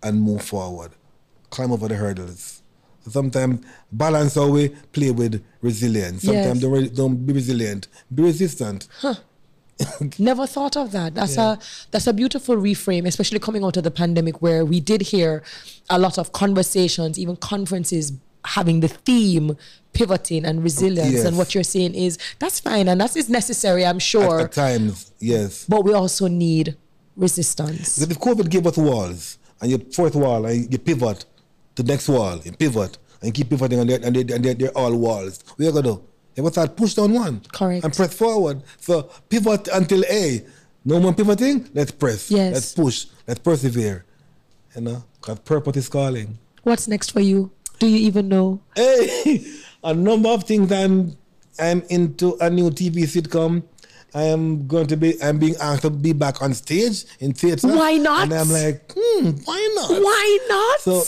and 0.01 0.20
move 0.20 0.41
forward. 0.41 0.91
Climb 1.51 1.72
over 1.72 1.88
the 1.88 1.95
hurdles. 1.95 2.64
So 3.03 3.12
Sometimes 3.12 3.64
balance 3.91 4.36
we 4.36 4.70
play 4.91 5.12
with 5.12 5.43
resilience. 5.62 6.24
Sometimes 6.24 6.62
Yes. 6.62 6.62
don't, 6.62 6.72
re- 6.72 6.89
don't 6.89 7.26
be 7.28 7.34
resilient. 7.34 7.88
Be 8.14 8.24
resistant. 8.24 8.88
Never 10.19 10.47
thought 10.47 10.77
of 10.77 10.91
that. 10.91 11.15
That's 11.15 11.38
a 11.38 11.59
that's 11.91 12.07
a 12.07 12.13
beautiful 12.13 12.55
reframe, 12.55 13.05
especially 13.05 13.39
coming 13.39 13.63
out 13.63 13.77
of 13.77 13.84
the 13.84 13.91
pandemic 13.91 14.41
where 14.41 14.65
we 14.65 14.79
did 14.79 15.01
hear 15.01 15.43
a 15.89 15.99
lot 15.99 16.17
of 16.17 16.32
conversations, 16.32 17.17
even 17.19 17.36
conferences 17.36 18.13
having 18.45 18.79
the 18.79 18.88
theme 18.88 19.55
pivoting 19.93 20.45
and 20.45 20.63
resilience. 20.63 21.11
Yes. 21.13 21.25
And 21.25 21.38
what 21.38 21.53
you're 21.53 21.63
saying 21.63 21.93
is 21.93 22.17
that's 22.39 22.59
fine 22.59 22.88
and 22.88 22.99
that 23.01 23.15
is 23.15 23.29
necessary, 23.29 23.86
I'm 23.86 23.99
sure. 23.99 24.41
at 24.41 24.51
times, 24.53 25.11
yes. 25.19 25.65
but 25.65 25.84
we 25.84 25.93
also 25.93 26.27
need 26.27 26.75
resistance. 27.15 28.01
If 28.01 28.09
COVID 28.17 28.49
gave 28.49 28.65
us 28.65 28.77
walls, 28.77 29.38
and 29.61 29.69
your 29.69 29.79
fourth 29.93 30.15
wall, 30.15 30.45
and 30.45 30.71
you 30.71 30.79
pivot 30.79 31.25
to 31.75 31.84
the 31.84 31.91
next 31.91 32.09
wall, 32.09 32.39
you 32.43 32.51
pivot, 32.51 32.97
and 33.21 33.34
keep 33.34 33.49
pivoting, 33.49 33.79
and 33.79 33.89
they're, 33.89 33.99
and 34.03 34.15
they 34.15 34.34
and 34.34 34.43
they're, 34.43 34.53
they're 34.55 34.77
all 34.77 34.95
walls. 34.95 35.43
What 35.55 35.65
you 35.65 35.71
gonna 35.71 35.84
do? 35.84 36.03
You 36.36 36.43
must 36.43 36.55
start 36.55 36.75
push 36.75 36.93
down 36.93 37.13
one. 37.13 37.41
Correct. 37.51 37.84
And 37.84 37.93
press 37.93 38.13
forward. 38.13 38.63
So 38.77 39.03
pivot 39.29 39.67
until 39.67 40.03
A. 40.05 40.45
No 40.84 40.99
more 40.99 41.13
pivoting, 41.13 41.69
let's 41.73 41.91
press. 41.91 42.32
Yes. 42.32 42.53
Let's 42.53 42.73
push. 42.73 43.05
Let's 43.27 43.39
persevere. 43.39 44.05
You 44.75 44.82
know, 44.82 45.03
because 45.19 45.39
purpose 45.39 45.77
is 45.77 45.89
calling. 45.89 46.39
What's 46.63 46.88
next 46.88 47.11
for 47.11 47.19
you? 47.19 47.51
Do 47.79 47.88
you 47.88 47.97
even 47.97 48.29
know? 48.29 48.61
Hey, 48.75 49.45
a 49.84 49.93
number 49.93 50.29
of 50.29 50.43
things. 50.45 50.71
I'm 50.71 51.17
I'm 51.59 51.84
into 51.89 52.38
a 52.39 52.49
new 52.49 52.69
TV 52.71 53.03
sitcom. 53.03 53.63
I 54.13 54.23
am 54.23 54.67
going 54.67 54.88
to 54.88 54.97
be. 54.97 55.21
I'm 55.21 55.39
being 55.39 55.55
asked 55.61 55.84
to 55.84 55.89
be 55.89 56.13
back 56.13 56.41
on 56.41 56.53
stage 56.53 57.05
in 57.19 57.34
theater. 57.34 57.67
Why 57.67 57.97
not? 57.97 58.23
And 58.23 58.34
I'm 58.34 58.49
like, 58.49 58.91
hmm, 58.95 59.32
why 59.45 59.71
not? 59.75 59.89
Why 59.91 60.39
not? 60.49 60.79
So 60.79 61.03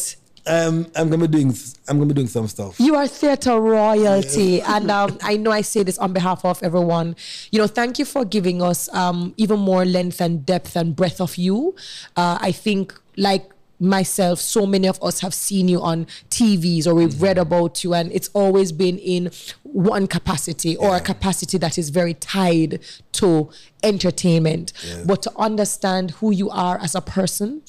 um, 0.45 0.87
I'm 0.95 1.09
gonna 1.09 1.27
be 1.27 1.39
doing. 1.39 1.55
I'm 1.87 1.97
gonna 1.97 2.07
be 2.07 2.15
doing 2.15 2.27
some 2.27 2.47
stuff. 2.47 2.79
You 2.79 2.95
are 2.95 3.07
theater 3.07 3.59
royalty. 3.59 4.61
And 4.61 4.91
um, 4.91 5.17
I 5.23 5.37
know 5.37 5.51
I 5.51 5.61
say 5.61 5.83
this 5.83 5.97
on 5.97 6.13
behalf 6.13 6.43
of 6.43 6.61
everyone. 6.61 7.15
You 7.51 7.59
know, 7.59 7.67
thank 7.67 7.99
you 7.99 8.05
for 8.05 8.25
giving 8.25 8.61
us 8.61 8.93
um, 8.93 9.33
even 9.37 9.59
more 9.59 9.85
length 9.85 10.19
and 10.19 10.45
depth 10.45 10.75
and 10.75 10.95
breadth 10.95 11.21
of 11.21 11.37
you. 11.37 11.75
Uh, 12.17 12.37
I 12.41 12.51
think, 12.51 12.93
like 13.15 13.49
myself, 13.79 14.39
so 14.39 14.65
many 14.65 14.87
of 14.87 15.01
us 15.03 15.19
have 15.19 15.33
seen 15.33 15.67
you 15.67 15.81
on 15.81 16.05
TVs 16.29 16.87
or 16.87 16.95
we've 16.95 17.21
read 17.21 17.37
about 17.37 17.83
you, 17.83 17.93
and 17.93 18.11
it's 18.11 18.29
always 18.33 18.71
been 18.71 18.97
in 18.97 19.31
one 19.63 20.07
capacity 20.07 20.75
or 20.75 20.95
a 20.95 20.99
capacity 20.99 21.57
that 21.57 21.77
is 21.77 21.89
very 21.89 22.13
tied 22.13 22.79
to 23.13 23.49
entertainment. 23.81 24.73
But 25.05 25.21
to 25.23 25.31
understand 25.37 26.11
who 26.11 26.31
you 26.31 26.49
are 26.49 26.77
as 26.79 26.95
a 26.95 27.01
person, 27.01 27.61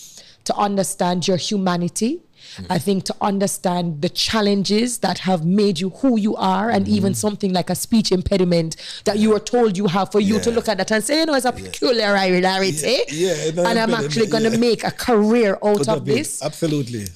to 0.45 0.55
understand 0.57 1.26
your 1.26 1.36
humanity, 1.36 2.22
I 2.68 2.78
think 2.78 3.05
to 3.05 3.16
understand 3.20 4.03
the 4.03 4.09
challenges 4.11 4.99
that 4.99 5.18
have 5.20 5.45
made 5.45 5.80
you 5.80 5.90
who 5.90 6.18
you 6.18 6.36
are, 6.36 6.70
and 6.70 6.86
even 6.86 7.14
something 7.14 7.53
like 7.53 7.70
a 7.70 7.74
speech 7.74 8.12
impediment 8.12 8.76
that 9.05 9.18
you 9.18 9.30
were 9.30 9.40
told 9.40 9.76
you 9.76 9.86
have, 9.86 10.12
for 10.12 10.20
you 10.20 10.38
to 10.40 10.51
look 10.51 10.68
at 10.68 10.76
that 10.78 10.92
and 10.92 11.03
say, 11.03 11.20
you 11.20 11.26
know, 11.26 11.34
it's 11.34 11.47
a 11.47 11.53
peculiarity. 11.53 12.40
Yeah, 12.40 12.99
yeah, 13.09 13.49
an 13.49 13.59
and 13.66 13.78
I'm 13.78 13.95
actually 13.95 14.26
going 14.26 14.45
to 14.45 14.51
yeah. 14.51 14.59
make 14.59 14.84
a 14.84 14.90
career 14.90 15.59
out 15.64 15.78
Could 15.78 15.88
of 15.88 16.05
this. 16.05 16.42
Absolutely. 16.42 17.07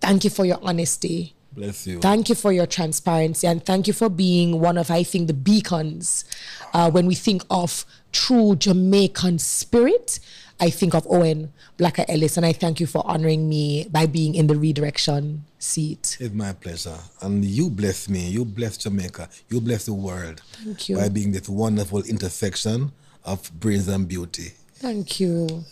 Thank 0.00 0.24
you 0.24 0.30
for 0.30 0.44
your 0.44 0.58
honesty. 0.62 1.34
Bless 1.52 1.86
you. 1.86 1.98
Thank 1.98 2.28
you 2.28 2.34
for 2.34 2.52
your 2.52 2.66
transparency 2.66 3.46
and 3.46 3.64
thank 3.64 3.86
you 3.86 3.92
for 3.92 4.08
being 4.08 4.60
one 4.60 4.78
of, 4.78 4.90
I 4.90 5.02
think, 5.02 5.26
the 5.26 5.34
beacons 5.34 6.24
uh, 6.72 6.90
when 6.90 7.06
we 7.06 7.14
think 7.14 7.42
of 7.50 7.84
true 8.12 8.54
Jamaican 8.54 9.40
spirit. 9.40 10.20
I 10.62 10.68
think 10.68 10.94
of 10.94 11.06
Owen 11.08 11.52
Blakka 11.78 12.04
Ellis, 12.06 12.36
and 12.36 12.44
I 12.44 12.52
thank 12.52 12.80
you 12.80 12.86
for 12.86 13.02
honoring 13.06 13.48
me 13.48 13.86
by 13.90 14.04
being 14.04 14.34
in 14.34 14.46
the 14.46 14.56
redirection 14.56 15.44
seat. 15.58 16.18
It's 16.20 16.34
my 16.34 16.52
pleasure. 16.52 16.98
And 17.22 17.42
you 17.42 17.70
bless 17.70 18.10
me. 18.10 18.28
You 18.28 18.44
bless 18.44 18.76
Jamaica. 18.76 19.30
You 19.48 19.62
bless 19.62 19.86
the 19.86 19.94
world. 19.94 20.42
Thank 20.62 20.90
you. 20.90 20.96
By 20.96 21.08
being 21.08 21.32
this 21.32 21.48
wonderful 21.48 22.02
intersection 22.02 22.92
of 23.24 23.50
brains 23.58 23.88
and 23.88 24.06
beauty. 24.06 24.52
Thank 24.74 25.18
you. 25.18 25.64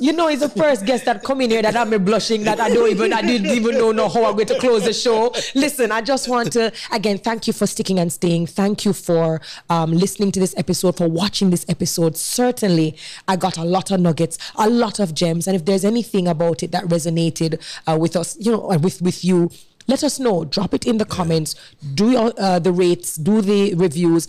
You 0.00 0.12
know, 0.12 0.28
it's 0.28 0.40
the 0.42 0.48
first 0.48 0.86
guest 0.86 1.04
that 1.04 1.22
come 1.22 1.40
in 1.40 1.50
here 1.50 1.62
that 1.62 1.76
I'm 1.76 1.90
blushing 2.04 2.44
that 2.44 2.60
I 2.60 2.68
don't 2.70 2.88
even 2.88 3.12
I 3.12 3.20
didn't 3.20 3.50
even 3.50 3.76
know, 3.76 3.92
know 3.92 4.08
how 4.08 4.24
I'm 4.24 4.34
going 4.34 4.46
to 4.46 4.58
close 4.58 4.84
the 4.84 4.92
show. 4.92 5.34
Listen, 5.54 5.92
I 5.92 6.00
just 6.00 6.28
want 6.28 6.52
to 6.52 6.72
again 6.92 7.18
thank 7.18 7.46
you 7.46 7.52
for 7.52 7.66
sticking 7.66 7.98
and 7.98 8.12
staying. 8.12 8.46
Thank 8.46 8.84
you 8.84 8.92
for 8.92 9.40
um, 9.68 9.92
listening 9.92 10.32
to 10.32 10.40
this 10.40 10.54
episode, 10.56 10.96
for 10.96 11.08
watching 11.08 11.50
this 11.50 11.66
episode. 11.68 12.16
Certainly, 12.16 12.96
I 13.26 13.36
got 13.36 13.58
a 13.58 13.64
lot 13.64 13.90
of 13.90 14.00
nuggets, 14.00 14.38
a 14.56 14.68
lot 14.68 15.00
of 15.00 15.14
gems, 15.14 15.46
and 15.46 15.56
if 15.56 15.64
there's 15.64 15.84
anything 15.84 16.28
about 16.28 16.62
it 16.62 16.72
that 16.72 16.84
resonated 16.84 17.60
uh, 17.86 17.96
with 17.98 18.16
us, 18.16 18.36
you 18.38 18.52
know, 18.52 18.70
uh, 18.70 18.78
with 18.78 19.02
with 19.02 19.24
you. 19.24 19.50
Let 19.88 20.04
us 20.04 20.20
know. 20.20 20.44
Drop 20.44 20.74
it 20.74 20.86
in 20.86 20.98
the 20.98 21.06
comments. 21.06 21.54
Do 21.94 22.10
your, 22.10 22.32
uh, 22.38 22.58
the 22.58 22.72
rates. 22.72 23.16
Do 23.16 23.40
the 23.40 23.74
reviews. 23.74 24.28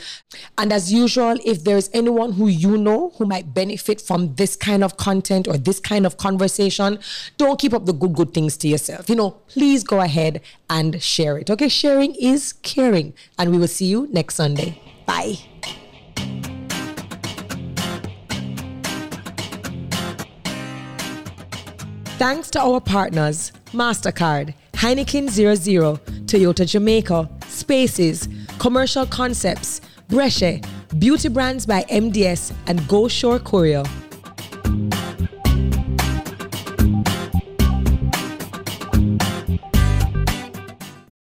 And 0.57 0.71
as 0.71 0.91
usual, 0.91 1.37
if 1.45 1.65
there's 1.65 1.89
anyone 1.93 2.31
who 2.31 2.47
you 2.47 2.77
know 2.77 3.09
who 3.17 3.25
might 3.25 3.53
benefit 3.53 3.99
from 3.99 4.35
this 4.35 4.55
kind 4.55 4.83
of 4.83 4.95
content 4.95 5.47
or 5.47 5.57
this 5.57 5.79
kind 5.81 6.05
of 6.05 6.17
conversation, 6.17 6.99
don't 7.37 7.59
keep 7.59 7.73
up 7.73 7.85
the 7.85 7.93
good 7.93 8.13
good 8.13 8.33
things 8.33 8.55
to 8.57 8.67
yourself. 8.69 9.09
You 9.09 9.15
know, 9.15 9.31
please 9.47 9.83
go 9.83 9.99
ahead 9.99 10.41
and 10.69 11.01
share 11.01 11.37
it. 11.37 11.49
Okay, 11.49 11.67
sharing 11.67 12.15
is 12.15 12.53
caring, 12.53 13.13
and 13.37 13.51
we 13.51 13.57
will 13.57 13.67
see 13.67 13.85
you 13.85 14.07
next 14.11 14.35
Sunday. 14.35 14.81
Bye. 15.05 15.39
Thanks 22.17 22.49
to 22.51 22.59
our 22.59 22.81
partners, 22.81 23.53
MasterCard, 23.71 24.53
Heineken 24.79 25.29
00, 25.29 25.97
Toyota 26.25 26.65
Jamaica, 26.65 27.29
Spaces, 27.49 28.29
Commercial 28.59 29.05
Concepts, 29.05 29.81
Brescia, 30.07 30.61
Beauty 30.97 31.27
Brands 31.27 31.65
by 31.65 31.83
MDS, 31.89 32.53
and 32.67 32.87
Go 32.87 33.09
Shore 33.09 33.39
Courier. 33.39 33.83